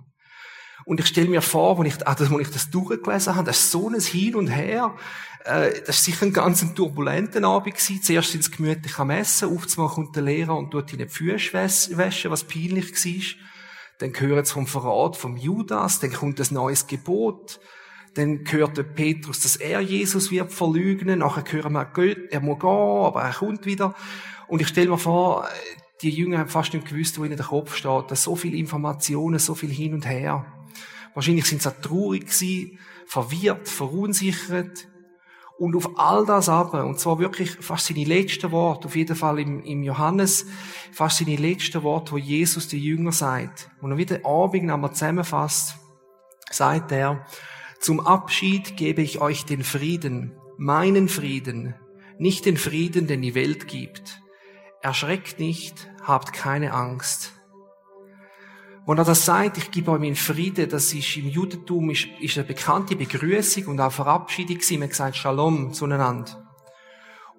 Und 0.85 0.99
ich 0.99 1.07
stelle 1.07 1.29
mir 1.29 1.41
vor, 1.41 1.79
wenn 1.79 1.87
ich, 1.87 2.07
also, 2.07 2.29
wenn 2.29 2.41
ich 2.41 2.51
das 2.51 2.69
durchgelesen 2.69 3.33
habe, 3.33 3.47
das 3.47 3.57
ist 3.57 3.71
so 3.71 3.89
ein 3.89 3.99
Hin 3.99 4.35
und 4.35 4.49
Her. 4.49 4.95
Äh, 5.43 5.81
das 5.81 5.87
war 5.87 5.93
sicher 5.93 6.25
ein 6.27 6.31
ganz 6.31 6.63
turbulenter 6.75 7.43
Abend 7.43 7.73
gewesen. 7.73 8.03
Zuerst 8.03 8.33
sind 8.33 8.43
sie 8.43 8.51
gemütlich 8.51 8.99
am 8.99 9.09
Essen, 9.09 9.49
aufzumal 9.49 9.89
kommt 9.89 10.15
der 10.15 10.21
Lehrer 10.21 10.55
und 10.55 10.69
tut 10.69 10.93
ihnen 10.93 11.07
die 11.07 11.11
Füße 11.11 11.53
waschen, 11.53 12.29
was 12.29 12.43
peinlich 12.43 12.93
war. 12.93 13.45
Dann 13.97 14.13
hören 14.19 14.45
sie 14.45 14.53
vom 14.53 14.67
Verrat 14.67 15.17
vom 15.17 15.37
Judas, 15.37 16.01
dann 16.01 16.13
kommt 16.13 16.39
ein 16.39 16.53
neues 16.53 16.85
Gebot. 16.85 17.59
Dann 18.13 18.43
hört 18.47 18.77
der 18.77 18.83
Petrus, 18.83 19.39
dass 19.39 19.55
er 19.55 19.81
Jesus 19.81 20.29
wird 20.29 20.53
verlügnen. 20.53 21.19
Nachher 21.19 21.51
hören 21.51 21.73
wir, 21.73 22.31
er 22.31 22.41
muss 22.41 22.59
gehen, 22.59 22.69
aber 22.69 23.23
er 23.23 23.33
kommt 23.33 23.65
wieder. 23.65 23.95
Und 24.47 24.61
ich 24.61 24.67
stelle 24.67 24.89
mir 24.89 24.97
vor, 24.97 25.47
die 26.01 26.09
Jünger 26.09 26.39
haben 26.39 26.49
fast 26.49 26.73
nicht 26.73 26.87
gewusst, 26.87 27.19
wo 27.19 27.25
ihnen 27.25 27.37
der 27.37 27.45
Kopf 27.45 27.75
steht. 27.75 28.15
So 28.15 28.35
viele 28.35 28.57
Informationen, 28.57 29.39
so 29.39 29.55
viel 29.55 29.71
hin 29.71 29.93
und 29.93 30.05
her. 30.05 30.45
Wahrscheinlich 31.13 31.45
sind 31.45 31.61
sie 31.61 31.69
auch 31.69 31.81
traurig 31.81 32.25
gewesen, 32.25 32.79
verwirrt, 33.07 33.67
verunsichert. 33.69 34.87
Und 35.57 35.75
auf 35.77 35.97
all 35.97 36.25
das 36.25 36.49
aber, 36.49 36.85
und 36.85 36.99
zwar 36.99 37.17
wirklich 37.19 37.51
fast 37.51 37.87
seine 37.87 38.03
letzten 38.03 38.51
Worte, 38.51 38.87
auf 38.87 38.95
jeden 38.95 39.15
Fall 39.15 39.39
im, 39.39 39.63
im 39.63 39.83
Johannes, 39.83 40.47
fast 40.91 41.19
seine 41.19 41.37
letzten 41.37 41.81
Worte, 41.81 42.11
wo 42.11 42.17
Jesus 42.17 42.67
die 42.67 42.83
Jünger 42.83 43.13
sagt, 43.13 43.69
und 43.81 43.91
er 43.91 43.97
wieder 43.97 44.25
Abend 44.25 44.69
einmal 44.69 44.91
zusammenfasst, 44.91 45.77
sagt 46.51 46.91
er, 46.91 47.25
zum 47.79 48.01
Abschied 48.01 48.75
gebe 48.75 49.01
ich 49.01 49.21
euch 49.21 49.45
den 49.45 49.63
Frieden, 49.63 50.33
meinen 50.57 51.07
Frieden, 51.07 51.75
nicht 52.17 52.45
den 52.45 52.57
Frieden, 52.57 53.07
den 53.07 53.21
die 53.21 53.35
Welt 53.35 53.69
gibt. 53.69 54.21
Erschreckt 54.85 55.39
nicht, 55.39 55.89
habt 56.03 56.31
keine 56.31 56.71
Angst. 56.71 57.33
Wenn 58.85 58.99
er 58.99 59.03
das 59.03 59.25
sagt, 59.25 59.57
ich 59.57 59.71
gebe 59.71 59.89
euch 59.89 59.99
meinen 59.99 60.15
Frieden, 60.15 60.69
das 60.69 60.93
ist 60.93 61.17
im 61.17 61.27
Judentum 61.27 61.89
ist, 61.89 62.05
ist 62.21 62.37
eine 62.37 62.45
bekannte 62.45 62.95
Begrüßung 62.95 63.65
und 63.65 63.81
auch 63.81 63.91
Verabschiedung 63.91 64.57
gewesen. 64.57 64.79
Man 64.79 64.91
sagt 64.91 65.15
Shalom 65.15 65.73
zueinander. 65.73 66.47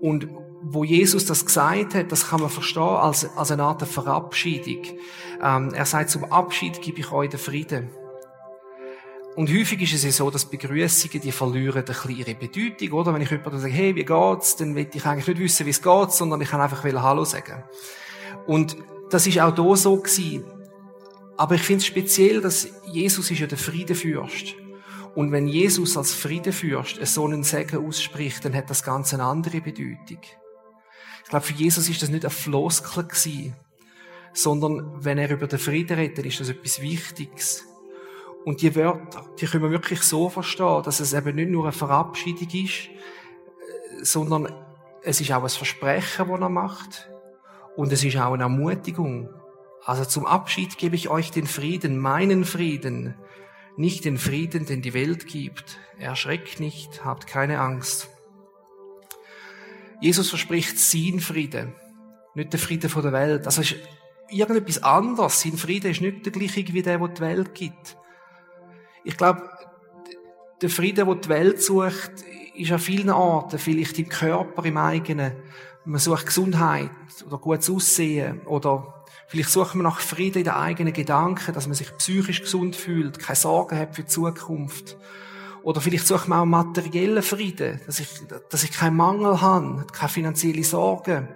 Und 0.01 0.29
wo 0.61 0.83
Jesus 0.83 1.25
das 1.25 1.47
gesagt 1.47 1.95
hat, 1.95 2.11
das 2.11 2.31
kann 2.31 2.41
man 2.41 2.51
verstehen 2.51 2.83
als, 2.83 3.25
als 3.37 3.53
eine 3.53 3.63
Art 3.63 3.87
Verabschiedung. 3.87 4.99
Ähm, 5.41 5.73
er 5.73 5.87
sagt, 5.87 6.11
zum 6.11 6.25
Abschied 6.25 6.83
gebe 6.83 6.99
ich 6.99 7.13
euch 7.13 7.31
den 7.31 7.39
Frieden. 7.39 7.91
Und 9.37 9.51
häufig 9.51 9.83
ist 9.83 9.93
es 9.93 10.03
ja 10.03 10.11
so, 10.11 10.31
dass 10.31 10.47
Begrüßungen, 10.47 11.21
die 11.21 11.31
verlieren 11.31 11.81
ein 11.81 11.85
bisschen 11.85 12.17
ihre 12.17 12.35
Bedeutung, 12.35 12.93
oder? 12.93 13.13
Wenn 13.13 13.21
ich 13.21 13.31
jemandem 13.31 13.61
sage, 13.61 13.73
hey, 13.73 13.95
wie 13.95 14.05
geht's? 14.05 14.57
Dann 14.57 14.75
will 14.75 14.89
ich 14.91 15.05
eigentlich 15.05 15.27
nicht 15.27 15.39
wissen, 15.39 15.67
wie 15.67 15.71
es 15.71 15.83
geht, 15.83 16.13
sondern 16.13 16.41
ich 16.41 16.49
kann 16.49 16.63
einfach 16.63 16.83
Hallo 16.83 17.25
sagen. 17.27 17.63
Und 18.47 18.79
das 19.11 19.27
ist 19.27 19.39
auch 19.39 19.55
da 19.55 19.77
so 19.77 19.97
gewesen. 19.97 20.43
Aber 21.37 21.55
ich 21.55 21.61
finde 21.61 21.81
es 21.81 21.87
speziell, 21.87 22.41
dass 22.41 22.67
Jesus 22.91 23.31
ist 23.31 23.41
ja 23.41 23.47
der 23.47 23.59
Friedenfürst. 23.59 24.55
Und 25.15 25.33
wenn 25.33 25.47
Jesus 25.47 25.99
als 25.99 26.15
Friedenfürst 26.15 27.05
so 27.07 27.27
einen 27.27 27.43
Segen 27.43 27.87
ausspricht, 27.87 28.43
dann 28.43 28.55
hat 28.55 28.71
das 28.71 28.83
ganz 28.83 29.13
eine 29.13 29.25
andere 29.25 29.61
Bedeutung. 29.61 30.21
Ich 31.25 31.29
glaube, 31.29 31.45
für 31.45 31.53
Jesus 31.53 31.91
ist 31.91 32.01
das 32.01 32.09
nicht 32.09 32.25
ein 32.25 32.31
Floskel 32.31 33.05
gewesen, 33.05 33.55
sondern 34.33 35.05
wenn 35.05 35.19
er 35.19 35.31
über 35.31 35.47
den 35.47 35.59
Frieden 35.59 35.99
redet, 35.99 36.19
dann 36.19 36.25
ist 36.25 36.41
das 36.41 36.49
etwas 36.49 36.81
Wichtiges. 36.81 37.65
Und 38.47 38.63
die 38.63 38.77
Wörter, 38.77 39.25
die 39.41 39.47
können 39.47 39.65
wir 39.65 39.73
wirklich 39.73 40.03
so 40.03 40.29
verstehen, 40.29 40.85
dass 40.85 41.01
es 41.01 41.13
eben 41.13 41.35
nicht 41.35 41.51
nur 41.51 41.65
eine 41.65 41.73
Verabschiedung 41.73 42.49
ist, 42.53 42.89
sondern 44.03 44.55
es 45.03 45.21
ist 45.21 45.33
auch 45.33 45.43
ein 45.43 45.49
Versprechen, 45.49 46.29
das 46.29 46.41
er 46.41 46.49
macht. 46.49 47.11
Und 47.75 47.91
es 47.93 48.05
ist 48.05 48.17
auch 48.19 48.35
eine 48.35 48.45
Ermutigung. 48.45 49.31
Also 49.85 50.05
zum 50.05 50.27
Abschied 50.27 50.79
gebe 50.79 50.95
ich 50.95 51.09
euch 51.09 51.33
den 51.33 51.49
Frieden, 51.49 51.99
meinen 51.99 52.45
Frieden, 52.45 53.17
nicht 53.77 54.05
den 54.05 54.17
Frieden, 54.17 54.65
den 54.65 54.81
die 54.81 54.95
Welt 54.95 55.27
gibt. 55.27 55.81
Erschreckt 55.99 56.61
nicht, 56.61 57.05
habt 57.05 57.27
keine 57.27 57.59
Angst. 57.59 58.11
Jesus 60.01 60.29
verspricht 60.29 60.79
sein 60.79 61.19
Frieden, 61.19 61.75
nicht 62.35 62.53
der 62.53 62.61
Frieden 62.61 62.93
der 62.95 63.13
Welt. 63.13 63.47
Also 63.47 63.63
ist 63.63 63.75
irgendetwas 64.31 64.85
anderes. 64.85 65.41
Sein 65.41 65.57
Frieden 65.57 65.91
ist 65.91 66.01
nicht 66.01 66.25
der 66.25 66.31
gleiche 66.31 66.73
wie 66.73 66.83
der, 66.83 66.99
der 66.99 67.09
die 67.09 67.21
Welt 67.21 67.53
gibt. 67.53 67.97
Ich 69.07 69.17
glaube, 69.17 69.49
der 70.61 70.69
Frieden, 70.69 71.07
den 71.07 71.21
die 71.21 71.29
Welt 71.29 71.63
sucht, 71.63 72.11
ist 72.57 72.73
an 72.73 72.81
vielen 72.81 73.11
Orten, 73.11 73.57
vielleicht 73.59 73.99
im 74.01 74.09
Körper, 74.09 74.65
im 74.65 74.77
eigenen. 74.77 75.33
Man 75.85 76.01
sucht 76.01 76.27
Gesundheit 76.27 76.91
oder 77.25 77.39
gutes 77.39 77.71
Aussehen 77.71 78.41
oder 78.47 78.93
Vielleicht 79.29 79.51
suchen 79.51 79.81
wir 79.81 79.83
nach 79.83 79.99
Frieden 79.99 80.39
in 80.39 80.45
den 80.45 80.53
eigenen 80.53 80.93
Gedanken, 80.93 81.53
dass 81.53 81.67
man 81.67 81.75
sich 81.75 81.97
psychisch 81.99 82.43
gesund 82.43 82.77
fühlt, 82.77 83.19
keine 83.19 83.35
Sorgen 83.35 83.77
hat 83.77 83.97
für 83.97 84.03
die 84.03 84.09
Zukunft. 84.09 84.97
Oder 85.65 85.81
vielleicht 85.81 86.07
suchen 86.07 86.29
wir 86.29 86.41
auch 86.41 86.45
materiellen 86.45 87.25
Frieden, 87.25 87.81
dass 87.87 87.99
ich, 87.99 88.09
dass 88.51 88.63
ich 88.63 88.71
keinen 88.71 88.95
Mangel 88.95 89.41
habe, 89.41 89.85
keine 89.93 90.09
finanzielle 90.09 90.63
Sorgen. 90.63 91.29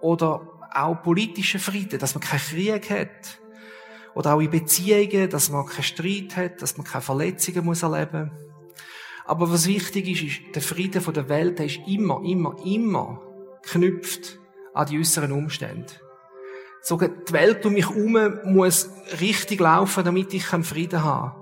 Oder 0.00 0.40
auch 0.72 1.02
politischen 1.02 1.60
Frieden, 1.60 1.98
dass 1.98 2.14
man 2.14 2.24
keinen 2.24 2.40
Krieg 2.40 2.88
hat. 2.88 3.41
Oder 4.14 4.34
auch 4.34 4.40
in 4.40 4.50
Beziehungen, 4.50 5.30
dass 5.30 5.50
man 5.50 5.66
keinen 5.66 5.82
Streit 5.82 6.36
hat, 6.36 6.62
dass 6.62 6.76
man 6.76 6.86
keine 6.86 7.02
Verletzungen 7.02 7.64
muss 7.64 7.82
erleben 7.82 8.30
Aber 9.24 9.50
was 9.50 9.66
wichtig 9.66 10.08
ist, 10.08 10.22
ist, 10.22 10.54
der 10.54 10.62
Frieden 10.62 11.02
der 11.12 11.28
Welt, 11.28 11.58
der 11.58 11.66
ist 11.66 11.80
immer, 11.86 12.22
immer, 12.24 12.56
immer 12.64 13.22
knüpft 13.62 14.38
an 14.74 14.86
die 14.86 14.98
äußeren 14.98 15.32
Umstände 15.32 15.92
so 16.82 16.96
die 16.96 17.32
Welt 17.32 17.64
um 17.64 17.74
mich 17.74 17.88
herum 17.88 18.38
muss 18.44 18.90
richtig 19.20 19.60
laufen, 19.60 20.04
damit 20.04 20.34
ich 20.34 20.44
Frieden 20.44 21.04
habe. 21.04 21.40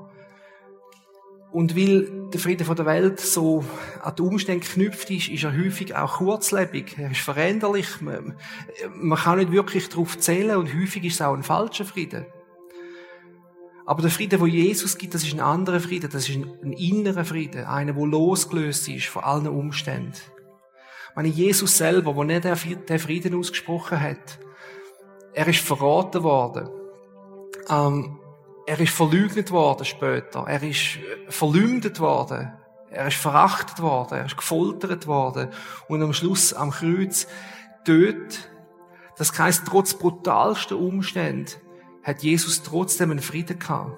Und 1.51 1.75
weil 1.75 2.29
der 2.31 2.39
Frieden 2.39 2.77
der 2.77 2.87
Welt 2.87 3.18
so 3.18 3.64
an 4.03 4.14
die 4.16 4.23
Umstände 4.23 4.64
geknüpft 4.64 5.11
ist, 5.11 5.29
ist 5.29 5.43
er 5.43 5.57
häufig 5.57 5.97
auch 5.97 6.18
kurzlebig. 6.18 6.97
Er 6.97 7.11
ist 7.11 7.21
veränderlich. 7.21 8.01
Man, 8.01 8.37
man 8.95 9.18
kann 9.18 9.39
nicht 9.39 9.51
wirklich 9.51 9.89
darauf 9.89 10.16
zählen 10.18 10.59
und 10.59 10.73
häufig 10.73 11.05
ist 11.05 11.14
es 11.14 11.23
auch 11.23 11.35
ein 11.35 11.43
falscher 11.43 11.87
Frieden. 11.87 12.27
Aber 13.87 14.03
der 14.03 14.11
Frieden, 14.11 14.41
wo 14.41 14.47
Jesus 14.47 14.99
gibt, 14.99 15.14
das 15.14 15.24
ist 15.24 15.35
ein 15.35 15.41
anderer 15.41 15.81
Frieden. 15.81 16.11
Das 16.11 16.28
ist 16.28 16.37
ein, 16.37 16.72
innerer 16.72 17.24
Frieden. 17.24 17.64
Einer, 17.64 17.93
der 17.93 18.07
losgelöst 18.07 18.89
ist 18.89 19.07
von 19.07 19.24
allen 19.24 19.49
Umständen. 19.49 20.14
Ich 21.11 21.16
meine, 21.16 21.28
Jesus 21.28 21.76
selber, 21.76 22.14
wo 22.14 22.22
nicht 22.22 22.45
der 22.45 22.99
Frieden 23.01 23.35
ausgesprochen 23.35 24.01
hat, 24.01 24.39
er 25.33 25.49
ist 25.49 25.61
verraten 25.61 26.22
worden. 26.22 26.68
Ähm, 27.68 28.18
er 28.66 28.78
ist 28.78 28.93
verleugnet 28.93 29.51
worden 29.51 29.85
später. 29.85 30.45
Er 30.47 30.62
ist 30.62 30.97
äh, 30.97 31.31
verleumdet 31.31 32.01
worden. 32.01 32.53
Er 32.91 33.07
ist 33.07 33.16
verachtet 33.16 33.81
worden. 33.81 34.18
Er 34.18 34.26
ist 34.26 34.37
gefoltert 34.37 35.07
worden. 35.07 35.49
Und 35.89 36.03
am 36.03 36.12
Schluss 36.12 36.53
am 36.53 36.70
Kreuz 36.70 37.26
dort, 37.85 38.49
das 39.16 39.37
heißt, 39.39 39.64
trotz 39.66 39.95
brutalster 39.95 40.76
Umstände 40.78 41.53
hat 42.03 42.23
Jesus 42.23 42.63
trotzdem 42.63 43.11
einen 43.11 43.21
Frieden 43.21 43.59
gehabt. 43.59 43.97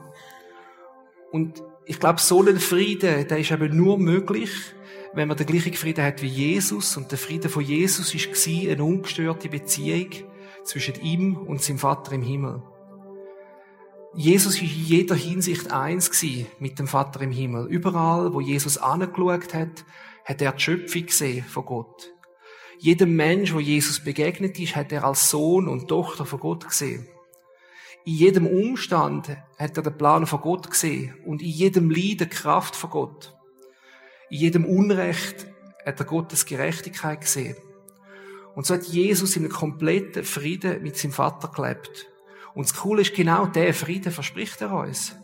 Und 1.30 1.62
ich 1.84 1.98
glaube, 1.98 2.20
so 2.20 2.42
ein 2.42 2.58
Frieden, 2.58 3.26
der 3.26 3.38
ist 3.38 3.50
eben 3.50 3.76
nur 3.76 3.98
möglich, 3.98 4.50
wenn 5.14 5.28
man 5.28 5.36
den 5.36 5.46
gleichen 5.46 5.74
Frieden 5.74 6.04
hat 6.04 6.22
wie 6.22 6.26
Jesus. 6.26 6.96
Und 6.96 7.10
der 7.10 7.18
Frieden 7.18 7.50
von 7.50 7.62
Jesus 7.62 8.14
war 8.14 8.70
eine 8.70 8.84
ungestörte 8.84 9.48
Beziehung 9.48 10.10
zwischen 10.64 11.00
ihm 11.02 11.36
und 11.36 11.62
seinem 11.62 11.78
Vater 11.78 12.12
im 12.12 12.22
Himmel. 12.22 12.62
Jesus 14.14 14.56
war 14.56 14.62
in 14.62 14.84
jeder 14.84 15.14
Hinsicht 15.14 15.72
eins 15.72 16.10
mit 16.58 16.78
dem 16.78 16.86
Vater 16.86 17.22
im 17.22 17.30
Himmel. 17.30 17.66
Überall, 17.68 18.34
wo 18.34 18.40
Jesus 18.40 18.76
angeschaut 18.76 19.54
hat, 19.54 19.84
hat 20.24 20.42
er 20.42 20.52
die 20.52 20.60
Schöpfung 20.60 21.06
gesehen 21.06 21.44
von 21.44 21.64
Gott. 21.64 22.12
Jedem 22.78 23.16
Mensch, 23.16 23.54
wo 23.54 23.60
Jesus 23.60 24.00
begegnet 24.00 24.58
ist, 24.58 24.76
hat 24.76 24.92
er 24.92 25.04
als 25.04 25.30
Sohn 25.30 25.66
und 25.66 25.88
Tochter 25.88 26.26
von 26.26 26.40
Gott 26.40 26.68
gesehen. 26.68 27.08
In 28.04 28.14
jedem 28.14 28.46
Umstand 28.46 29.28
hat 29.58 29.76
er 29.76 29.82
den 29.82 29.96
Plan 29.96 30.26
von 30.26 30.40
Gott 30.40 30.68
gesehen 30.68 31.14
und 31.24 31.40
in 31.40 31.48
jedem 31.48 31.90
Leiden 31.90 32.28
Kraft 32.28 32.74
von 32.74 32.90
Gott. 32.90 33.36
In 34.28 34.38
jedem 34.38 34.64
Unrecht 34.64 35.46
hat 35.86 36.00
er 36.00 36.06
Gottes 36.06 36.44
Gerechtigkeit 36.46 37.20
gesehen. 37.20 37.56
Und 38.54 38.66
so 38.66 38.74
hat 38.74 38.84
Jesus 38.84 39.36
in 39.36 39.44
einem 39.44 39.52
kompletten 39.52 40.24
Frieden 40.24 40.82
mit 40.82 40.96
seinem 40.96 41.12
Vater 41.12 41.48
gelebt. 41.48 42.08
Und 42.54 42.68
das 42.68 42.76
Coole 42.76 43.02
ist, 43.02 43.14
genau 43.14 43.46
der 43.46 43.72
Frieden 43.72 44.12
verspricht 44.12 44.60
er 44.60 44.72
uns. 44.72 45.16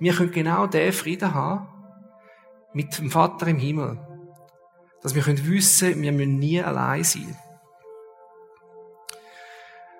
Wir 0.00 0.12
können 0.12 0.32
genau 0.32 0.66
den 0.66 0.92
Frieden 0.92 1.34
haben 1.34 1.68
mit 2.72 2.98
dem 2.98 3.10
Vater 3.10 3.46
im 3.46 3.58
Himmel. 3.58 3.98
Dass 5.02 5.14
wir 5.14 5.22
können 5.22 5.46
wissen, 5.46 6.02
wir 6.02 6.12
müssen 6.12 6.38
nie 6.38 6.60
allein 6.60 7.04
sein. 7.04 7.36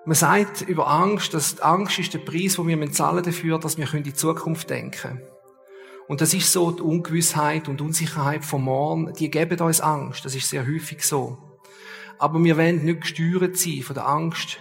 Man 0.07 0.15
sagt 0.15 0.61
über 0.63 0.89
Angst, 0.89 1.33
dass 1.33 1.61
Angst 1.61 1.99
ist 1.99 2.13
der 2.13 2.19
Preis, 2.19 2.57
den 2.57 2.69
wir 2.69 2.93
zahlen 2.93 3.25
dafür, 3.25 3.59
dass 3.59 3.79
wir 3.79 3.93
in 3.95 4.03
die 4.03 4.13
Zukunft 4.13 4.69
denken 4.69 4.91
können. 4.91 5.23
Und 6.07 6.21
das 6.21 6.35
ist 6.35 6.53
so, 6.53 6.71
die 6.71 6.83
Ungewissheit 6.83 7.69
und 7.69 7.81
Unsicherheit 7.81 8.45
vom 8.45 8.65
Morgen, 8.65 9.15
die 9.15 9.31
geben 9.31 9.59
uns 9.61 9.81
Angst. 9.81 10.25
Das 10.27 10.35
ist 10.35 10.51
sehr 10.51 10.67
häufig 10.67 11.03
so. 11.03 11.39
Aber 12.19 12.43
wir 12.45 12.59
wollen 12.59 12.85
nicht 12.85 13.01
gesteuert 13.01 13.57
sein 13.57 13.83
von 13.83 13.95
der 13.95 14.07
Angst 14.07 14.59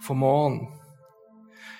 vom 0.00 0.18
Morgen. 0.18 0.68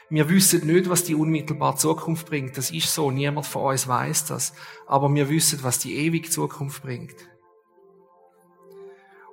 Wir 0.08 0.28
wissen 0.30 0.66
nicht, 0.66 0.88
was 0.88 1.04
die 1.04 1.14
unmittelbare 1.14 1.76
Zukunft 1.76 2.26
bringt. 2.26 2.56
Das 2.56 2.70
ist 2.70 2.94
so. 2.94 3.10
Niemand 3.10 3.46
von 3.46 3.72
uns 3.72 3.86
weiß 3.86 4.26
das. 4.26 4.54
Aber 4.86 5.12
wir 5.12 5.28
wissen, 5.28 5.62
was 5.62 5.78
die 5.78 5.96
ewige 5.96 6.30
Zukunft 6.30 6.82
bringt. 6.82 7.16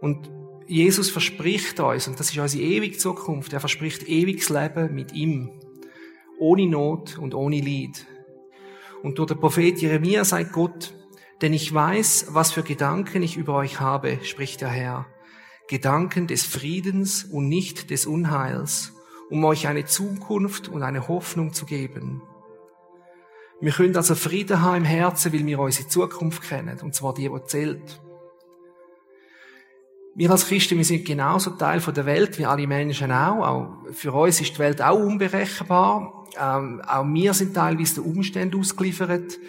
Und 0.01 0.30
Jesus 0.72 1.09
verspricht 1.09 1.82
uns, 1.82 2.07
und 2.07 2.17
das 2.17 2.30
ist 2.30 2.38
unsere 2.38 2.63
ewige 2.63 2.97
Zukunft, 2.97 3.51
er 3.51 3.59
verspricht 3.59 4.03
ewiges 4.07 4.47
Leben 4.47 4.95
mit 4.95 5.11
ihm. 5.11 5.49
Ohne 6.39 6.65
Not 6.65 7.17
und 7.17 7.36
ohne 7.36 7.59
Leid. 7.59 8.07
Und 9.03 9.19
durch 9.19 9.28
den 9.28 9.39
Prophet 9.41 9.82
Jeremia 9.82 10.24
sagt 10.24 10.53
Gott, 10.53 10.93
denn 11.41 11.51
ich 11.51 11.74
weiß, 11.74 12.28
was 12.30 12.53
für 12.53 12.63
Gedanken 12.63 13.22
ich 13.22 13.36
über 13.36 13.55
euch 13.55 13.82
habe, 13.82 14.19
spricht 14.24 14.61
der 14.61 14.69
Herr. 14.69 15.07
Gedanken 15.67 16.28
des 16.28 16.45
Friedens 16.45 17.26
und 17.26 17.49
nicht 17.49 17.89
des 17.89 18.05
Unheils, 18.05 18.93
um 19.30 19.43
euch 19.43 19.67
eine 19.67 19.84
Zukunft 19.84 20.69
und 20.69 20.84
eine 20.84 21.09
Hoffnung 21.09 21.51
zu 21.51 21.65
geben. 21.65 22.22
Wir 23.59 23.74
können 23.74 23.97
also 23.97 24.15
Frieden 24.15 24.61
haben 24.61 24.78
im 24.78 24.86
Herzen, 24.86 25.34
weil 25.34 25.45
wir 25.45 25.59
unsere 25.59 25.89
Zukunft 25.89 26.43
kennen, 26.43 26.80
und 26.80 26.95
zwar 26.95 27.13
die, 27.13 27.28
die 27.28 27.43
zählt. 27.45 28.01
Wir 30.14 30.30
als 30.30 30.45
Christen, 30.45 30.78
wir 30.78 30.84
sind 30.84 31.05
genauso 31.05 31.51
Teil 31.51 31.80
von 31.80 31.93
der 31.93 32.05
Welt 32.05 32.38
wie 32.38 32.45
alle 32.45 32.68
Menschen 32.68 33.14
auch. 33.14 33.47
auch 33.47 33.93
für 33.93 34.12
uns 34.12 34.41
ist 34.41 34.55
die 34.55 34.59
Welt 34.59 34.82
auch 34.82 34.99
unberechenbar. 34.99 36.26
Ähm, 36.38 36.82
auch 36.86 37.05
wir 37.05 37.34
sind 37.34 37.53
teilweise 37.53 38.01
den 38.01 38.18
Umständen 38.18 38.59
ausgeliefert. 38.59 39.39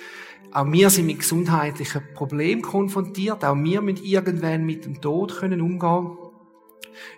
Auch 0.52 0.70
wir 0.70 0.88
sind 0.90 1.06
mit 1.06 1.18
gesundheitlichen 1.18 2.02
Problemen 2.14 2.62
konfrontiert. 2.62 3.44
Auch 3.44 3.56
wir 3.56 3.82
müssen 3.82 4.04
irgendwann 4.04 4.64
mit 4.64 4.84
dem 4.84 5.00
Tod 5.00 5.36
können 5.36 5.60
umgehen. 5.60 6.16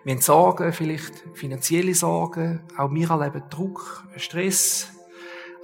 Wir 0.05 0.14
haben 0.14 0.22
Sorgen, 0.22 0.72
vielleicht 0.72 1.24
finanzielle 1.34 1.95
Sorgen. 1.95 2.61
Auch 2.78 2.95
wir 2.95 3.11
erleben 3.11 3.42
Druck, 3.51 4.05
Stress. 4.16 4.88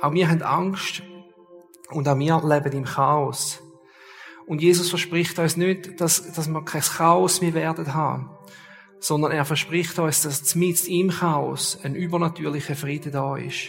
Auch 0.02 0.12
wir 0.12 0.28
haben 0.28 0.42
Angst. 0.42 1.02
Und 1.90 2.06
auch 2.08 2.18
wir 2.18 2.42
leben 2.44 2.72
im 2.76 2.84
Chaos. 2.84 3.62
Und 4.50 4.60
Jesus 4.60 4.90
verspricht 4.90 5.38
uns 5.38 5.56
nicht, 5.56 6.00
dass, 6.00 6.32
dass 6.32 6.48
wir 6.48 6.64
kein 6.64 6.80
Chaos 6.80 7.40
mehr 7.40 7.54
werden 7.54 7.94
haben, 7.94 8.30
sondern 8.98 9.30
er 9.30 9.44
verspricht 9.44 9.96
uns, 10.00 10.22
dass 10.22 10.56
mit 10.56 10.88
im 10.88 11.10
Chaos 11.10 11.78
ein 11.84 11.94
übernatürlicher 11.94 12.74
Friede 12.74 13.12
da 13.12 13.36
ist. 13.36 13.68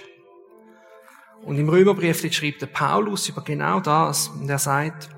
Und 1.43 1.59
im 1.59 1.69
Römerbrief 1.69 2.25
schreibt 2.34 2.63
der 2.63 2.65
Paulus 2.65 3.29
über 3.29 3.43
genau 3.43 3.79
das 3.79 4.29
und 4.29 4.49
er 4.49 4.57
sagt, 4.57 5.09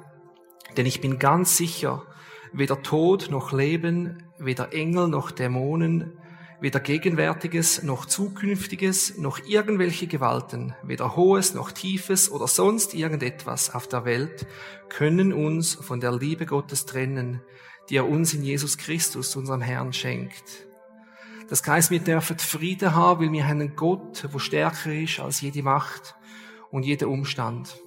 denn 0.75 0.85
ich 0.85 0.99
bin 0.99 1.17
ganz 1.17 1.55
sicher, 1.55 2.03
weder 2.51 2.83
Tod 2.83 3.31
noch 3.31 3.53
Leben, 3.53 4.21
weder 4.37 4.73
Engel 4.73 5.07
noch 5.07 5.31
Dämonen, 5.31 6.17
weder 6.63 6.79
Gegenwärtiges 6.79 7.83
noch 7.83 8.05
Zukünftiges 8.05 9.17
noch 9.17 9.39
irgendwelche 9.45 10.07
Gewalten, 10.07 10.73
weder 10.81 11.17
Hohes 11.17 11.53
noch 11.53 11.73
Tiefes 11.73 12.31
oder 12.31 12.47
sonst 12.47 12.93
irgendetwas 12.93 13.75
auf 13.75 13.89
der 13.89 14.05
Welt 14.05 14.47
können 14.87 15.33
uns 15.33 15.73
von 15.73 15.99
der 15.99 16.13
Liebe 16.13 16.45
Gottes 16.45 16.85
trennen, 16.85 17.41
die 17.89 17.97
er 17.97 18.07
uns 18.07 18.33
in 18.33 18.43
Jesus 18.43 18.77
Christus, 18.77 19.35
unserem 19.35 19.59
Herrn, 19.59 19.91
schenkt. 19.91 20.65
Das 21.49 21.67
heißt, 21.67 21.91
wir 21.91 21.99
dürfen 21.99 22.39
Frieden 22.39 22.95
haben, 22.95 23.25
weil 23.25 23.33
wir 23.33 23.45
einen 23.45 23.75
Gott, 23.75 24.23
der 24.23 24.39
stärker 24.39 24.93
ist 24.93 25.19
als 25.19 25.41
jede 25.41 25.63
Macht 25.63 26.15
und 26.71 26.85
jeder 26.85 27.09
Umstand. 27.09 27.82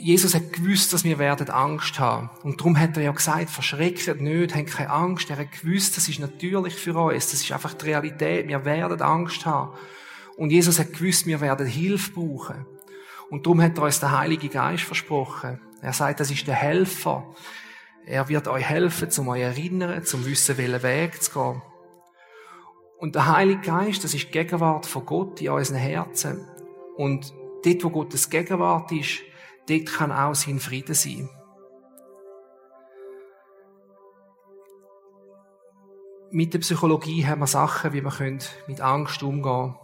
Jesus 0.00 0.34
hat 0.34 0.52
gewusst, 0.52 0.92
dass 0.92 1.04
wir 1.04 1.18
werden 1.18 1.50
Angst 1.50 1.98
haben. 1.98 2.30
Und 2.42 2.60
darum 2.60 2.78
hat 2.78 2.96
er 2.96 3.04
ja 3.04 3.12
gesagt, 3.12 3.50
verschreckt 3.50 4.20
nicht, 4.20 4.54
habt 4.54 4.66
keine 4.66 4.90
Angst. 4.90 5.30
Er 5.30 5.38
hat 5.38 5.52
gewusst, 5.52 5.96
das 5.96 6.08
ist 6.08 6.18
natürlich 6.18 6.74
für 6.74 6.96
uns. 6.96 7.30
Das 7.30 7.40
ist 7.40 7.52
einfach 7.52 7.74
die 7.74 7.86
Realität. 7.86 8.48
Wir 8.48 8.64
werden 8.64 9.00
Angst 9.02 9.46
haben. 9.46 9.72
Und 10.36 10.50
Jesus 10.50 10.78
hat 10.78 10.92
gewusst, 10.92 11.26
wir 11.26 11.40
werden 11.40 11.66
Hilfe 11.66 12.12
brauchen. 12.12 12.66
Und 13.30 13.46
darum 13.46 13.60
hat 13.60 13.76
er 13.78 13.84
uns 13.84 14.00
der 14.00 14.16
Heilige 14.16 14.48
Geist 14.48 14.84
versprochen. 14.84 15.60
Er 15.80 15.92
sagt, 15.92 16.20
das 16.20 16.30
ist 16.30 16.46
der 16.46 16.54
Helfer. 16.54 17.26
Er 18.04 18.28
wird 18.28 18.46
euch 18.48 18.64
helfen, 18.64 19.10
zum 19.10 19.28
euch 19.28 19.40
erinnern, 19.40 20.04
zum 20.04 20.24
wissen, 20.24 20.56
welchen 20.58 20.82
Weg 20.82 21.22
zu 21.22 21.32
gehen. 21.32 21.62
Und 22.98 23.14
der 23.14 23.26
Heilige 23.26 23.62
Geist, 23.62 24.04
das 24.04 24.14
ist 24.14 24.28
die 24.28 24.30
Gegenwart 24.30 24.86
von 24.86 25.04
Gott 25.04 25.40
in 25.40 25.50
unseren 25.50 25.78
Herzen. 25.78 26.46
Und 26.96 27.32
dort, 27.64 27.84
wo 27.84 27.90
Gottes 27.90 28.30
Gegenwart 28.30 28.92
ist, 28.92 29.20
dort 29.68 29.86
kann 29.86 30.12
auch 30.12 30.34
sein 30.34 30.58
Frieden 30.58 30.94
sein. 30.94 31.28
Mit 36.30 36.54
der 36.54 36.58
Psychologie 36.58 37.26
haben 37.26 37.40
wir 37.40 37.46
Sachen, 37.46 37.92
wie 37.92 38.02
wir 38.02 38.38
mit 38.66 38.80
Angst 38.80 39.22
umgehen 39.22 39.42
können. 39.42 39.76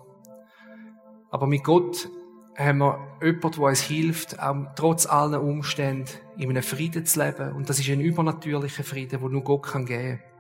Aber 1.31 1.47
mit 1.47 1.65
Gott 1.65 2.09
haben 2.57 2.79
wir 2.79 2.99
jemanden, 3.23 3.53
der 3.53 3.61
uns 3.63 3.81
hilft, 3.81 4.39
auch 4.41 4.67
trotz 4.77 5.07
allen 5.07 5.41
Umständen 5.41 6.11
in 6.37 6.51
einem 6.51 6.63
Frieden 6.63 7.07
zu 7.07 7.25
leben. 7.25 7.53
Und 7.53 7.71
das 7.71 7.79
ist 7.79 7.89
ein 7.89 8.01
übernatürlicher 8.01 8.85
Frieden, 8.85 9.21
den 9.21 9.33
nur 9.33 9.45
Gott 9.45 9.63
kann 9.63 9.87
geben 9.87 10.19
kann. 10.19 10.33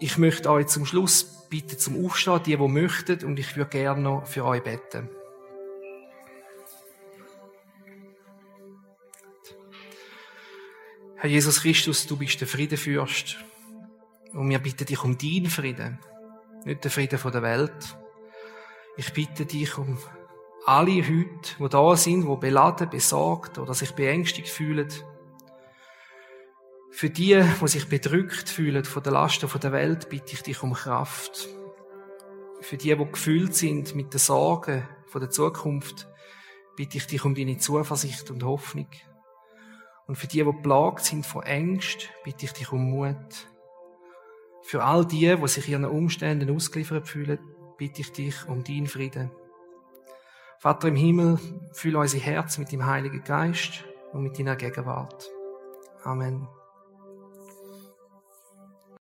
Ich 0.00 0.16
möchte 0.16 0.50
euch 0.50 0.68
zum 0.68 0.86
Schluss 0.86 1.48
bitten 1.48 1.78
zum 1.78 2.04
Aufstehen, 2.04 2.42
die, 2.44 2.56
die 2.56 2.68
möchten, 2.68 3.24
und 3.24 3.38
ich 3.38 3.56
würde 3.56 3.70
gerne 3.70 4.00
noch 4.00 4.26
für 4.26 4.44
euch 4.44 4.62
beten. 4.62 5.08
Herr 11.20 11.28
Jesus 11.28 11.62
Christus, 11.62 12.06
du 12.06 12.16
bist 12.16 12.40
der 12.40 12.46
Friedenfürst. 12.46 13.38
Und 14.34 14.48
wir 14.50 14.60
bitten 14.60 14.86
dich 14.86 15.02
um 15.02 15.18
deinen 15.18 15.50
Frieden, 15.50 15.98
nicht 16.64 16.84
den 16.84 16.92
Frieden 16.92 17.18
der 17.20 17.42
Welt. 17.42 17.98
Ich 18.96 19.12
bitte 19.12 19.44
dich 19.44 19.76
um 19.78 19.98
alle 20.64 21.02
heute, 21.02 21.56
die 21.58 21.68
da 21.68 21.96
sind, 21.96 22.24
die 22.24 22.36
beladen, 22.36 22.88
besorgt 22.88 23.58
oder 23.58 23.74
sich 23.74 23.96
beängstigt 23.96 24.48
fühlen. 24.48 24.86
Für 26.92 27.10
die, 27.10 27.42
die 27.60 27.68
sich 27.68 27.88
bedrückt 27.88 28.48
fühlen 28.48 28.84
von 28.84 29.02
der 29.02 29.12
Lasten 29.12 29.50
der 29.60 29.72
Welt, 29.72 30.08
bitte 30.10 30.34
ich 30.34 30.42
dich 30.42 30.62
um 30.62 30.72
Kraft. 30.72 31.48
Für 32.60 32.76
die, 32.76 32.94
die 32.94 33.10
gefüllt 33.10 33.56
sind 33.56 33.96
mit 33.96 34.14
den 34.14 34.20
Sorgen 34.20 34.86
der 35.12 35.30
Zukunft, 35.30 36.06
bitte 36.76 36.98
ich 36.98 37.08
dich 37.08 37.24
um 37.24 37.34
deine 37.34 37.58
Zuversicht 37.58 38.30
und 38.30 38.44
Hoffnung. 38.44 38.86
Und 40.08 40.16
für 40.16 40.26
die, 40.26 40.42
die 40.42 40.62
plagt 40.62 41.04
sind 41.04 41.24
von 41.24 41.42
Ängst, 41.42 42.08
bitte 42.24 42.46
ich 42.46 42.52
dich 42.52 42.72
um 42.72 42.90
Mut. 42.90 43.46
Für 44.62 44.82
all 44.82 45.06
die, 45.06 45.36
die 45.36 45.48
sich 45.48 45.68
ihren 45.68 45.84
Umständen 45.84 46.54
ausgeliefert 46.54 47.06
fühlen, 47.06 47.38
bitte 47.76 48.00
ich 48.00 48.12
dich 48.12 48.48
um 48.48 48.64
deinen 48.64 48.86
Frieden. 48.86 49.30
Vater 50.58 50.88
im 50.88 50.96
Himmel, 50.96 51.38
fülle 51.72 51.98
unser 51.98 52.18
Herz 52.18 52.58
mit 52.58 52.72
dem 52.72 52.84
Heiligen 52.84 53.22
Geist 53.22 53.84
und 54.12 54.22
mit 54.22 54.38
deiner 54.38 54.56
Gegenwart. 54.56 55.30
Amen. 56.02 56.48